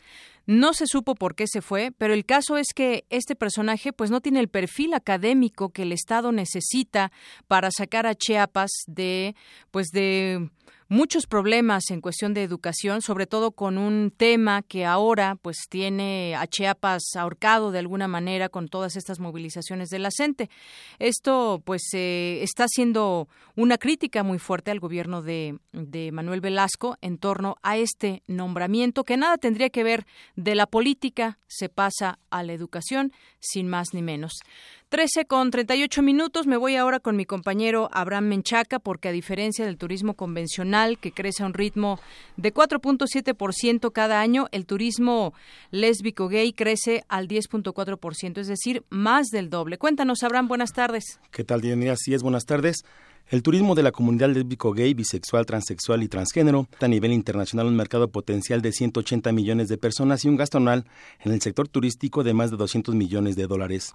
No 0.47 0.75
se 0.75 0.87
supo 0.87 1.15
por 1.15 1.35
qué 1.35 1.47
se 1.47 1.63
fue, 1.63 1.91
pero 1.97 2.13
el 2.13 2.27
caso 2.27 2.57
es 2.57 2.69
que 2.75 3.05
este 3.09 3.35
personaje 3.35 3.93
pues 3.93 4.11
no 4.11 4.21
tiene 4.21 4.41
el 4.41 4.49
perfil 4.49 4.95
académico 4.95 5.71
que 5.71 5.83
el 5.83 5.93
Estado 5.93 6.33
necesita 6.33 7.13
para 7.49 7.71
sacar 7.71 8.07
a 8.07 8.15
Chiapas 8.15 8.71
de 8.87 9.35
pues 9.71 9.89
de 9.89 10.51
muchos 10.89 11.27
problemas 11.27 11.91
en 11.91 12.01
cuestión 12.01 12.35
de 12.35 12.43
educación, 12.43 13.03
sobre 13.03 13.27
todo 13.27 13.53
con 13.53 13.79
un 13.79 14.13
tema 14.17 14.63
que 14.63 14.85
ahora 14.85 15.37
pues 15.41 15.57
tiene 15.69 16.37
a 16.37 16.47
Chiapas 16.47 17.03
ahorcado 17.17 17.73
de 17.73 17.79
alguna 17.79 18.09
manera 18.09 18.49
con 18.49 18.69
todas 18.69 18.97
estas 18.97 19.19
movilizaciones 19.19 19.89
de 19.89 19.99
la 19.99 20.11
CENTE. 20.17 20.51
Esto 20.99 21.63
pues 21.65 21.83
eh, 21.95 22.41
está 22.43 22.67
siendo 22.69 23.29
una 23.57 23.79
crítica 23.79 24.23
muy 24.23 24.39
fuerte 24.39 24.71
al 24.71 24.81
gobierno 24.81 25.23
de, 25.23 25.59
de 25.73 26.13
Manuel 26.13 26.41
Velasco 26.41 26.97
en 27.01 27.19
torno 27.19 27.57
a 27.63 27.77
este 27.77 28.23
nombramiento 28.27 29.05
que 29.05 29.17
nada 29.17 29.39
tendría 29.39 29.71
que 29.71 29.85
ver 29.85 30.07
de 30.37 30.55
la 30.55 30.67
política, 30.67 31.39
se 31.47 31.69
pasa 31.69 32.19
a 32.31 32.43
la 32.43 32.53
educación 32.53 33.13
sin 33.41 33.69
más 33.69 33.95
ni 33.95 34.03
menos. 34.03 34.41
13 34.89 35.25
con 35.25 35.51
38 35.51 36.03
minutos. 36.03 36.47
Me 36.47 36.57
voy 36.57 36.77
ahora 36.77 37.01
con 37.01 37.17
mi 37.17 37.25
compañero 37.25 37.89
Abraham 37.93 38.27
Menchaca, 38.27 38.79
porque 38.79 39.09
a 39.09 39.13
diferencia 39.13 39.65
del 39.67 39.77
turismo 39.77 40.15
convencional, 40.15 40.99
que 40.99 41.13
crece 41.13 41.43
a 41.43 41.47
un 41.47 41.55
ritmo 41.55 41.99
de 42.37 42.55
4.7% 42.55 43.93
cada 43.93 44.21
año, 44.21 44.47
el 44.53 44.67
turismo 44.67 45.35
lésbico 45.71 46.29
gay 46.29 46.53
crece 46.53 47.05
al 47.09 47.27
10.4%, 47.27 48.39
es 48.39 48.47
decir, 48.47 48.85
más 48.89 49.29
del 49.29 49.51
doble. 49.51 49.79
Cuéntanos, 49.79 50.23
Abraham, 50.23 50.49
buenas 50.49 50.73
tardes. 50.73 51.19
¿Qué 51.33 51.43
tal, 51.43 51.61
Diana? 51.61 51.93
Así 51.93 52.15
es, 52.15 52.23
buenas 52.23 52.45
tardes. 52.45 52.85
El 53.31 53.43
turismo 53.43 53.75
de 53.75 53.83
la 53.83 53.91
comunidad 53.91 54.29
lésbico 54.29 54.75
gay, 54.75 54.93
bisexual, 54.93 55.47
transexual 55.47 56.03
y 56.03 56.09
transgénero 56.09 56.69
a 56.79 56.89
nivel 56.89 57.11
internacional 57.11 57.67
un 57.67 57.75
mercado 57.75 58.09
potencial 58.09 58.61
de 58.61 58.71
180 58.71 59.33
millones 59.33 59.69
de 59.69 59.79
personas 59.79 60.25
y 60.25 60.29
un 60.29 60.37
gasto 60.37 60.59
anual 60.59 60.85
en 61.21 61.33
el 61.33 61.41
sector 61.41 61.67
turístico 61.67 62.23
de 62.23 62.35
más 62.35 62.51
de 62.51 62.59
200 62.59 62.95
millones 62.95 63.35
de 63.35 63.47
dólares. 63.47 63.95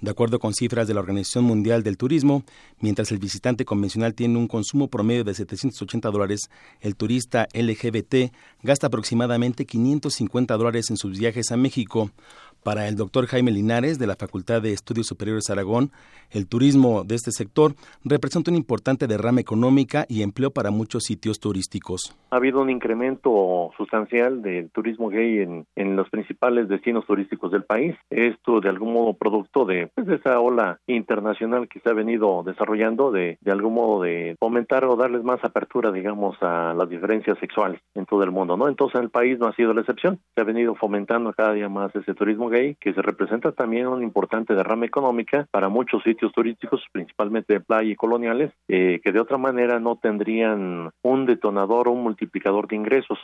De 0.00 0.10
acuerdo 0.10 0.38
con 0.38 0.54
cifras 0.54 0.86
de 0.86 0.94
la 0.94 1.00
Organización 1.00 1.44
Mundial 1.44 1.82
del 1.82 1.96
Turismo, 1.96 2.44
mientras 2.78 3.10
el 3.10 3.18
visitante 3.18 3.64
convencional 3.64 4.14
tiene 4.14 4.38
un 4.38 4.46
consumo 4.46 4.88
promedio 4.88 5.24
de 5.24 5.34
780 5.34 6.10
dólares, 6.10 6.50
el 6.80 6.94
turista 6.94 7.48
LGBT 7.52 8.32
gasta 8.62 8.86
aproximadamente 8.86 9.64
550 9.64 10.56
dólares 10.56 10.90
en 10.90 10.98
sus 10.98 11.18
viajes 11.18 11.50
a 11.50 11.56
México, 11.56 12.12
para 12.62 12.88
el 12.88 12.96
doctor 12.96 13.26
Jaime 13.26 13.50
Linares 13.50 13.98
de 13.98 14.06
la 14.06 14.16
Facultad 14.16 14.62
de 14.62 14.72
Estudios 14.72 15.06
Superiores 15.06 15.50
Aragón, 15.50 15.90
el 16.30 16.46
turismo 16.46 17.04
de 17.04 17.14
este 17.14 17.30
sector 17.30 17.74
representa 18.04 18.50
un 18.50 18.56
importante 18.56 19.06
derrama 19.06 19.40
económica 19.40 20.04
y 20.08 20.22
empleo 20.22 20.50
para 20.50 20.70
muchos 20.70 21.04
sitios 21.04 21.40
turísticos. 21.40 22.14
Ha 22.30 22.36
habido 22.36 22.60
un 22.60 22.70
incremento 22.70 23.70
sustancial 23.76 24.42
del 24.42 24.70
turismo 24.70 25.08
gay 25.08 25.38
en, 25.38 25.66
en 25.76 25.96
los 25.96 26.10
principales 26.10 26.68
destinos 26.68 27.06
turísticos 27.06 27.50
del 27.50 27.64
país. 27.64 27.96
Esto 28.10 28.60
de 28.60 28.68
algún 28.68 28.92
modo 28.92 29.14
producto 29.14 29.64
de, 29.64 29.90
pues, 29.94 30.06
de 30.06 30.16
esa 30.16 30.38
ola 30.40 30.78
internacional 30.86 31.68
que 31.68 31.80
se 31.80 31.88
ha 31.88 31.94
venido 31.94 32.42
desarrollando, 32.44 33.10
de, 33.10 33.38
de 33.40 33.52
algún 33.52 33.74
modo 33.74 34.02
de 34.02 34.36
fomentar 34.38 34.84
o 34.84 34.96
darles 34.96 35.24
más 35.24 35.42
apertura, 35.42 35.90
digamos, 35.92 36.36
a 36.42 36.74
las 36.74 36.88
diferencias 36.88 37.38
sexuales 37.38 37.80
en 37.94 38.04
todo 38.04 38.22
el 38.22 38.30
mundo, 38.30 38.56
¿no? 38.56 38.68
Entonces 38.68 39.00
el 39.00 39.10
país 39.10 39.38
no 39.38 39.46
ha 39.46 39.54
sido 39.54 39.72
la 39.72 39.80
excepción. 39.80 40.20
Se 40.34 40.42
ha 40.42 40.44
venido 40.44 40.74
fomentando 40.74 41.32
cada 41.32 41.54
día 41.54 41.68
más 41.68 41.94
ese 41.94 42.14
turismo 42.14 42.47
gay, 42.48 42.76
que 42.80 42.92
se 42.92 43.02
representa 43.02 43.52
también 43.52 43.86
una 43.86 44.04
importante 44.04 44.54
derrama 44.54 44.86
económica 44.86 45.46
para 45.50 45.68
muchos 45.68 46.02
sitios 46.02 46.32
turísticos, 46.32 46.82
principalmente 46.92 47.54
de 47.54 47.60
playa 47.60 47.90
y 47.90 47.96
coloniales, 47.96 48.52
eh, 48.68 49.00
que 49.02 49.12
de 49.12 49.20
otra 49.20 49.38
manera 49.38 49.80
no 49.80 49.96
tendrían 49.96 50.90
un 51.02 51.26
detonador 51.26 51.88
o 51.88 51.92
un 51.92 52.02
multiplicador 52.02 52.68
de 52.68 52.76
ingresos. 52.76 53.18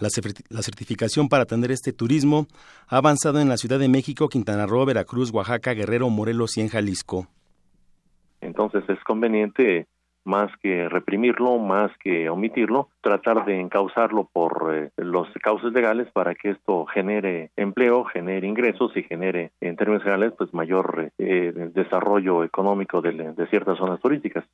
La, 0.00 0.10
certificación 0.10 1.28
para 1.28 1.44
atender 1.44 1.70
este 1.70 1.92
turismo 1.92 2.46
ha 2.88 2.96
avanzado 2.96 3.40
en 3.40 3.48
la 3.48 3.56
Ciudad 3.56 3.78
de 3.78 3.88
México, 3.88 4.28
Quintana 4.28 4.66
Roo, 4.66 4.84
Veracruz, 4.84 5.32
Oaxaca, 5.32 5.72
Guerrero, 5.72 6.10
Morelos 6.10 6.56
y 6.56 6.62
en 6.62 6.68
Jalisco. 6.68 7.28
Entonces 8.40 8.82
es 8.88 8.98
conveniente 9.04 9.86
más 10.24 10.50
que 10.62 10.88
reprimirlo, 10.88 11.58
más 11.58 11.90
que 11.98 12.28
omitirlo, 12.28 12.88
tratar 13.00 13.44
de 13.44 13.60
encauzarlo 13.60 14.28
por 14.32 14.74
eh, 14.74 14.90
los 14.96 15.28
cauces 15.42 15.72
legales 15.72 16.10
para 16.12 16.34
que 16.34 16.50
esto 16.50 16.86
genere 16.86 17.50
empleo, 17.56 18.04
genere 18.04 18.46
ingresos 18.46 18.96
y 18.96 19.02
genere, 19.02 19.52
en 19.60 19.76
términos 19.76 20.02
generales, 20.02 20.32
pues 20.36 20.52
mayor 20.54 21.12
eh, 21.18 21.70
desarrollo 21.74 22.44
económico 22.44 23.00
de, 23.00 23.12
de 23.12 23.46
ciertas 23.48 23.78
zonas 23.78 24.00
turísticas. 24.00 24.44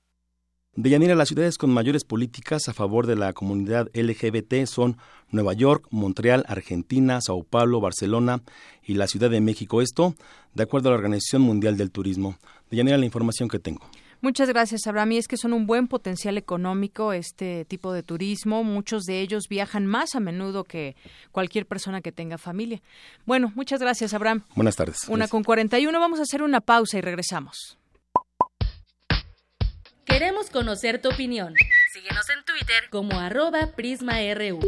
Deyanira, 0.77 1.17
las 1.17 1.29
ciudades 1.29 1.59
con 1.59 1.71
mayores 1.71 2.05
políticas 2.05 2.69
a 2.69 2.73
favor 2.73 3.09
de 3.09 3.17
la 3.17 3.33
comunidad 3.33 3.91
LGBT 3.93 4.67
son 4.67 4.99
Nueva 5.29 5.53
York, 5.53 5.87
Montreal, 5.91 6.45
Argentina, 6.47 7.21
Sao 7.21 7.43
Paulo, 7.43 7.81
Barcelona 7.81 8.41
y 8.85 8.95
la 8.95 9.09
Ciudad 9.09 9.31
de 9.31 9.41
México. 9.41 9.83
Esto, 9.83 10.15
de 10.55 10.63
acuerdo 10.63 10.89
a 10.89 10.93
la 10.93 10.99
Organización 10.99 11.43
Mundial 11.43 11.77
del 11.77 11.91
Turismo. 11.91 12.37
Deyanira, 12.71 12.99
la 12.99 13.05
información 13.05 13.49
que 13.49 13.59
tengo. 13.59 13.83
Muchas 14.21 14.49
gracias, 14.49 14.87
Abraham. 14.87 15.13
Y 15.13 15.19
es 15.19 15.29
que 15.29 15.37
son 15.37 15.53
un 15.53 15.67
buen 15.67 15.89
potencial 15.89 16.37
económico 16.37 17.13
este 17.13 17.65
tipo 17.65 17.93
de 17.93 18.03
turismo. 18.03 18.65
Muchos 18.65 19.05
de 19.05 19.21
ellos 19.21 19.45
viajan 19.49 19.87
más 19.87 20.15
a 20.15 20.21
menudo 20.21 20.65
que 20.65 20.95
cualquier 21.33 21.67
persona 21.67 22.01
que 22.01 22.13
tenga 22.13 22.37
familia. 22.37 22.83
Bueno, 23.25 23.53
muchas 23.55 23.81
gracias, 23.81 24.13
Abraham. 24.13 24.45
Buenas 24.55 24.77
tardes. 24.77 25.09
Una 25.09 25.29
con 25.29 25.43
41. 25.43 25.99
Vamos 25.99 26.19
a 26.19 26.23
hacer 26.23 26.43
una 26.43 26.61
pausa 26.61 26.99
y 26.99 27.01
regresamos. 27.01 27.79
Queremos 30.05 30.51
conocer 30.51 31.01
tu 31.01 31.09
opinión. 31.09 31.55
Síguenos 31.93 32.29
en 32.31 32.45
Twitter 32.45 32.91
como 32.91 33.19
arroba 33.19 33.69
PrismaRU. 33.75 34.59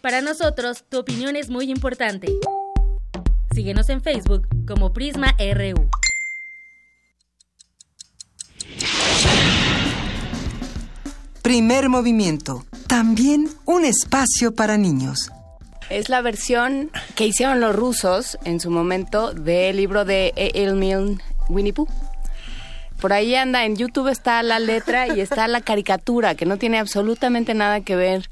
Para 0.00 0.20
nosotros, 0.20 0.84
tu 0.88 0.98
opinión 0.98 1.34
es 1.36 1.50
muy 1.50 1.70
importante. 1.70 2.28
Síguenos 3.52 3.88
en 3.88 4.00
Facebook 4.00 4.46
como 4.66 4.92
PrismaRU. 4.92 5.90
Primer 11.46 11.88
movimiento. 11.88 12.64
También 12.88 13.48
un 13.66 13.84
espacio 13.84 14.52
para 14.52 14.78
niños. 14.78 15.30
Es 15.90 16.08
la 16.08 16.20
versión 16.20 16.90
que 17.14 17.24
hicieron 17.24 17.60
los 17.60 17.76
rusos 17.76 18.36
en 18.42 18.58
su 18.58 18.68
momento 18.68 19.32
del 19.32 19.76
libro 19.76 20.04
de 20.04 20.32
Emil 20.34 21.22
Winnie 21.48 21.72
Pooh. 21.72 21.86
Por 23.00 23.12
ahí 23.12 23.36
anda, 23.36 23.64
en 23.64 23.76
YouTube 23.76 24.08
está 24.08 24.42
la 24.42 24.58
letra 24.58 25.06
y 25.06 25.20
está 25.20 25.46
la 25.46 25.60
caricatura, 25.60 26.34
que 26.34 26.46
no 26.46 26.56
tiene 26.56 26.80
absolutamente 26.80 27.54
nada 27.54 27.80
que 27.80 27.94
ver 27.94 28.28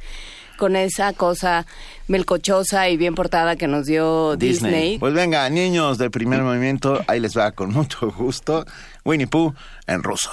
con 0.56 0.74
esa 0.74 1.12
cosa 1.12 1.66
melcochosa 2.08 2.88
y 2.88 2.96
bien 2.96 3.14
portada 3.14 3.54
que 3.54 3.68
nos 3.68 3.86
dio 3.86 4.34
Disney. 4.34 4.72
Disney. 4.72 4.98
Pues 4.98 5.14
venga, 5.14 5.48
niños 5.50 5.98
del 5.98 6.10
primer 6.10 6.42
movimiento, 6.42 7.00
ahí 7.06 7.20
les 7.20 7.38
va 7.38 7.52
con 7.52 7.70
mucho 7.70 8.10
gusto 8.10 8.66
Winnie 9.04 9.28
Pooh 9.28 9.54
en 9.86 10.02
ruso 10.02 10.32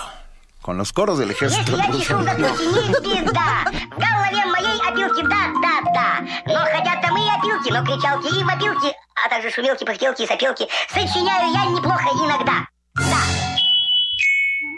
con 0.61 0.77
los 0.77 0.93
coros 0.93 1.17
del 1.17 1.31
ejército. 1.31 1.75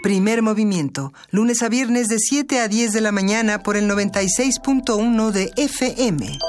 Primer 0.02 0.42
movimiento, 0.42 1.14
lunes 1.32 1.64
a 1.64 1.70
viernes 1.70 2.10
de 2.10 2.20
7 2.20 2.60
a 2.60 2.68
10 2.68 2.92
de 2.92 3.02
la 3.02 3.14
mañana 3.14 3.64
por 3.64 3.78
el 3.78 3.90
96.1 3.90 5.32
de 5.32 5.52
FM. 5.56 6.40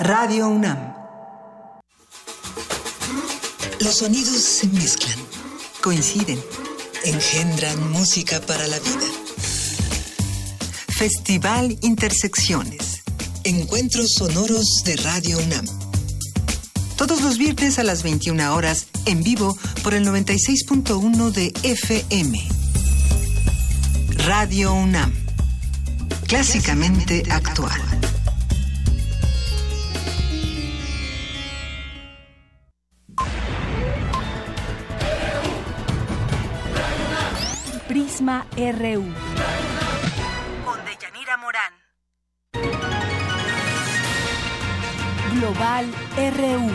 Radio 0.00 0.48
UNAM. 0.48 0.97
Los 3.80 3.98
sonidos 3.98 4.42
se 4.42 4.66
mezclan, 4.68 5.18
coinciden, 5.80 6.38
engendran 7.04 7.92
música 7.92 8.40
para 8.40 8.66
la 8.66 8.78
vida. 8.80 9.06
Festival 10.88 11.78
Intersecciones. 11.82 13.02
Encuentros 13.44 14.14
sonoros 14.14 14.82
de 14.84 14.96
Radio 14.96 15.38
UNAM. 15.38 15.66
Todos 16.96 17.22
los 17.22 17.38
viernes 17.38 17.78
a 17.78 17.84
las 17.84 18.02
21 18.02 18.52
horas, 18.52 18.88
en 19.06 19.22
vivo 19.22 19.56
por 19.84 19.94
el 19.94 20.04
96.1 20.04 21.30
de 21.30 21.52
FM. 21.62 22.48
Radio 24.26 24.74
UNAM. 24.74 25.12
Clásicamente 26.26 27.22
actual. 27.30 27.80
Prisma 38.28 38.46
RU. 38.54 39.04
Con 40.66 40.78
Deyanira 40.84 41.38
Morán. 41.38 41.72
Global 45.32 45.86
RU. 46.36 46.70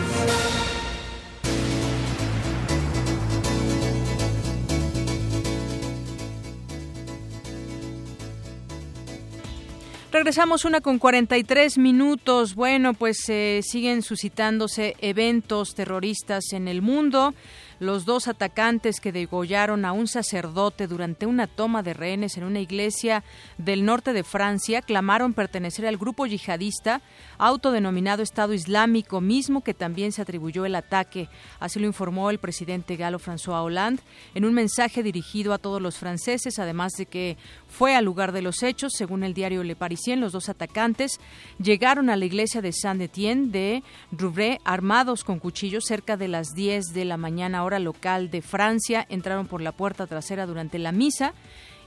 Regresamos 10.10 10.64
una 10.64 10.80
con 10.80 10.98
43 10.98 11.78
minutos. 11.78 12.56
Bueno, 12.56 12.94
pues 12.94 13.28
eh, 13.28 13.60
siguen 13.62 14.02
suscitándose 14.02 14.96
eventos 15.00 15.74
terroristas 15.76 16.52
en 16.52 16.66
el 16.66 16.82
mundo. 16.82 17.32
Los 17.80 18.04
dos 18.04 18.28
atacantes 18.28 19.00
que 19.00 19.12
degollaron 19.12 19.84
a 19.84 19.92
un 19.92 20.06
sacerdote 20.06 20.86
durante 20.86 21.26
una 21.26 21.46
toma 21.46 21.82
de 21.82 21.94
rehenes 21.94 22.36
en 22.36 22.44
una 22.44 22.60
iglesia 22.60 23.24
del 23.58 23.84
norte 23.84 24.12
de 24.12 24.24
Francia 24.24 24.82
clamaron 24.82 25.34
pertenecer 25.34 25.86
al 25.86 25.96
grupo 25.96 26.26
yihadista 26.26 27.02
autodenominado 27.38 28.22
Estado 28.22 28.54
Islámico, 28.54 29.20
mismo 29.20 29.62
que 29.62 29.74
también 29.74 30.12
se 30.12 30.22
atribuyó 30.22 30.64
el 30.66 30.74
ataque. 30.74 31.28
Así 31.58 31.80
lo 31.80 31.86
informó 31.86 32.30
el 32.30 32.38
presidente 32.38 32.96
galo 32.96 33.18
François 33.18 33.64
Hollande 33.64 34.02
en 34.34 34.44
un 34.44 34.54
mensaje 34.54 35.02
dirigido 35.02 35.52
a 35.52 35.58
todos 35.58 35.82
los 35.82 35.98
franceses, 35.98 36.58
además 36.58 36.92
de 36.92 37.06
que 37.06 37.36
fue 37.74 37.96
al 37.96 38.04
lugar 38.04 38.30
de 38.30 38.40
los 38.40 38.62
hechos. 38.62 38.92
Según 38.96 39.24
el 39.24 39.34
diario 39.34 39.64
Le 39.64 39.74
Parisien, 39.74 40.20
los 40.20 40.32
dos 40.32 40.48
atacantes 40.48 41.18
llegaron 41.58 42.08
a 42.08 42.16
la 42.16 42.24
iglesia 42.24 42.62
de 42.62 42.72
Saint-Étienne 42.72 43.50
de 43.50 43.82
Rouvray 44.12 44.58
armados 44.64 45.24
con 45.24 45.40
cuchillos 45.40 45.84
cerca 45.84 46.16
de 46.16 46.28
las 46.28 46.54
10 46.54 46.94
de 46.94 47.04
la 47.04 47.16
mañana 47.16 47.64
hora 47.64 47.80
local 47.80 48.30
de 48.30 48.42
Francia. 48.42 49.04
Entraron 49.08 49.48
por 49.48 49.60
la 49.60 49.72
puerta 49.72 50.06
trasera 50.06 50.46
durante 50.46 50.78
la 50.78 50.92
misa 50.92 51.34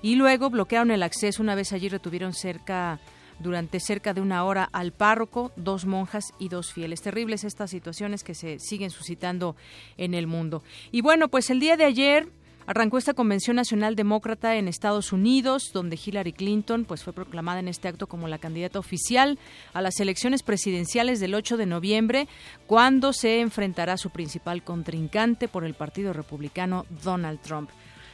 y 0.02 0.16
luego 0.16 0.50
bloquearon 0.50 0.92
el 0.92 1.04
acceso. 1.04 1.42
Una 1.42 1.56
vez 1.56 1.72
allí 1.72 1.88
retuvieron 1.88 2.34
cerca 2.34 3.00
durante 3.40 3.80
cerca 3.80 4.14
de 4.14 4.20
una 4.20 4.44
hora 4.44 4.68
al 4.74 4.92
párroco, 4.92 5.54
dos 5.56 5.86
monjas 5.86 6.34
y 6.38 6.50
dos 6.50 6.74
fieles. 6.74 7.02
Terribles 7.02 7.46
estas 7.46 7.70
situaciones 7.70 8.26
que 8.26 8.36
se 8.36 8.60
siguen 8.60 8.90
suscitando 8.90 9.56
en 9.96 10.14
el 10.14 10.28
mundo. 10.28 10.64
Y 10.92 11.00
bueno, 11.00 11.30
pues 11.30 11.50
el 11.50 11.62
día 11.62 11.78
de 11.78 11.86
ayer 11.86 12.28
Arrancó 12.68 12.98
esta 12.98 13.14
Convención 13.14 13.56
Nacional 13.56 13.96
Demócrata 13.96 14.58
en 14.58 14.68
Estados 14.68 15.14
Unidos, 15.14 15.72
donde 15.74 15.98
Hillary 15.98 16.34
Clinton 16.34 16.84
pues, 16.84 17.02
fue 17.02 17.14
proclamada 17.14 17.62
en 17.62 17.70
este 17.70 17.88
acto 17.88 18.08
como 18.08 18.28
la 18.28 18.40
candidata 18.40 18.78
oficial 18.78 19.40
a 19.74 19.82
las 19.82 20.02
elecciones 20.02 20.44
presidenciales 20.44 21.22
del 21.22 21.34
8 21.34 21.56
de 21.56 21.66
noviembre, 21.66 22.28
cuando 22.66 23.14
se 23.14 23.40
enfrentará 23.40 23.94
a 23.94 23.98
su 23.98 24.10
principal 24.10 24.64
contrincante 24.66 25.48
por 25.48 25.64
el 25.64 25.76
Partido 25.76 26.12
Republicano, 26.12 26.86
Donald 27.06 27.40
Trump. 27.40 27.70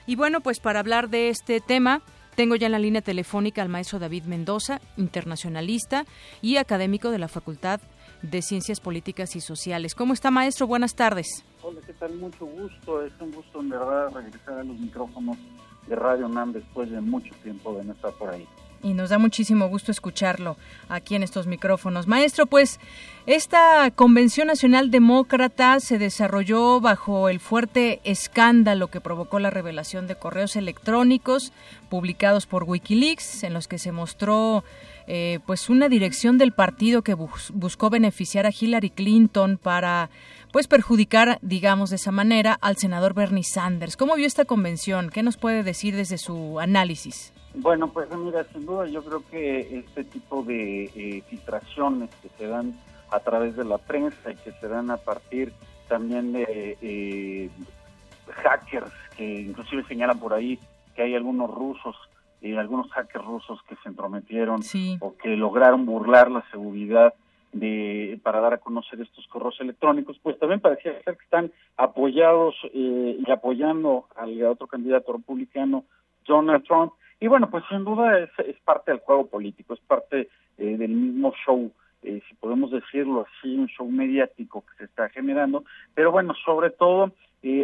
Y 0.06 0.16
bueno, 0.16 0.42
pues 0.42 0.60
para 0.60 0.82
hablar 0.82 1.10
de 1.10 1.30
este 1.30 1.60
tema, 1.60 2.04
tengo 2.36 2.56
ya 2.56 2.68
en 2.68 2.74
la 2.74 2.80
línea 2.80 3.02
telefónica 3.02 3.64
al 3.64 3.70
maestro 3.70 3.98
David 3.98 4.26
Mendoza, 4.26 4.82
internacionalista 4.98 6.06
y 6.44 6.58
académico 6.58 7.10
de 7.10 7.18
la 7.18 7.28
Facultad 7.28 7.82
de 8.22 8.44
Ciencias 8.44 8.80
Políticas 8.80 9.36
y 9.36 9.42
Sociales. 9.42 9.96
¿Cómo 9.96 10.14
está, 10.14 10.30
maestro? 10.30 10.68
Buenas 10.68 10.94
tardes. 10.94 11.44
Hola, 11.66 11.80
¿qué 11.88 11.94
tal? 11.94 12.14
Mucho 12.16 12.46
gusto. 12.46 13.06
Es 13.06 13.14
un 13.22 13.32
gusto, 13.32 13.62
en 13.62 13.70
verdad, 13.70 14.10
regresar 14.14 14.60
a 14.60 14.64
los 14.66 14.78
micrófonos 14.78 15.38
de 15.88 15.96
Radio 15.96 16.28
NAM 16.28 16.52
después 16.52 16.92
de 16.92 17.00
mucho 17.00 17.34
tiempo 17.42 17.74
de 17.76 17.86
no 17.86 17.94
estar 17.94 18.12
por 18.14 18.32
ahí. 18.32 18.46
Y 18.84 18.94
nos 18.94 19.12
da 19.12 19.18
muchísimo 19.18 19.70
gusto 19.70 19.90
escucharlo 19.90 20.58
aquí 20.90 21.16
en 21.16 21.24
estos 21.24 21.48
micrófonos. 21.48 22.06
Maestro, 22.06 22.48
pues 22.48 22.82
esta 23.26 23.90
Convención 23.92 24.48
Nacional 24.48 24.92
Demócrata 24.92 25.80
se 25.80 25.98
desarrolló 25.98 26.82
bajo 26.82 27.30
el 27.30 27.40
fuerte 27.40 28.02
escándalo 28.04 28.90
que 28.90 29.00
provocó 29.00 29.40
la 29.40 29.50
revelación 29.50 30.06
de 30.06 30.16
correos 30.16 30.58
electrónicos 30.58 31.54
publicados 31.90 32.46
por 32.46 32.66
Wikileaks, 32.66 33.46
en 33.46 33.54
los 33.54 33.70
que 33.70 33.78
se 33.78 33.94
mostró 33.94 34.66
eh, 35.08 35.40
pues 35.46 35.70
una 35.70 35.88
dirección 35.88 36.38
del 36.38 36.52
partido 36.52 37.04
que 37.04 37.14
buscó 37.14 37.90
beneficiar 37.90 38.46
a 38.46 38.52
Hillary 38.58 38.90
Clinton 38.90 39.58
para 39.58 40.10
pues 40.54 40.68
perjudicar, 40.68 41.40
digamos 41.42 41.90
de 41.90 41.96
esa 41.96 42.12
manera, 42.12 42.60
al 42.62 42.78
senador 42.78 43.16
Bernie 43.16 43.44
Sanders. 43.44 43.98
¿Cómo 43.98 44.16
vio 44.16 44.28
esta 44.28 44.46
convención? 44.46 45.10
¿Qué 45.10 45.24
nos 45.24 45.36
puede 45.36 45.64
decir 45.64 45.96
desde 45.96 46.20
su 46.20 46.60
análisis? 46.60 47.34
Bueno, 47.56 47.92
pues 47.92 48.08
mira, 48.16 48.46
sin 48.54 48.64
duda 48.64 48.86
yo 48.86 49.04
creo 49.04 49.24
que 49.32 49.80
este 49.80 50.04
tipo 50.04 50.44
de 50.44 50.84
eh, 50.96 51.24
filtraciones 51.28 52.12
que 52.22 52.30
se 52.38 52.46
dan 52.46 52.80
a 53.10 53.20
través 53.22 53.56
de 53.56 53.66
la 53.66 53.80
prensa 53.80 54.32
y 54.32 54.36
que 54.36 54.52
se 54.52 54.68
dan 54.68 54.92
a 54.92 54.98
partir 54.98 55.52
también 55.88 56.34
de 56.34 56.78
eh, 56.82 57.50
hackers 58.30 58.92
que 59.18 59.42
inclusive 59.42 59.84
señalan 59.88 60.20
por 60.20 60.36
ahí 60.36 60.60
que 60.96 61.02
hay 61.02 61.16
algunos 61.16 61.50
rusos 61.50 61.96
eh, 62.42 62.58
algunos 62.58 62.92
hackers 62.92 63.26
rusos 63.26 63.60
que 63.68 63.76
se 63.84 63.90
entrometieron 63.90 64.62
o 65.00 65.16
que 65.18 65.30
lograron 65.30 65.86
burlar 65.86 66.32
la 66.32 66.44
seguridad 66.50 67.14
de 67.54 68.20
para 68.24 68.40
dar 68.40 68.54
a 68.54 68.58
conocer 68.58 69.00
estos 69.00 69.28
correos 69.28 69.60
electrónicos, 69.62 70.20
pues 70.22 70.38
también 70.40 70.60
parecía 70.60 71.02
ser 71.04 71.18
que 71.18 71.24
están 71.24 71.52
apoyados 71.78 72.56
eh, 72.74 73.18
y 73.26 73.32
apoyando 73.32 74.06
al 74.16 74.42
otro 74.44 74.68
candidato 74.68 75.14
republicano, 75.14 75.86
Donald 76.26 76.64
Trump. 76.66 76.94
Y 77.20 77.28
bueno, 77.28 77.50
pues 77.50 77.64
sin 77.70 77.86
duda 77.86 78.20
es, 78.20 78.30
es 78.46 78.60
parte 78.62 78.92
del 78.92 79.00
juego 79.00 79.28
político, 79.28 79.74
es 79.74 79.80
parte 79.82 80.30
eh, 80.58 80.78
del 80.78 80.92
mismo 80.92 81.34
show, 81.46 81.72
eh, 82.02 82.22
si 82.28 82.36
podemos 82.36 82.72
decirlo 82.72 83.26
así, 83.28 83.56
un 83.56 83.68
show 83.68 83.90
mediático 83.90 84.62
que 84.62 84.78
se 84.78 84.84
está 84.86 85.10
generando. 85.10 85.64
Pero 85.94 86.12
bueno, 86.12 86.34
sobre 86.46 86.70
todo 86.72 87.12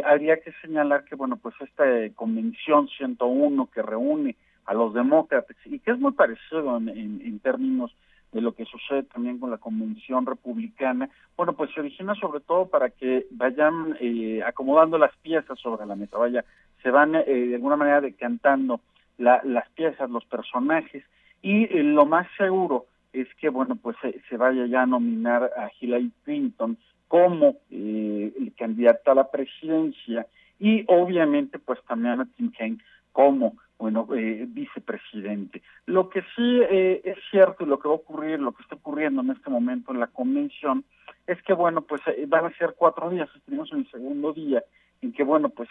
habría 0.03 0.41
que 0.41 0.51
señalar 0.61 1.05
que, 1.05 1.15
bueno, 1.15 1.37
pues 1.37 1.55
esta 1.61 1.85
convención 2.15 2.89
101 2.89 3.69
que 3.73 3.81
reúne 3.81 4.35
a 4.69 4.73
los 4.75 4.93
demócratas 4.93 5.57
y 5.65 5.79
que 5.79 5.91
es 5.91 5.99
muy 5.99 6.11
parecido 6.11 6.77
en, 6.77 7.39
términos 7.39 7.91
de 8.31 8.41
lo 8.41 8.53
que 8.53 8.65
sucede 8.65 9.03
también 9.03 9.39
con 9.39 9.49
la 9.49 9.57
convención 9.57 10.25
republicana, 10.25 11.09
bueno, 11.35 11.53
pues 11.53 11.71
se 11.73 11.79
origina 11.79 12.13
sobre 12.15 12.41
todo 12.41 12.67
para 12.67 12.89
que 12.89 13.25
vayan 13.31 13.97
eh, 13.99 14.41
acomodando 14.45 14.97
las 14.97 15.15
piezas 15.17 15.59
sobre 15.59 15.85
la 15.85 15.95
mesa, 15.95 16.17
vaya, 16.17 16.45
se 16.83 16.91
van 16.91 17.15
eh, 17.15 17.23
de 17.25 17.55
alguna 17.55 17.75
manera 17.75 18.01
decantando 18.01 18.81
las 19.17 19.69
piezas, 19.71 20.09
los 20.09 20.23
personajes, 20.25 21.03
y 21.41 21.63
eh, 21.65 21.83
lo 21.83 22.05
más 22.05 22.27
seguro 22.37 22.85
es 23.11 23.27
que, 23.35 23.49
bueno, 23.49 23.75
pues 23.75 23.97
se 24.29 24.37
vaya 24.37 24.65
ya 24.67 24.83
a 24.83 24.85
nominar 24.85 25.51
a 25.57 25.69
Hillary 25.79 26.11
Clinton 26.23 26.77
como 27.09 27.55
el 27.71 28.53
candidato 28.55 29.11
a 29.11 29.15
la 29.15 29.31
presidencia 29.31 30.27
y 30.59 30.83
obviamente 30.87 31.57
pues 31.57 31.79
también 31.87 32.21
a 32.21 32.27
Tim 32.37 32.51
Kaine 32.51 32.77
como 33.11 33.55
bueno, 33.79 34.05
eh, 34.13 34.45
vicepresidente. 34.45 35.63
Lo 35.85 36.09
que 36.09 36.21
sí 36.35 36.61
eh, 36.69 37.01
es 37.05 37.17
cierto 37.31 37.63
y 37.63 37.67
lo 37.67 37.79
que 37.79 37.87
va 37.87 37.93
a 37.93 37.97
ocurrir, 37.97 38.39
lo 38.39 38.51
que 38.51 38.61
está 38.61 38.75
ocurriendo 38.75 39.21
en 39.21 39.31
este 39.31 39.49
momento 39.49 39.93
en 39.93 40.01
la 40.01 40.07
convención, 40.07 40.83
es 41.25 41.41
que, 41.43 41.53
bueno, 41.53 41.81
pues 41.81 42.01
eh, 42.07 42.25
van 42.27 42.45
a 42.45 42.57
ser 42.57 42.75
cuatro 42.77 43.09
días, 43.09 43.29
estuvimos 43.33 43.71
en 43.71 43.79
el 43.79 43.89
segundo 43.89 44.33
día, 44.33 44.61
en 45.01 45.13
que, 45.13 45.23
bueno, 45.23 45.47
pues 45.47 45.69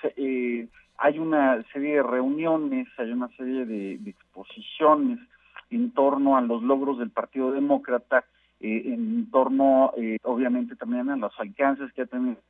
hay 0.96 1.18
una 1.18 1.62
serie 1.70 1.96
de 1.96 2.02
reuniones, 2.02 2.88
hay 2.96 3.12
una 3.12 3.28
serie 3.36 3.66
de, 3.66 4.00
exposiciones 4.06 5.18
en 5.70 5.90
torno 5.90 6.38
a 6.38 6.40
los 6.40 6.62
logros 6.62 6.98
del 6.98 7.10
Partido 7.10 7.52
Demócrata, 7.52 8.24
en 8.60 9.30
torno, 9.30 9.92
obviamente, 10.22 10.76
también 10.76 11.10
a 11.10 11.16
los 11.16 11.38
alcances 11.38 11.92
que 11.92 12.02
ha 12.02 12.06
tenido 12.06 12.40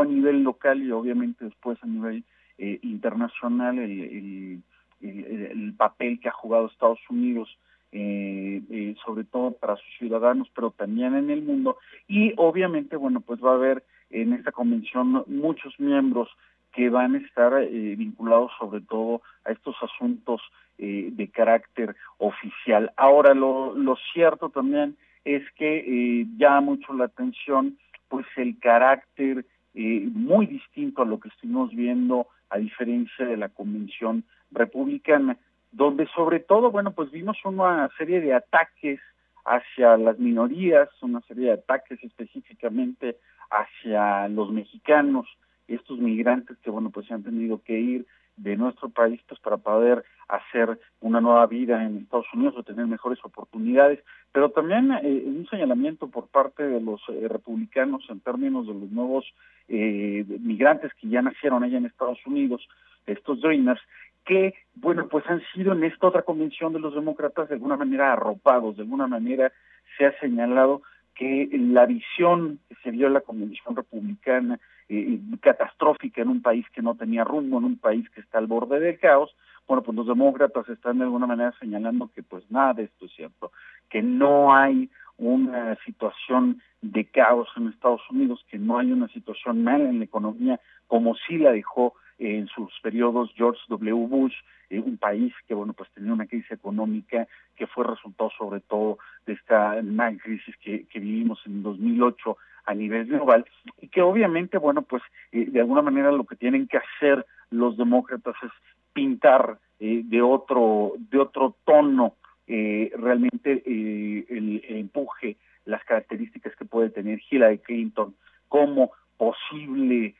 a 0.00 0.04
nivel 0.04 0.42
local 0.42 0.82
y 0.82 0.90
obviamente 0.90 1.44
después 1.44 1.78
a 1.82 1.86
nivel 1.86 2.24
eh, 2.60 2.80
internacional 2.82 3.78
el, 3.78 4.60
el, 5.00 5.74
papel 5.76 6.18
que 6.18 6.28
ha 6.28 6.32
jugado 6.32 6.66
Estados 6.66 6.98
Unidos, 7.08 7.56
eh, 7.92 8.60
eh, 8.68 8.96
sobre 9.06 9.22
todo 9.22 9.52
para 9.52 9.76
sus 9.76 9.86
ciudadanos, 9.96 10.48
pero 10.56 10.72
también 10.72 11.14
en 11.14 11.30
el 11.30 11.42
mundo. 11.42 11.76
Y 12.08 12.32
obviamente, 12.36 12.96
bueno, 12.96 13.20
pues 13.20 13.40
va 13.40 13.52
a 13.52 13.54
haber 13.54 13.84
en 14.10 14.32
esta 14.32 14.50
convención 14.50 15.22
muchos 15.28 15.78
miembros 15.78 16.28
que 16.72 16.90
van 16.90 17.14
a 17.14 17.18
estar 17.18 17.64
vinculados 17.64 18.50
sobre 18.58 18.80
todo 18.80 19.22
a 19.44 19.52
estos 19.52 19.76
asuntos 19.80 20.42
de 20.76 21.30
carácter 21.32 21.94
oficial. 22.18 22.90
Ahora, 22.96 23.34
lo, 23.34 23.72
lo 23.76 23.96
cierto 24.12 24.48
también 24.48 24.96
es 25.24 25.42
que 25.52 26.26
llama 26.36 26.60
mucho 26.62 26.92
la 26.92 27.04
atención 27.04 27.78
pues 28.08 28.26
el 28.36 28.58
carácter 28.58 29.46
muy 29.74 30.46
distinto 30.46 31.02
a 31.02 31.06
lo 31.06 31.20
que 31.20 31.28
estuvimos 31.28 31.70
viendo 31.70 32.26
a 32.50 32.58
diferencia 32.58 33.26
de 33.26 33.36
la 33.36 33.48
Convención 33.48 34.24
Republicana, 34.50 35.36
donde 35.72 36.06
sobre 36.14 36.40
todo, 36.40 36.70
bueno, 36.70 36.92
pues 36.92 37.10
vimos 37.10 37.36
una 37.44 37.88
serie 37.98 38.20
de 38.20 38.34
ataques 38.34 39.00
hacia 39.44 39.96
las 39.96 40.18
minorías, 40.18 40.88
una 41.02 41.20
serie 41.22 41.46
de 41.46 41.52
ataques 41.52 42.02
específicamente 42.02 43.16
hacia 43.50 44.28
los 44.28 44.50
mexicanos, 44.50 45.26
estos 45.66 45.98
migrantes 45.98 46.56
que, 46.58 46.70
bueno, 46.70 46.90
pues 46.90 47.06
se 47.06 47.14
han 47.14 47.22
tenido 47.22 47.62
que 47.62 47.78
ir 47.78 48.06
de 48.38 48.56
nuestro 48.56 48.88
país 48.88 49.20
pues 49.28 49.40
para 49.40 49.56
poder 49.56 50.04
hacer 50.28 50.78
una 51.00 51.20
nueva 51.20 51.46
vida 51.46 51.84
en 51.84 51.98
Estados 51.98 52.26
Unidos 52.32 52.54
o 52.56 52.62
tener 52.62 52.86
mejores 52.86 53.18
oportunidades, 53.24 54.00
pero 54.32 54.50
también 54.50 54.92
eh, 55.02 55.24
un 55.26 55.46
señalamiento 55.48 56.08
por 56.08 56.28
parte 56.28 56.62
de 56.62 56.80
los 56.80 57.00
eh, 57.08 57.26
republicanos 57.28 58.04
en 58.08 58.20
términos 58.20 58.66
de 58.66 58.74
los 58.74 58.90
nuevos 58.90 59.24
eh, 59.68 60.24
migrantes 60.40 60.92
que 61.00 61.08
ya 61.08 61.22
nacieron 61.22 61.64
allá 61.64 61.78
en 61.78 61.86
Estados 61.86 62.18
Unidos, 62.26 62.66
estos 63.06 63.40
Dreamers, 63.40 63.80
que, 64.24 64.54
bueno, 64.74 65.08
pues 65.08 65.24
han 65.28 65.42
sido 65.54 65.72
en 65.72 65.84
esta 65.84 66.08
otra 66.08 66.22
convención 66.22 66.74
de 66.74 66.80
los 66.80 66.94
demócratas 66.94 67.48
de 67.48 67.54
alguna 67.54 67.76
manera 67.76 68.12
arropados, 68.12 68.76
de 68.76 68.82
alguna 68.82 69.06
manera 69.06 69.50
se 69.96 70.04
ha 70.04 70.18
señalado 70.20 70.82
que 71.18 71.48
la 71.52 71.84
visión 71.84 72.60
que 72.68 72.76
se 72.76 72.92
vio 72.92 73.08
la 73.08 73.22
convención 73.22 73.74
republicana 73.74 74.60
eh, 74.88 75.18
catastrófica 75.40 76.22
en 76.22 76.28
un 76.28 76.40
país 76.40 76.64
que 76.72 76.80
no 76.80 76.94
tenía 76.94 77.24
rumbo, 77.24 77.58
en 77.58 77.64
un 77.64 77.76
país 77.76 78.08
que 78.10 78.20
está 78.20 78.38
al 78.38 78.46
borde 78.46 78.78
del 78.78 79.00
caos, 79.00 79.34
bueno, 79.66 79.82
pues 79.82 79.96
los 79.96 80.06
demócratas 80.06 80.68
están 80.68 80.98
de 80.98 81.04
alguna 81.04 81.26
manera 81.26 81.52
señalando 81.58 82.08
que 82.14 82.22
pues 82.22 82.48
nada 82.52 82.72
de 82.74 82.84
esto 82.84 83.06
es 83.06 83.12
cierto, 83.16 83.50
que 83.90 84.00
no 84.00 84.54
hay 84.54 84.88
una 85.16 85.76
situación 85.84 86.62
de 86.82 87.04
caos 87.06 87.48
en 87.56 87.66
Estados 87.66 88.08
Unidos, 88.10 88.46
que 88.48 88.56
no 88.56 88.78
hay 88.78 88.92
una 88.92 89.08
situación 89.08 89.64
mala 89.64 89.88
en 89.88 89.98
la 89.98 90.04
economía 90.04 90.60
como 90.86 91.16
sí 91.26 91.36
la 91.36 91.50
dejó 91.50 91.94
en 92.18 92.46
sus 92.48 92.72
periodos 92.82 93.32
George 93.36 93.60
W. 93.68 94.06
Bush, 94.06 94.34
eh, 94.70 94.80
un 94.80 94.96
país 94.96 95.32
que 95.46 95.54
bueno 95.54 95.72
pues 95.72 95.90
tenía 95.92 96.12
una 96.12 96.26
crisis 96.26 96.50
económica 96.50 97.26
que 97.56 97.66
fue 97.66 97.84
resultado 97.84 98.30
sobre 98.36 98.60
todo 98.60 98.98
de 99.26 99.34
esta 99.34 99.74
gran 99.80 100.18
crisis 100.18 100.56
que, 100.58 100.86
que 100.86 101.00
vivimos 101.00 101.40
en 101.46 101.62
2008 101.62 102.36
a 102.68 102.74
nivel 102.74 103.06
global 103.06 103.46
y 103.80 103.88
que 103.88 104.02
obviamente, 104.02 104.58
bueno, 104.58 104.82
pues 104.82 105.02
eh, 105.32 105.46
de 105.48 105.60
alguna 105.60 105.80
manera 105.80 106.12
lo 106.12 106.24
que 106.24 106.36
tienen 106.36 106.68
que 106.68 106.78
hacer 106.78 107.24
los 107.50 107.78
demócratas 107.78 108.34
es 108.42 108.50
pintar 108.92 109.58
eh, 109.80 110.02
de 110.04 110.20
otro 110.20 110.92
de 110.98 111.18
otro 111.18 111.56
tono 111.64 112.16
eh, 112.46 112.92
realmente 112.94 113.62
el, 113.64 114.62
empuje, 114.68 115.38
las 115.64 115.82
características 115.84 116.54
que 116.56 116.66
puede 116.66 116.90
tener 116.90 117.20
Hillary 117.30 117.58
Clinton 117.58 118.14
como 118.48 118.92
posible 119.16 120.14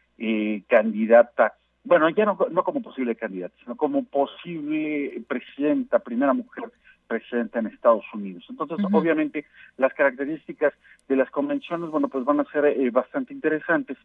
candidata, 0.66 1.54
bueno, 1.84 2.08
ya 2.10 2.24
no, 2.24 2.38
no 2.50 2.64
como 2.64 2.82
posible 2.82 3.16
candidata, 3.16 3.54
sino 3.62 3.76
como 3.76 4.04
posible 4.04 5.22
presidenta, 5.26 5.98
primera 5.98 6.32
mujer 6.32 6.70
presente 7.08 7.58
en 7.58 7.66
Estados 7.66 8.04
Unidos. 8.12 8.44
Entonces, 8.48 8.78
obviamente, 8.92 9.46
las 9.78 9.92
características 9.94 10.74
de 11.08 11.16
las 11.16 11.30
convenciones, 11.30 11.90
bueno, 11.90 12.08
pues 12.08 12.24
van 12.24 12.38
a 12.38 12.44
ser 12.44 12.66
eh, 12.66 12.90
bastante 12.90 13.32
interesantes, 13.32 13.96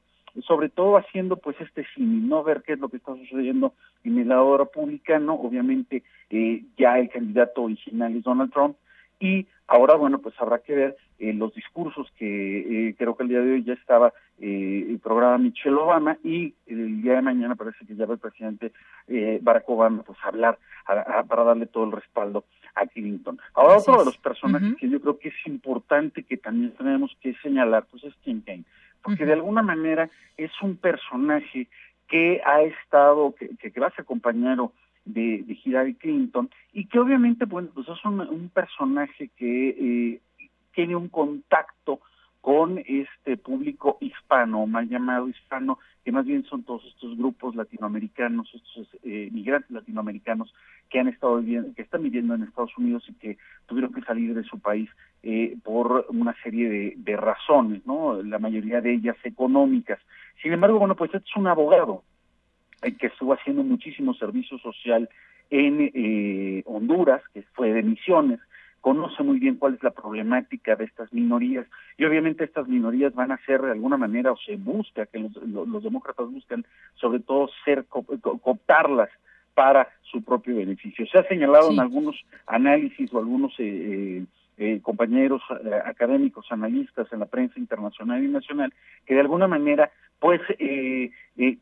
sobre 0.41 0.69
todo 0.69 0.97
haciendo 0.97 1.36
pues 1.36 1.59
este 1.59 1.86
símil, 1.93 2.28
¿no? 2.28 2.43
Ver 2.43 2.63
qué 2.63 2.74
es 2.74 2.80
lo 2.80 2.89
que 2.89 2.97
está 2.97 3.13
sucediendo 3.15 3.74
en 4.03 4.17
el 4.17 4.30
lado 4.30 4.57
republicano, 4.57 5.36
obviamente 5.36 6.03
eh, 6.30 6.63
ya 6.78 6.97
el 6.97 7.09
candidato 7.09 7.63
original 7.63 8.15
es 8.15 8.24
Donald 8.24 8.51
Trump, 8.51 8.78
y 9.24 9.47
ahora, 9.67 9.95
bueno, 9.95 10.19
pues 10.19 10.36
habrá 10.38 10.59
que 10.59 10.76
ver 10.76 10.97
eh, 11.17 11.32
los 11.32 11.53
discursos 11.55 12.11
que 12.17 12.89
eh, 12.89 12.95
creo 12.97 13.15
que 13.15 13.24
el 13.24 13.30
día 13.30 13.39
de 13.39 13.53
hoy 13.53 13.63
ya 13.63 13.71
estaba 13.71 14.11
eh, 14.41 14.86
el 14.89 14.99
programa 14.99 15.38
Michelle 15.38 15.78
Obama 15.78 16.17
y 16.26 16.53
el 16.67 17.01
día 17.01 17.13
de 17.13 17.21
mañana 17.21 17.55
parece 17.55 17.86
que 17.86 17.95
ya 17.95 18.05
va 18.05 18.15
el 18.15 18.19
presidente 18.19 18.74
eh, 19.07 19.39
Barack 19.41 19.69
Obama 19.69 20.03
pues 20.03 20.19
a 20.21 20.28
hablar 20.28 20.59
para 20.86 21.43
darle 21.45 21.67
todo 21.67 21.86
el 21.86 21.93
respaldo 21.93 22.43
a 22.76 22.86
Clinton. 22.86 23.39
Ahora 23.53 23.78
otro 23.78 23.99
de 23.99 24.05
los 24.05 24.17
personajes 24.17 24.76
que 24.78 24.89
yo 24.89 24.99
creo 24.99 25.17
que 25.17 25.30
es 25.30 25.47
importante 25.47 26.24
que 26.24 26.36
también 26.36 26.71
tenemos 26.71 27.15
que 27.21 27.34
señalar 27.36 27.86
pues 27.89 28.03
es 28.03 28.13
Tim 28.26 28.41
Kaine, 28.41 28.65
porque 29.01 29.26
de 29.26 29.34
alguna 29.34 29.61
manera 29.61 30.09
es 30.36 30.51
un 30.61 30.76
personaje 30.76 31.69
que 32.09 32.41
ha 32.45 32.61
estado, 32.63 33.34
que, 33.36 33.55
que, 33.55 33.80
va 33.80 33.88
a 33.88 33.95
ser 33.95 34.03
compañero 34.03 34.74
de, 35.06 35.45
Hillary 35.64 35.95
Clinton 35.95 36.49
y 36.72 36.86
que 36.86 36.99
obviamente 36.99 37.45
bueno 37.45 37.70
pues 37.74 37.88
es 37.88 38.06
un, 38.06 38.49
personaje 38.54 39.30
que 39.36 39.70
eh, 39.70 40.22
tiene 40.74 40.95
un 40.95 41.10
contacto 41.10 41.99
con 42.43 42.78
este 42.86 43.38
público 43.38 43.97
hispano, 44.01 44.68
mal 44.68 44.89
llamado 44.89 45.30
hispano, 45.30 45.80
que 46.04 46.12
más 46.12 46.26
bien 46.26 46.43
son 46.43 46.64
todos 46.64 46.84
estos 46.88 47.18
grupos 47.18 47.56
latinoamericanos, 47.56 48.54
estos 48.54 48.89
eh, 49.04 49.30
migrantes 49.32 49.72
latinoamericanos 49.72 50.54
que 50.89 50.99
han 50.99 51.08
estado 51.08 51.38
viviendo, 51.38 51.74
que 51.74 51.84
están 51.84 52.04
viviendo 52.04 52.36
en 52.36 52.43
Estados 52.43 52.78
Unidos 52.78 53.06
y 53.08 53.14
que 53.14 53.38
tuvieron 53.66 53.93
que 53.93 54.01
salir 54.01 54.36
de 54.36 54.43
su 54.43 54.60
país 54.60 54.89
eh, 55.24 55.56
por 55.64 56.06
una 56.10 56.36
serie 56.43 56.68
de, 56.68 56.93
de, 56.97 57.16
razones, 57.16 57.86
¿no? 57.86 58.22
La 58.22 58.39
mayoría 58.39 58.82
de 58.82 58.93
ellas 58.93 59.16
económicas. 59.24 59.99
Sin 60.41 60.51
embargo, 60.51 60.80
bueno, 60.80 60.97
pues 60.97 61.14
este 61.14 61.30
es 61.30 61.38
un 61.38 61.47
abogado 61.47 62.04
que 62.91 63.07
estuvo 63.07 63.34
haciendo 63.34 63.63
muchísimo 63.63 64.13
servicio 64.13 64.57
social 64.59 65.09
en 65.49 65.91
eh, 65.93 66.63
Honduras, 66.65 67.21
que 67.34 67.43
fue 67.53 67.73
de 67.73 67.84
misiones, 67.84 68.39
conoce 68.81 69.23
muy 69.23 69.39
bien 69.39 69.55
cuál 69.55 69.75
es 69.75 69.84
la 69.84 69.91
problemática 69.91 70.75
de 70.75 70.84
estas 70.84 71.13
minorías 71.13 71.65
y 71.97 72.03
obviamente 72.03 72.43
estas 72.43 72.67
minorías 72.67 73.13
van 73.13 73.31
a 73.31 73.38
ser 73.45 73.61
de 73.61 73.71
alguna 73.71 73.95
manera 73.95 74.34
o 74.34 74.38
se 74.38 74.57
busca 74.57 75.05
que 75.05 75.19
los, 75.19 75.31
los, 75.36 75.84
demócratas 75.84 76.29
buscan 76.29 76.65
sobre 76.95 77.21
todo 77.21 77.49
ser 77.63 77.86
cooptarlas 77.86 79.09
para 79.53 79.88
su 80.01 80.21
propio 80.23 80.57
beneficio. 80.57 81.05
Se 81.07 81.17
ha 81.17 81.27
señalado 81.27 81.71
en 81.71 81.79
algunos 81.79 82.15
análisis 82.45 83.13
o 83.13 83.19
algunos 83.19 83.53
eh, 83.59 84.25
eh, 84.57 84.79
compañeros 84.84 85.41
eh, 85.63 85.79
académicos, 85.84 86.45
analistas 86.51 87.07
en 87.11 87.19
la 87.19 87.25
prensa 87.25 87.57
internacional 87.57 88.23
y 88.23 88.27
nacional 88.27 88.71
que 89.05 89.15
de 89.15 89.21
alguna 89.21 89.47
manera 89.47 89.91
pues 90.19 90.41
eh, 90.59 91.09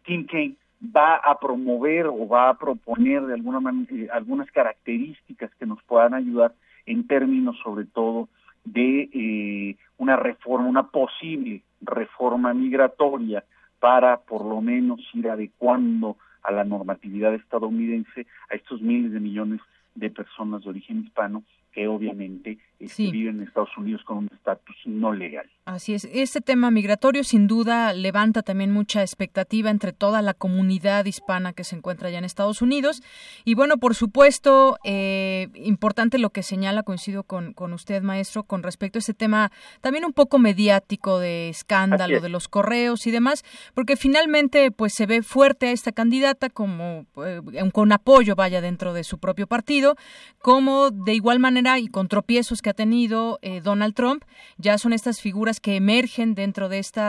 Tim 0.03 0.26
Kaine 0.28 0.55
va 0.82 1.16
a 1.16 1.40
promover 1.40 2.08
o 2.08 2.28
va 2.28 2.50
a 2.50 2.58
proponer 2.58 3.22
de 3.26 3.36
alguna 3.36 3.60
manera 3.60 4.14
algunas 4.14 4.50
características 4.52 5.52
que 5.56 5.66
nos 5.66 5.82
puedan 5.84 6.14
ayudar 6.14 6.54
en 6.86 7.06
términos 7.06 7.58
sobre 7.64 7.86
todo 7.86 8.30
de 8.64 9.10
eh, 9.14 9.78
una 9.98 10.16
reforma, 10.16 10.68
una 10.68 10.88
posible 10.88 11.62
reforma 11.82 12.54
migratoria 12.54 13.44
para 13.80 14.18
por 14.18 14.46
lo 14.46 14.62
menos 14.62 15.00
ir 15.14 15.30
adecuando 15.30 16.18
a 16.44 16.52
la 16.52 16.64
normatividad 16.64 17.34
estadounidense 17.36 18.26
a 18.50 18.56
estos 18.56 18.82
miles 18.82 19.12
de 19.12 19.20
millones 19.20 19.62
de 19.96 20.10
personas 20.10 20.64
de 20.64 20.70
origen 20.70 21.04
hispano 21.04 21.44
que 21.72 21.88
obviamente 21.88 22.58
este, 22.80 23.12
viven 23.12 23.38
en 23.38 23.48
Estados 23.48 23.76
Unidos 23.78 24.04
con 24.04 24.18
un 24.18 24.30
estatus 24.34 24.76
no 24.86 25.14
legal. 25.14 25.50
Así 25.72 25.93
es. 25.93 26.05
Este 26.11 26.41
tema 26.41 26.69
migratorio 26.69 27.24
sin 27.24 27.47
duda 27.47 27.93
levanta 27.93 28.41
también 28.41 28.72
mucha 28.72 29.03
expectativa 29.03 29.69
entre 29.69 29.93
toda 29.93 30.22
la 30.22 30.34
comunidad 30.34 31.05
hispana 31.05 31.53
que 31.53 31.63
se 31.63 31.78
encuentra 31.78 32.09
allá 32.09 32.17
en 32.17 32.26
Estados 32.26 32.61
Unidos. 32.61 33.01
Y 33.45 33.53
bueno, 33.53 33.78
por 33.78 33.95
supuesto, 33.95 34.78
eh, 34.84 35.47
importante 35.55 36.17
lo 36.17 36.32
que 36.32 36.43
señala, 36.43 36.84
coincido 36.84 37.24
con, 37.24 37.53
con 37.53 37.72
usted, 37.72 38.03
maestro, 38.03 38.43
con 38.43 38.63
respecto 38.63 38.97
a 38.97 38.99
ese 38.99 39.13
tema 39.13 39.49
también 39.80 40.03
un 40.03 40.11
poco 40.11 40.39
mediático 40.39 41.19
de 41.19 41.47
escándalo, 41.47 42.19
de 42.19 42.28
los 42.28 42.49
correos 42.49 43.07
y 43.07 43.11
demás, 43.11 43.45
porque 43.74 43.95
finalmente 43.95 44.72
pues 44.72 44.93
se 44.93 45.05
ve 45.05 45.24
fuerte 45.24 45.67
a 45.67 45.72
esta 45.72 45.93
candidata 45.93 46.49
como 46.49 47.05
eh, 47.26 47.39
con 47.72 47.93
apoyo, 47.93 48.36
vaya, 48.36 48.59
dentro 48.59 48.91
de 48.93 49.05
su 49.05 49.19
propio 49.19 49.47
partido, 49.47 49.95
como 50.41 50.91
de 50.91 51.13
igual 51.13 51.39
manera 51.39 51.80
y 51.80 51.88
con 51.88 52.09
tropiezos 52.09 52.61
que 52.61 52.72
ha 52.72 52.74
tenido 52.74 53.39
eh, 53.41 53.61
Donald 53.61 53.93
Trump, 53.93 54.26
ya 54.57 54.78
son 54.78 54.91
estas 54.91 55.22
figuras 55.22 55.61
que 55.62 55.76
emergen 55.76 56.36
dentro 56.36 56.70
de 56.70 56.80
este 56.80 57.01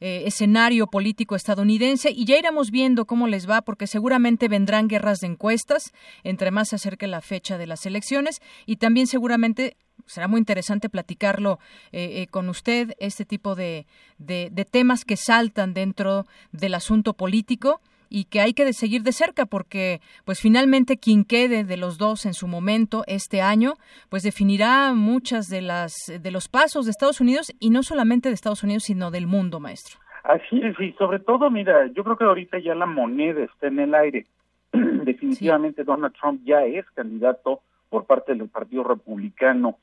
escenario 0.00 0.86
político 0.86 1.36
estadounidense. 1.36 2.10
Y 2.10 2.24
ya 2.24 2.38
iremos 2.38 2.70
viendo 2.70 3.04
cómo 3.04 3.26
les 3.26 3.48
va 3.48 3.60
porque 3.60 3.86
seguramente 3.86 4.48
vendrán 4.48 4.88
guerras 4.88 5.20
de 5.20 5.26
encuestas 5.26 5.92
entre 6.24 6.50
más 6.50 6.70
se 6.70 6.76
acerque 6.76 7.06
la 7.06 7.20
fecha 7.20 7.58
de 7.58 7.66
las 7.66 7.84
elecciones. 7.84 8.40
Y 8.64 8.76
también 8.76 9.06
seguramente 9.06 9.76
será 10.06 10.28
muy 10.28 10.38
interesante 10.38 10.88
platicarlo 10.88 11.58
eh, 11.92 12.26
con 12.30 12.48
usted, 12.48 12.94
este 12.98 13.24
tipo 13.24 13.54
de, 13.54 13.86
de, 14.18 14.66
temas 14.70 15.04
que 15.04 15.16
saltan 15.16 15.74
dentro 15.74 16.26
del 16.52 16.74
asunto 16.74 17.14
político 17.14 17.80
y 18.10 18.24
que 18.24 18.40
hay 18.40 18.52
que 18.52 18.70
seguir 18.72 19.02
de 19.02 19.12
cerca 19.12 19.46
porque 19.46 20.00
pues 20.26 20.40
finalmente 20.40 20.98
quien 20.98 21.24
quede 21.24 21.64
de 21.64 21.76
los 21.76 21.96
dos 21.96 22.26
en 22.26 22.34
su 22.34 22.48
momento 22.48 23.04
este 23.06 23.40
año 23.40 23.74
pues 24.10 24.24
definirá 24.24 24.92
muchas 24.92 25.48
de 25.48 25.62
las 25.62 25.94
de 26.20 26.30
los 26.30 26.48
pasos 26.48 26.84
de 26.84 26.90
Estados 26.90 27.20
Unidos 27.20 27.54
y 27.60 27.70
no 27.70 27.82
solamente 27.82 28.28
de 28.28 28.34
Estados 28.34 28.64
Unidos 28.64 28.82
sino 28.82 29.10
del 29.10 29.26
mundo 29.26 29.60
maestro. 29.60 30.00
Así 30.24 30.60
es 30.62 30.78
y 30.80 30.92
sobre 30.98 31.20
todo 31.20 31.50
mira 31.50 31.86
yo 31.94 32.04
creo 32.04 32.18
que 32.18 32.24
ahorita 32.24 32.58
ya 32.58 32.74
la 32.74 32.86
moneda 32.86 33.44
está 33.44 33.68
en 33.68 33.78
el 33.78 33.94
aire. 33.94 34.26
Definitivamente 34.72 35.84
Donald 35.84 36.14
Trump 36.20 36.42
ya 36.44 36.64
es 36.64 36.84
candidato 36.90 37.62
por 37.88 38.06
parte 38.06 38.34
del 38.34 38.48
Partido 38.48 38.84
Republicano 38.84 39.78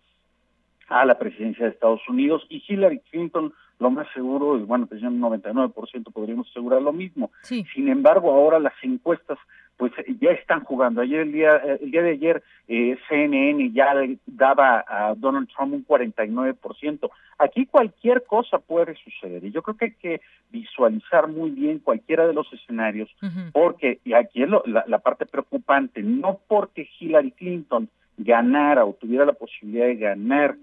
a 0.90 1.06
la 1.06 1.18
presidencia 1.18 1.66
de 1.66 1.72
Estados 1.72 2.02
Unidos 2.08 2.46
y 2.50 2.64
Hillary 2.68 3.00
Clinton 3.12 3.54
lo 3.80 3.92
más 3.92 4.08
seguro, 4.14 4.58
y 4.58 4.64
bueno, 4.64 4.88
pues 4.88 5.02
ya 5.02 5.08
un 5.08 5.22
99% 5.22 6.12
podríamos 6.12 6.50
asegurar 6.50 6.82
lo 6.82 6.94
mismo. 6.94 7.32
Sin 7.44 7.88
embargo, 7.90 8.32
ahora 8.32 8.60
las 8.60 8.74
encuestas 8.82 9.38
pues 9.78 9.92
ya 10.20 10.32
están 10.32 10.64
jugando. 10.64 11.02
Ayer 11.02 11.20
el 11.22 11.32
día, 11.32 11.56
el 11.58 11.92
día 11.92 12.02
de 12.02 12.12
ayer 12.12 12.44
eh, 12.68 12.98
CNN 13.08 13.72
ya 13.72 13.94
daba 14.26 14.84
a 14.88 15.14
Donald 15.16 15.48
Trump 15.56 15.74
un 15.74 15.86
49%. 15.86 17.10
Aquí 17.38 17.68
cualquier 17.68 18.24
cosa 18.26 18.58
puede 18.58 18.96
suceder 18.96 19.44
y 19.44 19.52
yo 19.52 19.62
creo 19.62 19.78
que 19.78 19.86
hay 19.86 19.94
que 19.94 20.22
visualizar 20.50 21.28
muy 21.28 21.52
bien 21.52 21.78
cualquiera 21.78 22.26
de 22.26 22.34
los 22.34 22.52
escenarios 22.52 23.16
porque, 23.54 24.00
y 24.04 24.14
aquí 24.14 24.42
es 24.42 24.50
la, 24.50 24.84
la 24.88 24.98
parte 24.98 25.28
preocupante, 25.28 26.02
no 26.02 26.40
porque 26.48 26.90
Hillary 27.00 27.32
Clinton 27.32 27.88
ganara 28.18 28.86
o 28.86 28.94
tuviera 28.94 29.26
la 29.26 29.34
posibilidad 29.34 29.86
de 29.86 29.96
ganar 29.96 30.58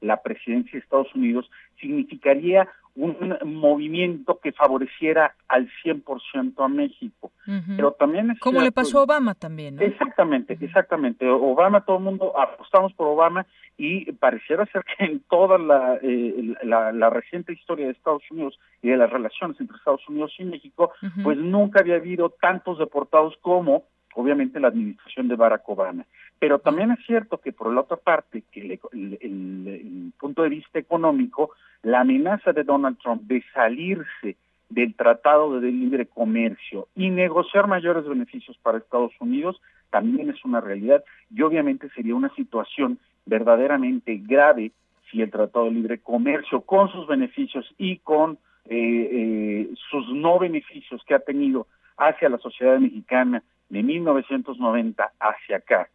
la 0.00 0.22
presidencia 0.22 0.72
de 0.72 0.78
Estados 0.78 1.14
Unidos, 1.14 1.50
significaría 1.80 2.68
un 2.98 3.38
movimiento 3.44 4.40
que 4.42 4.50
favoreciera 4.50 5.34
al 5.46 5.70
100% 5.84 6.64
a 6.64 6.68
México. 6.68 7.30
Pero 7.76 7.92
también 7.92 8.32
es 8.32 8.40
Como 8.40 8.60
le 8.60 8.72
pasó 8.72 8.98
a 8.98 9.02
Obama 9.04 9.34
también, 9.34 9.76
¿no? 9.76 9.82
Exactamente, 9.82 10.58
exactamente. 10.60 11.26
Obama, 11.26 11.82
todo 11.82 11.96
el 11.98 12.04
mundo 12.04 12.38
apostamos 12.38 12.92
por 12.92 13.06
Obama 13.06 13.46
y 13.78 14.10
pareciera 14.12 14.66
ser 14.66 14.84
que 14.84 15.04
en 15.04 15.20
toda 15.20 15.56
la, 15.56 15.98
eh, 16.02 16.54
la, 16.64 17.10
reciente 17.10 17.52
historia 17.52 17.86
de 17.86 17.92
Estados 17.92 18.22
Unidos 18.30 18.58
y 18.82 18.88
de 18.88 18.96
las 18.96 19.08
relaciones 19.08 19.58
entre 19.60 19.76
Estados 19.76 20.06
Unidos 20.08 20.34
y 20.38 20.44
México, 20.44 20.92
pues 21.22 21.38
nunca 21.38 21.80
había 21.80 21.96
habido 21.96 22.30
tantos 22.30 22.78
deportados 22.78 23.34
como 23.40 23.84
obviamente 24.14 24.58
la 24.58 24.68
administración 24.68 25.28
de 25.28 25.36
Barack 25.36 25.66
Obama. 25.68 26.04
Pero 26.38 26.58
también 26.60 26.92
es 26.92 27.04
cierto 27.06 27.38
que 27.38 27.52
por 27.52 27.72
la 27.72 27.80
otra 27.80 27.96
parte, 27.96 28.42
que 28.52 28.78
el, 28.92 29.18
el, 29.20 30.12
punto 30.18 30.42
de 30.42 30.48
vista 30.48 30.78
económico, 30.78 31.50
la 31.82 32.00
amenaza 32.00 32.52
de 32.52 32.64
Donald 32.64 32.98
Trump 32.98 33.22
de 33.22 33.42
salirse 33.52 34.36
del 34.68 34.94
Tratado 34.94 35.60
de 35.60 35.70
Libre 35.70 36.06
Comercio 36.06 36.88
y 36.94 37.10
negociar 37.10 37.66
mayores 37.66 38.06
beneficios 38.06 38.56
para 38.58 38.78
Estados 38.78 39.12
Unidos 39.20 39.60
también 39.90 40.28
es 40.28 40.44
una 40.44 40.60
realidad 40.60 41.02
y 41.34 41.42
obviamente 41.42 41.88
sería 41.90 42.14
una 42.14 42.28
situación 42.34 42.98
verdaderamente 43.24 44.20
grave 44.22 44.72
si 45.10 45.22
el 45.22 45.30
Tratado 45.30 45.66
de 45.66 45.72
Libre 45.72 45.98
Comercio 45.98 46.60
con 46.60 46.90
sus 46.90 47.06
beneficios 47.06 47.74
y 47.78 47.98
con 47.98 48.38
eh, 48.66 49.08
eh, 49.10 49.70
sus 49.90 50.12
no 50.12 50.38
beneficios 50.38 51.02
que 51.04 51.14
ha 51.14 51.20
tenido 51.20 51.66
hacia 51.96 52.28
la 52.28 52.38
sociedad 52.38 52.78
mexicana 52.78 53.42
de 53.70 53.82
1990 53.82 55.12
hacia 55.18 55.56
acá, 55.56 55.88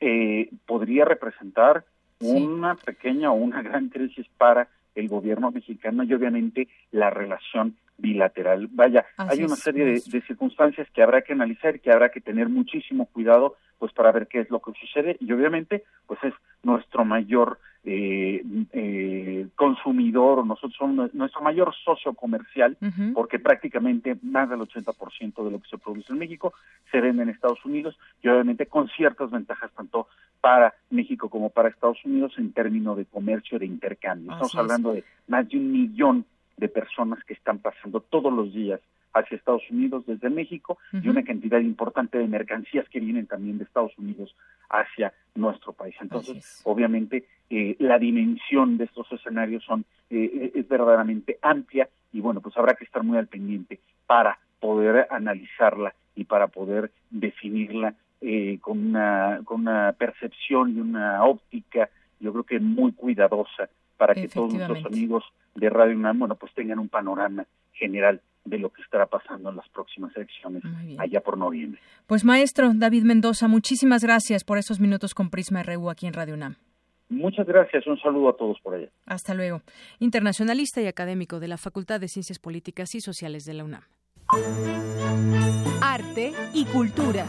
eh, 0.00 0.50
podría 0.66 1.04
representar 1.04 1.84
una 2.20 2.74
pequeña 2.74 3.30
o 3.30 3.34
una 3.34 3.62
gran 3.62 3.88
crisis 3.88 4.26
para 4.36 4.68
el 4.94 5.08
gobierno 5.08 5.50
mexicano 5.50 6.02
y 6.02 6.12
obviamente 6.12 6.68
la 6.90 7.10
relación 7.10 7.76
bilateral. 7.98 8.68
Vaya, 8.72 9.04
hay 9.16 9.42
una 9.42 9.56
serie 9.56 9.84
de, 9.84 10.02
de, 10.06 10.22
circunstancias 10.22 10.88
que 10.92 11.02
habrá 11.02 11.22
que 11.22 11.32
analizar, 11.32 11.80
que 11.80 11.92
habrá 11.92 12.10
que 12.10 12.20
tener 12.20 12.48
muchísimo 12.48 13.06
cuidado, 13.06 13.56
pues 13.78 13.92
para 13.92 14.12
ver 14.12 14.28
qué 14.28 14.40
es 14.40 14.50
lo 14.50 14.60
que 14.60 14.72
sucede 14.80 15.16
y 15.20 15.30
obviamente, 15.32 15.84
pues 16.06 16.18
es 16.22 16.34
nuestro 16.62 17.04
mayor 17.04 17.58
eh, 17.84 18.42
eh, 18.72 19.46
consumidor, 19.54 20.44
nosotros 20.44 20.74
somos 20.76 21.14
nuestro 21.14 21.40
mayor 21.40 21.72
socio 21.84 22.12
comercial, 22.12 22.76
porque 23.14 23.38
prácticamente 23.38 24.18
más 24.20 24.50
del 24.50 24.60
80% 24.60 25.44
de 25.44 25.50
lo 25.50 25.60
que 25.60 25.68
se 25.68 25.78
produce 25.78 26.12
en 26.12 26.18
México 26.18 26.52
se 26.90 27.00
vende 27.00 27.22
en 27.22 27.30
Estados 27.30 27.64
Unidos 27.64 27.96
y 28.22 28.28
obviamente 28.28 28.66
con 28.66 28.88
ciertas 28.88 29.30
ventajas 29.30 29.70
tanto 29.74 30.08
para 30.40 30.74
México 30.90 31.30
como 31.30 31.50
para 31.50 31.68
Estados 31.68 32.04
Unidos 32.04 32.34
en 32.36 32.52
términos 32.52 32.96
de 32.96 33.06
comercio, 33.06 33.58
de 33.58 33.66
intercambio. 33.66 34.32
Estamos 34.32 34.54
hablando 34.56 34.92
de 34.92 35.04
más 35.28 35.48
de 35.48 35.56
un 35.56 35.72
millón 35.72 36.26
de 36.58 36.68
personas 36.68 37.22
que 37.24 37.34
están 37.34 37.58
pasando 37.58 38.00
todos 38.00 38.32
los 38.32 38.52
días 38.52 38.80
hacia 39.14 39.36
Estados 39.36 39.62
Unidos 39.70 40.04
desde 40.06 40.30
México 40.30 40.78
y 40.92 41.08
una 41.08 41.24
cantidad 41.24 41.60
importante 41.60 42.18
de 42.18 42.26
mercancías 42.26 42.88
que 42.88 43.00
vienen 43.00 43.26
también 43.26 43.58
de 43.58 43.64
Estados 43.64 43.96
Unidos 43.98 44.34
hacia 44.68 45.12
nuestro 45.34 45.72
país. 45.72 45.94
Entonces, 46.00 46.60
obviamente, 46.64 47.24
eh, 47.50 47.76
la 47.78 47.98
dimensión 47.98 48.76
de 48.76 48.84
estos 48.84 49.10
escenarios 49.12 49.64
son 49.64 49.84
eh, 50.10 50.52
es 50.54 50.68
verdaderamente 50.68 51.38
amplia 51.42 51.88
y 52.12 52.20
bueno, 52.20 52.40
pues 52.40 52.56
habrá 52.56 52.74
que 52.74 52.84
estar 52.84 53.02
muy 53.02 53.18
al 53.18 53.26
pendiente 53.26 53.80
para 54.06 54.38
poder 54.60 55.06
analizarla 55.10 55.94
y 56.14 56.24
para 56.24 56.48
poder 56.48 56.90
definirla 57.10 57.94
eh, 58.20 58.58
con 58.60 58.78
una 58.78 59.40
con 59.44 59.60
una 59.60 59.92
percepción 59.92 60.76
y 60.76 60.80
una 60.80 61.24
óptica, 61.24 61.88
yo 62.20 62.32
creo 62.32 62.44
que 62.44 62.58
muy 62.58 62.92
cuidadosa 62.92 63.68
para 63.98 64.14
que 64.14 64.28
todos 64.28 64.54
nuestros 64.54 64.86
amigos 64.86 65.24
de 65.54 65.68
Radio 65.68 65.96
UNAM, 65.96 66.20
bueno, 66.20 66.36
pues 66.36 66.54
tengan 66.54 66.78
un 66.78 66.88
panorama 66.88 67.44
general 67.72 68.22
de 68.44 68.58
lo 68.58 68.70
que 68.70 68.80
estará 68.80 69.06
pasando 69.06 69.50
en 69.50 69.56
las 69.56 69.68
próximas 69.68 70.16
elecciones 70.16 70.62
allá 70.98 71.20
por 71.20 71.36
noviembre. 71.36 71.80
Pues 72.06 72.24
maestro 72.24 72.72
David 72.74 73.02
Mendoza, 73.02 73.48
muchísimas 73.48 74.02
gracias 74.02 74.44
por 74.44 74.56
esos 74.56 74.80
minutos 74.80 75.14
con 75.14 75.28
Prisma 75.28 75.62
RU 75.62 75.90
aquí 75.90 76.06
en 76.06 76.14
Radio 76.14 76.34
UNAM. 76.34 76.56
Muchas 77.10 77.46
gracias, 77.46 77.86
un 77.86 77.98
saludo 77.98 78.30
a 78.30 78.36
todos 78.36 78.60
por 78.60 78.74
allá. 78.74 78.88
Hasta 79.06 79.34
luego. 79.34 79.62
Internacionalista 79.98 80.80
y 80.80 80.86
académico 80.86 81.40
de 81.40 81.48
la 81.48 81.56
Facultad 81.56 82.00
de 82.00 82.08
Ciencias 82.08 82.38
Políticas 82.38 82.94
y 82.94 83.00
Sociales 83.00 83.44
de 83.44 83.54
la 83.54 83.64
UNAM. 83.64 83.82
Arte 85.80 86.32
y 86.52 86.66
cultura. 86.66 87.26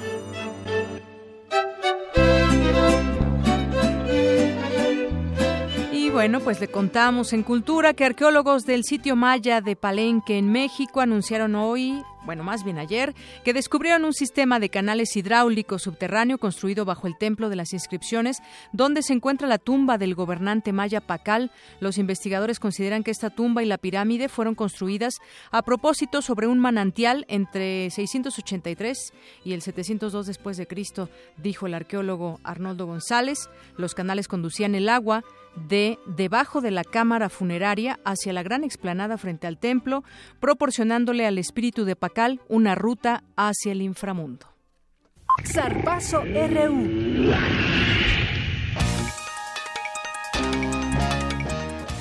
Bueno, 6.12 6.40
pues 6.40 6.60
le 6.60 6.68
contamos. 6.68 7.34
En 7.34 7.44
Cultura 7.44 7.94
que 7.94 8.06
arqueólogos 8.06 8.66
del 8.66 8.84
sitio 8.84 9.16
maya 9.16 9.62
de 9.62 9.76
Palenque 9.76 10.38
en 10.38 10.52
México 10.52 11.02
anunciaron 11.02 11.56
hoy 11.56 12.04
bueno, 12.30 12.44
más 12.44 12.64
bien 12.64 12.78
ayer, 12.78 13.16
que 13.44 13.56
descubrieron 13.56 14.06
un 14.06 14.14
sistema 14.14 14.60
de 14.60 14.70
canales 14.70 15.16
hidráulicos 15.16 15.82
subterráneo 15.82 16.38
construido 16.38 16.86
bajo 16.86 17.08
el 17.08 17.18
Templo 17.18 17.50
de 17.50 17.56
las 17.56 17.74
Inscripciones, 17.74 18.38
donde 18.72 19.02
se 19.02 19.14
encuentra 19.14 19.48
la 19.48 19.58
tumba 19.58 19.98
del 19.98 20.14
gobernante 20.14 20.72
maya 20.72 21.02
Pacal. 21.02 21.50
Los 21.80 21.98
investigadores 21.98 22.60
consideran 22.60 23.02
que 23.02 23.10
esta 23.10 23.32
tumba 23.32 23.64
y 23.64 23.66
la 23.66 23.80
pirámide 23.80 24.30
fueron 24.30 24.54
construidas 24.54 25.16
a 25.50 25.64
propósito 25.64 26.22
sobre 26.22 26.46
un 26.46 26.60
manantial 26.60 27.26
entre 27.30 27.90
683 27.90 29.12
y 29.44 29.54
el 29.54 29.64
702 29.64 30.28
después 30.28 30.56
de 30.58 30.68
Cristo, 30.68 31.10
dijo 31.38 31.66
el 31.66 31.74
arqueólogo 31.74 32.40
Arnoldo 32.44 32.86
González. 32.86 33.50
Los 33.76 33.96
canales 33.96 34.28
conducían 34.28 34.76
el 34.76 34.88
agua 34.88 35.24
de 35.68 36.00
debajo 36.06 36.62
de 36.62 36.72
la 36.72 36.84
cámara 36.84 37.30
funeraria 37.30 38.00
hacia 38.06 38.34
la 38.34 38.44
gran 38.44 38.64
explanada 38.64 39.18
frente 39.18 39.48
al 39.48 39.58
templo, 39.58 40.04
proporcionándole 40.40 41.26
al 41.26 41.38
espíritu 41.38 41.86
de 41.86 41.96
Pacal 41.96 42.19
una 42.50 42.76
ruta 42.76 43.24
hacia 43.36 43.72
el 43.72 43.82
inframundo. 43.82 44.46
Zarpazo 45.46 46.22
RU. 46.24 47.32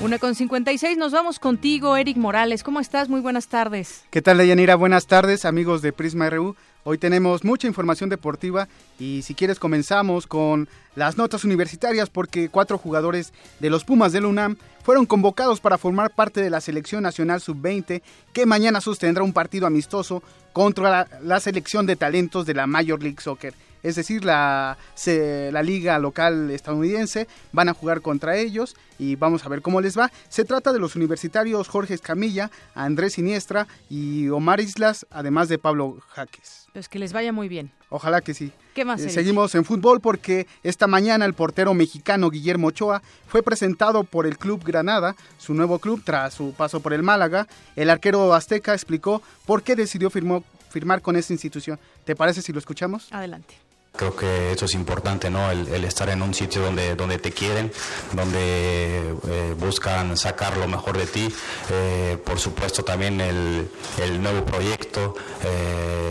Una 0.01 0.17
con 0.17 0.33
56, 0.33 0.97
nos 0.97 1.11
vamos 1.11 1.39
contigo, 1.39 1.97
Eric 1.97 2.17
Morales. 2.17 2.63
¿Cómo 2.63 2.79
estás? 2.79 3.09
Muy 3.09 3.21
buenas 3.21 3.47
tardes. 3.47 4.05
¿Qué 4.09 4.21
tal, 4.21 4.37
Deyanira? 4.37 4.75
Buenas 4.75 5.07
tardes, 5.07 5.45
amigos 5.45 5.81
de 5.81 5.93
Prisma 5.93 6.29
RU. 6.29 6.55
Hoy 6.85 6.97
tenemos 6.97 7.43
mucha 7.43 7.67
información 7.67 8.09
deportiva 8.09 8.69
y 8.99 9.21
si 9.23 9.35
quieres 9.35 9.59
comenzamos 9.59 10.27
con 10.27 10.69
las 10.95 11.17
notas 11.17 11.43
universitarias 11.43 12.09
porque 12.09 12.47
cuatro 12.49 12.77
jugadores 12.77 13.33
de 13.59 13.69
los 13.69 13.83
Pumas 13.83 14.13
del 14.13 14.25
UNAM 14.25 14.55
fueron 14.83 15.05
convocados 15.05 15.59
para 15.59 15.77
formar 15.77 16.11
parte 16.15 16.41
de 16.41 16.49
la 16.49 16.61
selección 16.61 17.03
nacional 17.03 17.41
sub-20 17.41 18.01
que 18.31 18.45
mañana 18.45 18.79
sostendrá 18.79 19.23
un 19.23 19.33
partido 19.33 19.67
amistoso 19.67 20.23
contra 20.53 21.07
la, 21.21 21.39
selección 21.41 21.85
de 21.85 21.97
talentos 21.97 22.45
de 22.45 22.53
la 22.53 22.65
Major 22.65 23.01
League 23.03 23.21
Soccer 23.21 23.53
es 23.83 23.95
decir, 23.95 24.25
la, 24.25 24.77
la 25.05 25.63
liga 25.63 25.99
local 25.99 26.51
estadounidense, 26.51 27.27
van 27.53 27.69
a 27.69 27.73
jugar 27.73 28.01
contra 28.01 28.35
ellos 28.35 28.75
y 28.97 29.15
vamos 29.15 29.45
a 29.45 29.49
ver 29.49 29.61
cómo 29.61 29.79
les 29.79 29.97
va. 29.97 30.11
Se 30.27 30.43
trata 30.43 30.73
de 30.73 30.79
los 30.79 30.97
universitarios 30.97 31.69
Jorge 31.69 31.93
Escamilla, 31.93 32.51
Andrés 32.75 33.13
Siniestra 33.13 33.67
y 33.89 34.27
Omar 34.27 34.59
Islas, 34.59 35.07
además 35.11 35.47
de 35.47 35.59
Pablo 35.59 35.97
Jaques. 36.09 36.58
Pues 36.73 36.87
que 36.87 36.99
les 36.99 37.13
vaya 37.13 37.31
muy 37.31 37.47
bien. 37.47 37.71
Ojalá 37.89 38.21
que 38.21 38.33
sí. 38.33 38.51
¿Qué 38.73 38.85
más? 38.85 39.01
Eh, 39.01 39.09
seguimos 39.09 39.55
en 39.55 39.65
fútbol 39.65 39.99
porque 40.01 40.47
esta 40.63 40.87
mañana 40.87 41.25
el 41.25 41.33
portero 41.33 41.73
mexicano 41.73 42.29
Guillermo 42.29 42.67
Ochoa 42.67 43.01
fue 43.27 43.43
presentado 43.43 44.03
por 44.03 44.25
el 44.25 44.37
Club 44.37 44.63
Granada, 44.63 45.15
su 45.37 45.53
nuevo 45.53 45.79
club 45.79 46.01
tras 46.05 46.33
su 46.33 46.53
paso 46.53 46.79
por 46.79 46.93
el 46.93 47.03
Málaga. 47.03 47.47
El 47.75 47.89
arquero 47.89 48.33
azteca 48.33 48.73
explicó 48.73 49.21
por 49.45 49.63
qué 49.63 49.75
decidió 49.75 50.09
firmar 50.09 51.01
con 51.01 51.15
esa 51.15 51.33
institución. 51.33 51.79
¿Te 52.05 52.15
parece 52.15 52.41
si 52.41 52.53
lo 52.53 52.59
escuchamos? 52.59 53.07
Adelante. 53.11 53.55
Creo 53.95 54.15
que 54.15 54.53
eso 54.53 54.65
es 54.65 54.75
importante, 54.75 55.29
¿no? 55.29 55.51
El, 55.51 55.83
estar 55.83 56.07
en 56.09 56.21
un 56.21 56.33
sitio 56.33 56.61
donde, 56.61 56.95
donde 56.95 57.17
te 57.17 57.31
quieren, 57.31 57.69
donde 58.13 59.13
eh, 59.27 59.55
buscan 59.59 60.15
sacar 60.15 60.55
lo 60.57 60.67
mejor 60.67 60.97
de 60.97 61.05
ti. 61.05 61.27
Eh, 61.69 62.17
por 62.23 62.39
supuesto 62.39 62.83
también 62.83 63.19
el, 63.19 63.69
el 64.01 64.21
nuevo 64.21 64.45
proyecto, 64.45 65.15
eh, 65.43 66.08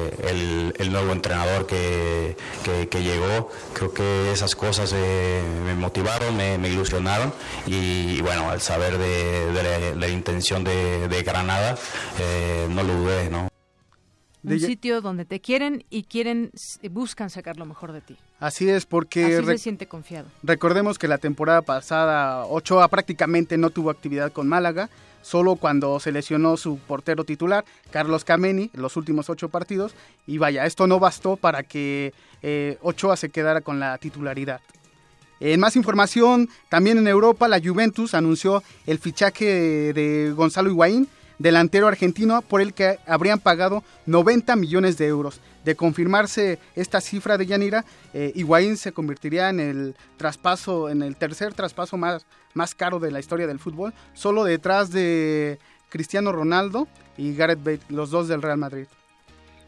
el, 0.78 0.92
nuevo 0.92 1.12
entrenador 1.12 1.66
que, 1.66 2.36
que, 2.90 3.02
llegó. 3.02 3.50
Creo 3.74 3.92
que 3.92 4.32
esas 4.32 4.54
cosas 4.54 4.92
me 4.92 5.74
motivaron, 5.74 6.36
me, 6.36 6.68
ilusionaron 6.68 7.32
y, 7.66 8.20
bueno, 8.22 8.50
al 8.50 8.60
saber 8.60 8.98
de, 8.98 9.94
la, 9.96 10.08
intención 10.08 10.64
de, 10.64 11.08
de 11.08 11.22
Granada, 11.22 11.76
no 12.70 12.82
lo 12.82 12.94
dudé, 12.94 13.30
¿no? 13.30 13.48
Un 14.44 14.60
sitio 14.60 15.00
donde 15.00 15.24
te 15.24 15.40
quieren 15.40 15.84
y 15.90 16.04
quieren 16.04 16.50
buscan 16.90 17.28
sacar 17.28 17.56
lo 17.56 17.66
mejor 17.66 17.92
de 17.92 18.00
ti. 18.00 18.16
Así 18.38 18.68
es, 18.68 18.86
porque... 18.86 19.36
Así 19.36 19.46
se 19.46 19.58
siente 19.58 19.86
confiado. 19.88 20.28
Recordemos 20.42 20.98
que 20.98 21.08
la 21.08 21.18
temporada 21.18 21.62
pasada 21.62 22.44
Ochoa 22.46 22.88
prácticamente 22.88 23.58
no 23.58 23.70
tuvo 23.70 23.90
actividad 23.90 24.32
con 24.32 24.48
Málaga, 24.48 24.90
solo 25.28 25.56
cuando 25.56 26.00
se 26.00 26.10
lesionó 26.10 26.56
su 26.56 26.78
portero 26.78 27.24
titular, 27.24 27.64
Carlos 27.90 28.24
Cameni, 28.24 28.70
en 28.72 28.82
los 28.82 28.96
últimos 28.96 29.28
ocho 29.28 29.50
partidos, 29.50 29.94
y 30.26 30.38
vaya, 30.38 30.64
esto 30.64 30.86
no 30.86 30.98
bastó 30.98 31.36
para 31.36 31.62
que 31.62 32.14
eh, 32.42 32.78
Ochoa 32.80 33.16
se 33.16 33.28
quedara 33.28 33.60
con 33.60 33.78
la 33.78 33.98
titularidad. 33.98 34.60
En 35.40 35.60
más 35.60 35.76
información, 35.76 36.48
también 36.68 36.98
en 36.98 37.06
Europa, 37.06 37.46
la 37.46 37.60
Juventus 37.60 38.14
anunció 38.14 38.62
el 38.86 38.98
fichaje 38.98 39.92
de 39.92 40.32
Gonzalo 40.34 40.70
Higuaín, 40.70 41.08
delantero 41.38 41.86
argentino, 41.86 42.42
por 42.42 42.60
el 42.60 42.72
que 42.72 42.98
habrían 43.06 43.38
pagado 43.38 43.84
90 44.06 44.56
millones 44.56 44.96
de 44.96 45.06
euros. 45.06 45.40
De 45.64 45.76
confirmarse 45.76 46.58
esta 46.74 47.00
cifra 47.00 47.36
de 47.36 47.46
Yanira, 47.46 47.84
eh, 48.14 48.32
Higuaín 48.34 48.78
se 48.78 48.92
convertiría 48.92 49.50
en 49.50 49.60
el 49.60 49.94
traspaso, 50.16 50.88
en 50.88 51.02
el 51.02 51.14
tercer 51.16 51.52
traspaso 51.52 51.96
más, 51.98 52.24
más 52.58 52.74
caro 52.74 52.98
de 52.98 53.10
la 53.12 53.20
historia 53.20 53.46
del 53.46 53.60
fútbol, 53.60 53.94
solo 54.12 54.42
detrás 54.44 54.90
de 54.90 55.58
Cristiano 55.88 56.32
Ronaldo 56.32 56.88
y 57.16 57.34
Gareth 57.34 57.62
Bale, 57.62 57.80
los 57.88 58.10
dos 58.10 58.26
del 58.28 58.42
Real 58.42 58.58
Madrid. 58.58 58.86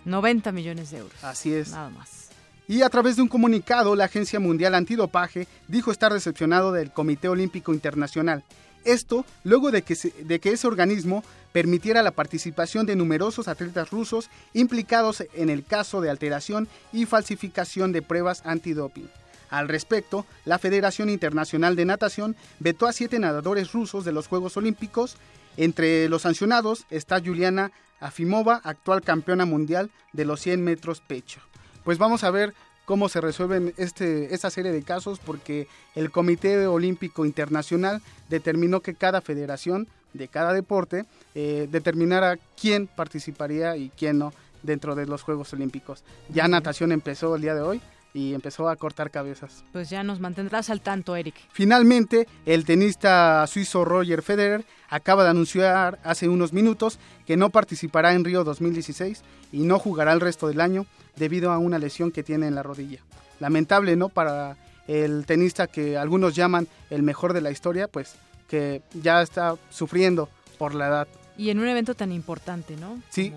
90 0.04 0.50
millones 0.52 0.90
de 0.90 0.98
euros. 0.98 1.24
Así 1.24 1.54
es. 1.54 1.70
Nada 1.70 1.90
más. 1.90 2.30
Y 2.66 2.82
a 2.82 2.88
través 2.88 3.16
de 3.16 3.22
un 3.22 3.28
comunicado, 3.28 3.94
la 3.94 4.04
Agencia 4.04 4.40
Mundial 4.40 4.74
Antidopaje 4.74 5.46
dijo 5.68 5.92
estar 5.92 6.12
decepcionado 6.12 6.72
del 6.72 6.92
Comité 6.92 7.28
Olímpico 7.28 7.72
Internacional. 7.72 8.42
Esto 8.84 9.24
luego 9.44 9.70
de 9.70 9.82
que, 9.82 9.94
de 10.24 10.40
que 10.40 10.52
ese 10.52 10.66
organismo 10.66 11.22
permitiera 11.52 12.02
la 12.02 12.12
participación 12.12 12.86
de 12.86 12.96
numerosos 12.96 13.46
atletas 13.46 13.90
rusos 13.90 14.30
implicados 14.52 15.24
en 15.34 15.50
el 15.50 15.64
caso 15.64 16.00
de 16.00 16.10
alteración 16.10 16.66
y 16.92 17.06
falsificación 17.06 17.92
de 17.92 18.02
pruebas 18.02 18.42
antidoping. 18.44 19.08
Al 19.50 19.68
respecto, 19.68 20.26
la 20.44 20.58
Federación 20.58 21.10
Internacional 21.10 21.76
de 21.76 21.84
Natación 21.84 22.36
vetó 22.58 22.86
a 22.86 22.92
siete 22.92 23.18
nadadores 23.18 23.72
rusos 23.72 24.04
de 24.04 24.12
los 24.12 24.28
Juegos 24.28 24.56
Olímpicos. 24.56 25.16
Entre 25.56 26.08
los 26.08 26.22
sancionados 26.22 26.86
está 26.90 27.20
Juliana 27.20 27.72
Afimova, 27.98 28.60
actual 28.64 29.02
campeona 29.02 29.44
mundial 29.44 29.90
de 30.12 30.24
los 30.24 30.40
100 30.40 30.62
metros 30.64 31.00
pecho 31.00 31.40
pues 31.84 31.98
vamos 31.98 32.24
a 32.24 32.30
ver 32.30 32.54
cómo 32.84 33.08
se 33.08 33.20
resuelven 33.20 33.74
este, 33.76 34.34
esta 34.34 34.50
serie 34.50 34.72
de 34.72 34.82
casos 34.82 35.18
porque 35.18 35.68
el 35.94 36.10
Comité 36.10 36.66
Olímpico 36.66 37.24
Internacional 37.24 38.02
determinó 38.28 38.80
que 38.80 38.94
cada 38.94 39.20
federación 39.20 39.88
de 40.12 40.28
cada 40.28 40.52
deporte 40.52 41.04
eh, 41.34 41.68
determinara 41.70 42.38
quién 42.60 42.88
participaría 42.88 43.76
y 43.76 43.90
quién 43.90 44.18
no 44.18 44.32
dentro 44.62 44.94
de 44.94 45.06
los 45.06 45.22
Juegos 45.22 45.52
Olímpicos. 45.52 46.02
Ya 46.28 46.48
natación 46.48 46.90
empezó 46.92 47.34
el 47.36 47.42
día 47.42 47.54
de 47.54 47.62
hoy 47.62 47.80
y 48.12 48.34
empezó 48.34 48.68
a 48.68 48.76
cortar 48.76 49.10
cabezas. 49.10 49.64
Pues 49.72 49.90
ya 49.90 50.02
nos 50.02 50.20
mantendrás 50.20 50.70
al 50.70 50.80
tanto, 50.80 51.16
Eric. 51.16 51.34
Finalmente, 51.52 52.26
el 52.46 52.64
tenista 52.64 53.46
suizo 53.46 53.84
Roger 53.84 54.22
Federer 54.22 54.64
acaba 54.88 55.24
de 55.24 55.30
anunciar 55.30 56.00
hace 56.04 56.28
unos 56.28 56.52
minutos 56.52 56.98
que 57.26 57.36
no 57.36 57.50
participará 57.50 58.12
en 58.12 58.24
Río 58.24 58.44
2016 58.44 59.22
y 59.52 59.60
no 59.60 59.78
jugará 59.78 60.12
el 60.12 60.20
resto 60.20 60.48
del 60.48 60.60
año 60.60 60.86
debido 61.16 61.52
a 61.52 61.58
una 61.58 61.78
lesión 61.78 62.10
que 62.10 62.22
tiene 62.22 62.46
en 62.46 62.54
la 62.54 62.62
rodilla. 62.62 63.00
Lamentable, 63.38 63.96
¿no? 63.96 64.08
Para 64.08 64.56
el 64.86 65.24
tenista 65.26 65.66
que 65.66 65.96
algunos 65.96 66.34
llaman 66.34 66.66
el 66.90 67.02
mejor 67.02 67.32
de 67.32 67.40
la 67.40 67.50
historia, 67.50 67.88
pues 67.88 68.16
que 68.48 68.82
ya 68.94 69.22
está 69.22 69.54
sufriendo 69.70 70.28
por 70.58 70.74
la 70.74 70.88
edad. 70.88 71.08
Y 71.38 71.50
en 71.50 71.60
un 71.60 71.68
evento 71.68 71.94
tan 71.94 72.10
importante, 72.12 72.76
¿no? 72.76 73.00
Sí. 73.08 73.32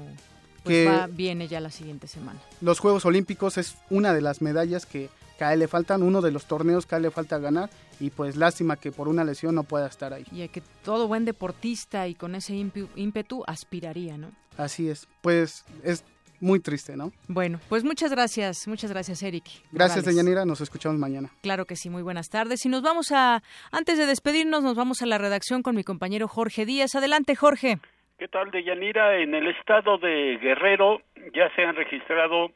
Pues 0.64 0.76
que 0.76 0.86
va, 0.86 1.07
viene 1.07 1.47
ya 1.47 1.59
la 1.59 1.72
siguiente 1.72 2.07
semana. 2.07 2.39
Los 2.61 2.80
Juegos 2.80 3.05
Olímpicos 3.05 3.57
es 3.57 3.76
una 3.89 4.14
de 4.14 4.22
las 4.22 4.41
medallas 4.41 4.86
que, 4.86 5.09
que 5.38 5.43
a 5.43 5.53
él 5.53 5.59
le 5.59 5.68
faltan, 5.68 6.03
uno 6.03 6.22
de 6.22 6.32
los 6.32 6.45
torneos 6.45 6.86
que 6.86 6.95
a 6.95 6.97
él 6.97 7.03
le 7.03 7.11
falta 7.11 7.38
ganar 7.38 7.70
y 7.99 8.09
pues 8.09 8.36
lástima 8.36 8.78
que 8.78 8.91
por 8.91 9.07
una 9.07 9.24
lesión 9.24 9.55
no 9.55 9.64
pueda 9.64 9.88
estar 9.88 10.14
ahí. 10.14 10.26
Y 10.32 10.47
que 10.49 10.61
todo 10.84 11.07
buen 11.07 11.26
deportista 11.26 12.07
y 12.07 12.16
con 12.16 12.36
ese 12.36 12.53
ímpetu 12.53 13.43
aspiraría, 13.47 14.18
¿no? 14.18 14.32
Así 14.57 14.89
es, 14.89 15.07
pues 15.22 15.64
es 15.84 16.03
muy 16.43 16.59
triste, 16.59 16.97
¿no? 16.97 17.11
Bueno, 17.28 17.59
pues 17.70 17.84
muchas 17.84 18.11
gracias, 18.11 18.68
muchas 18.68 18.91
gracias, 18.91 19.24
Eric. 19.24 19.45
Gracias, 19.72 20.03
Deyanira, 20.05 20.45
nos 20.45 20.59
escuchamos 20.61 20.99
mañana. 20.99 21.32
Claro 21.41 21.66
que 21.66 21.76
sí, 21.76 21.89
muy 21.89 22.03
buenas 22.03 22.30
tardes. 22.30 22.66
Y 22.66 22.70
nos 22.70 22.82
vamos 22.82 23.11
a, 23.11 23.41
antes 23.72 23.97
de 23.97 24.05
despedirnos, 24.05 24.61
nos 24.64 24.76
vamos 24.76 25.01
a 25.01 25.05
la 25.05 25.18
redacción 25.18 25.64
con 25.64 25.76
mi 25.76 25.84
compañero 25.84 26.28
Jorge 26.28 26.66
Díaz. 26.66 26.95
Adelante, 26.95 27.36
Jorge. 27.36 27.80
¿Qué 28.24 28.30
tal, 28.30 28.52
Deyanira? 28.52 29.18
En 29.18 29.36
el 29.36 29.48
estado 29.48 29.98
de 29.98 30.38
Guerrero 30.42 31.02
ya 31.34 31.54
se 31.58 31.66
han 31.66 31.76
registrado 31.76 32.52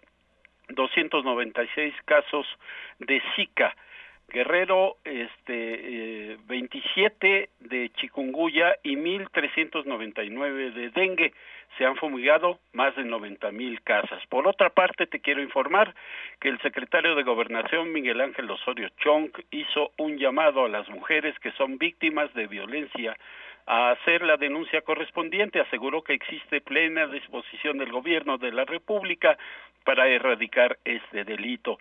296 0.69 1.93
casos 2.05 2.47
de 2.99 3.21
Zika. 3.35 3.75
Guerrero, 4.29 4.95
este, 5.03 6.31
eh, 6.31 6.37
27 6.47 7.49
de 7.59 7.89
chikungunya 7.97 8.75
y 8.81 8.95
1.399 8.95 10.71
de 10.71 10.89
dengue 10.91 11.33
se 11.77 11.85
han 11.85 11.97
fumigado 11.97 12.59
más 12.71 12.95
de 12.95 13.03
90 13.03 13.51
mil 13.51 13.81
casas. 13.81 14.25
Por 14.27 14.47
otra 14.47 14.69
parte, 14.69 15.05
te 15.05 15.19
quiero 15.19 15.41
informar 15.41 15.93
que 16.39 16.47
el 16.47 16.61
secretario 16.61 17.13
de 17.15 17.23
Gobernación, 17.23 17.91
Miguel 17.91 18.21
Ángel 18.21 18.49
Osorio 18.49 18.87
Chong, 18.99 19.31
hizo 19.51 19.91
un 19.97 20.17
llamado 20.17 20.63
a 20.63 20.69
las 20.69 20.87
mujeres 20.87 21.37
que 21.39 21.51
son 21.51 21.77
víctimas 21.77 22.33
de 22.35 22.47
violencia 22.47 23.17
a 23.67 23.91
hacer 23.91 24.23
la 24.23 24.37
denuncia 24.37 24.81
correspondiente. 24.81 25.59
Aseguró 25.59 26.01
que 26.01 26.13
existe 26.13 26.61
plena 26.61 27.05
disposición 27.07 27.77
del 27.77 27.91
gobierno 27.91 28.37
de 28.37 28.51
la 28.51 28.65
República 28.65 29.37
para 29.83 30.07
erradicar 30.07 30.79
este 30.83 31.23
delito. 31.23 31.77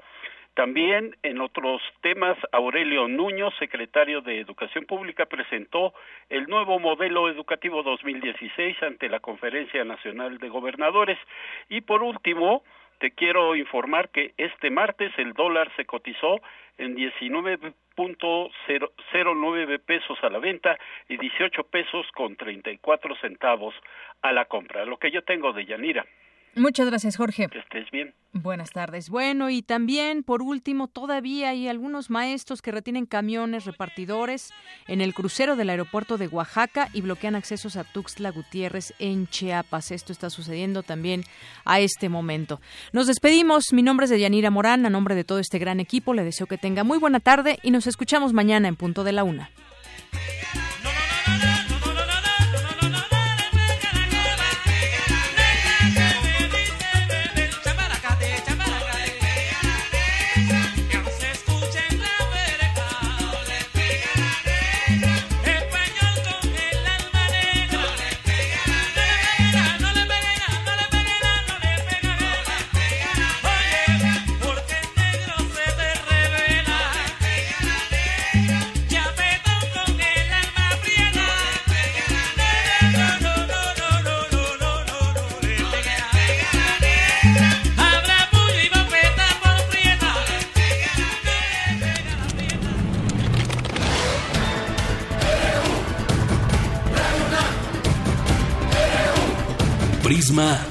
También 0.55 1.15
en 1.23 1.43
otros 1.43 1.83
temas, 2.01 2.39
Aurelio 2.51 3.09
Nuño, 3.09 3.51
secretario 3.59 4.23
de 4.23 4.41
Educación 4.41 4.87
Pública, 4.87 5.27
presentó 5.27 5.93
el 6.31 6.47
nuevo 6.47 6.79
modelo 6.79 7.29
educativo 7.29 7.83
2016 7.83 8.83
ante 8.83 9.11
la 9.11 9.21
Conferencia 9.21 9.85
Nacional 9.85 10.39
de 10.39 10.49
Gobernadores. 10.49 11.19
Y 11.69 11.83
por 11.83 12.03
último, 12.03 12.65
te 13.01 13.11
quiero 13.11 13.55
informar 13.55 14.09
que 14.09 14.33
este 14.39 14.71
martes 14.71 15.13
el 15.19 15.35
dólar 15.35 15.71
se 15.77 15.85
cotizó 15.85 16.41
en 16.79 16.95
19.09 17.97 19.81
pesos 19.81 20.19
a 20.23 20.29
la 20.29 20.39
venta 20.39 20.79
y 21.09 21.17
18 21.17 21.65
pesos 21.65 22.07
con 22.13 22.37
34 22.37 23.17
centavos 23.17 23.75
a 24.23 24.33
la 24.33 24.45
compra. 24.45 24.85
Lo 24.85 24.99
que 24.99 25.11
yo 25.11 25.23
tengo 25.23 25.53
de 25.53 25.65
Yanira. 25.65 26.05
Muchas 26.57 26.87
gracias, 26.87 27.17
Jorge. 27.17 27.49
Que 27.49 27.59
estés 27.59 27.91
bien. 27.91 28.15
Buenas 28.33 28.71
tardes. 28.71 29.11
Bueno, 29.11 29.51
y 29.51 29.61
también, 29.63 30.23
por 30.23 30.41
último, 30.43 30.89
todavía 30.89 31.51
hay 31.51 31.69
algunos 31.69 32.09
maestros 32.09 32.63
que 32.63 32.73
retienen 32.73 33.05
camiones 33.05 33.67
repartidores 33.67 34.53
en 34.87 35.03
el 35.03 35.13
crucero 35.13 35.57
del 35.57 35.69
aeropuerto 35.69 36.17
de 36.17 36.29
Oaxaca 36.29 36.89
y 36.95 37.03
bloquean 37.03 37.35
accesos 37.35 37.77
a 37.77 37.85
Tuxtla 37.85 38.31
Gutiérrez 38.31 38.95
en 38.99 39.27
Chiapas. 39.27 39.91
Esto 39.91 40.13
está 40.13 40.31
sucediendo 40.31 40.83
también 40.83 41.25
a 41.67 41.81
este 41.81 42.09
momento. 42.09 42.61
Nos 42.93 43.07
despedimos. 43.07 43.73
Mi 43.73 43.83
nombre 43.83 44.05
es 44.05 44.11
Deyanira 44.11 44.51
Morán. 44.51 44.87
A 44.87 44.91
nombre 44.91 45.15
de 45.15 45.25
todo 45.25 45.39
este 45.39 45.59
gran 45.59 45.79
equipo, 45.79 46.15
le 46.15 46.25
deseo 46.25 46.47
que 46.47 46.59
tenga 46.59 46.85
muy 46.85 46.99
buena 46.99 47.21
tarde 47.21 47.59
y 47.63 47.71
nos 47.71 47.87
escuchamos 47.87 48.33
mañana 48.33 48.69
en 48.69 48.77
punto 48.77 49.05
de 49.05 49.13
la 49.13 49.25
una. 49.25 49.51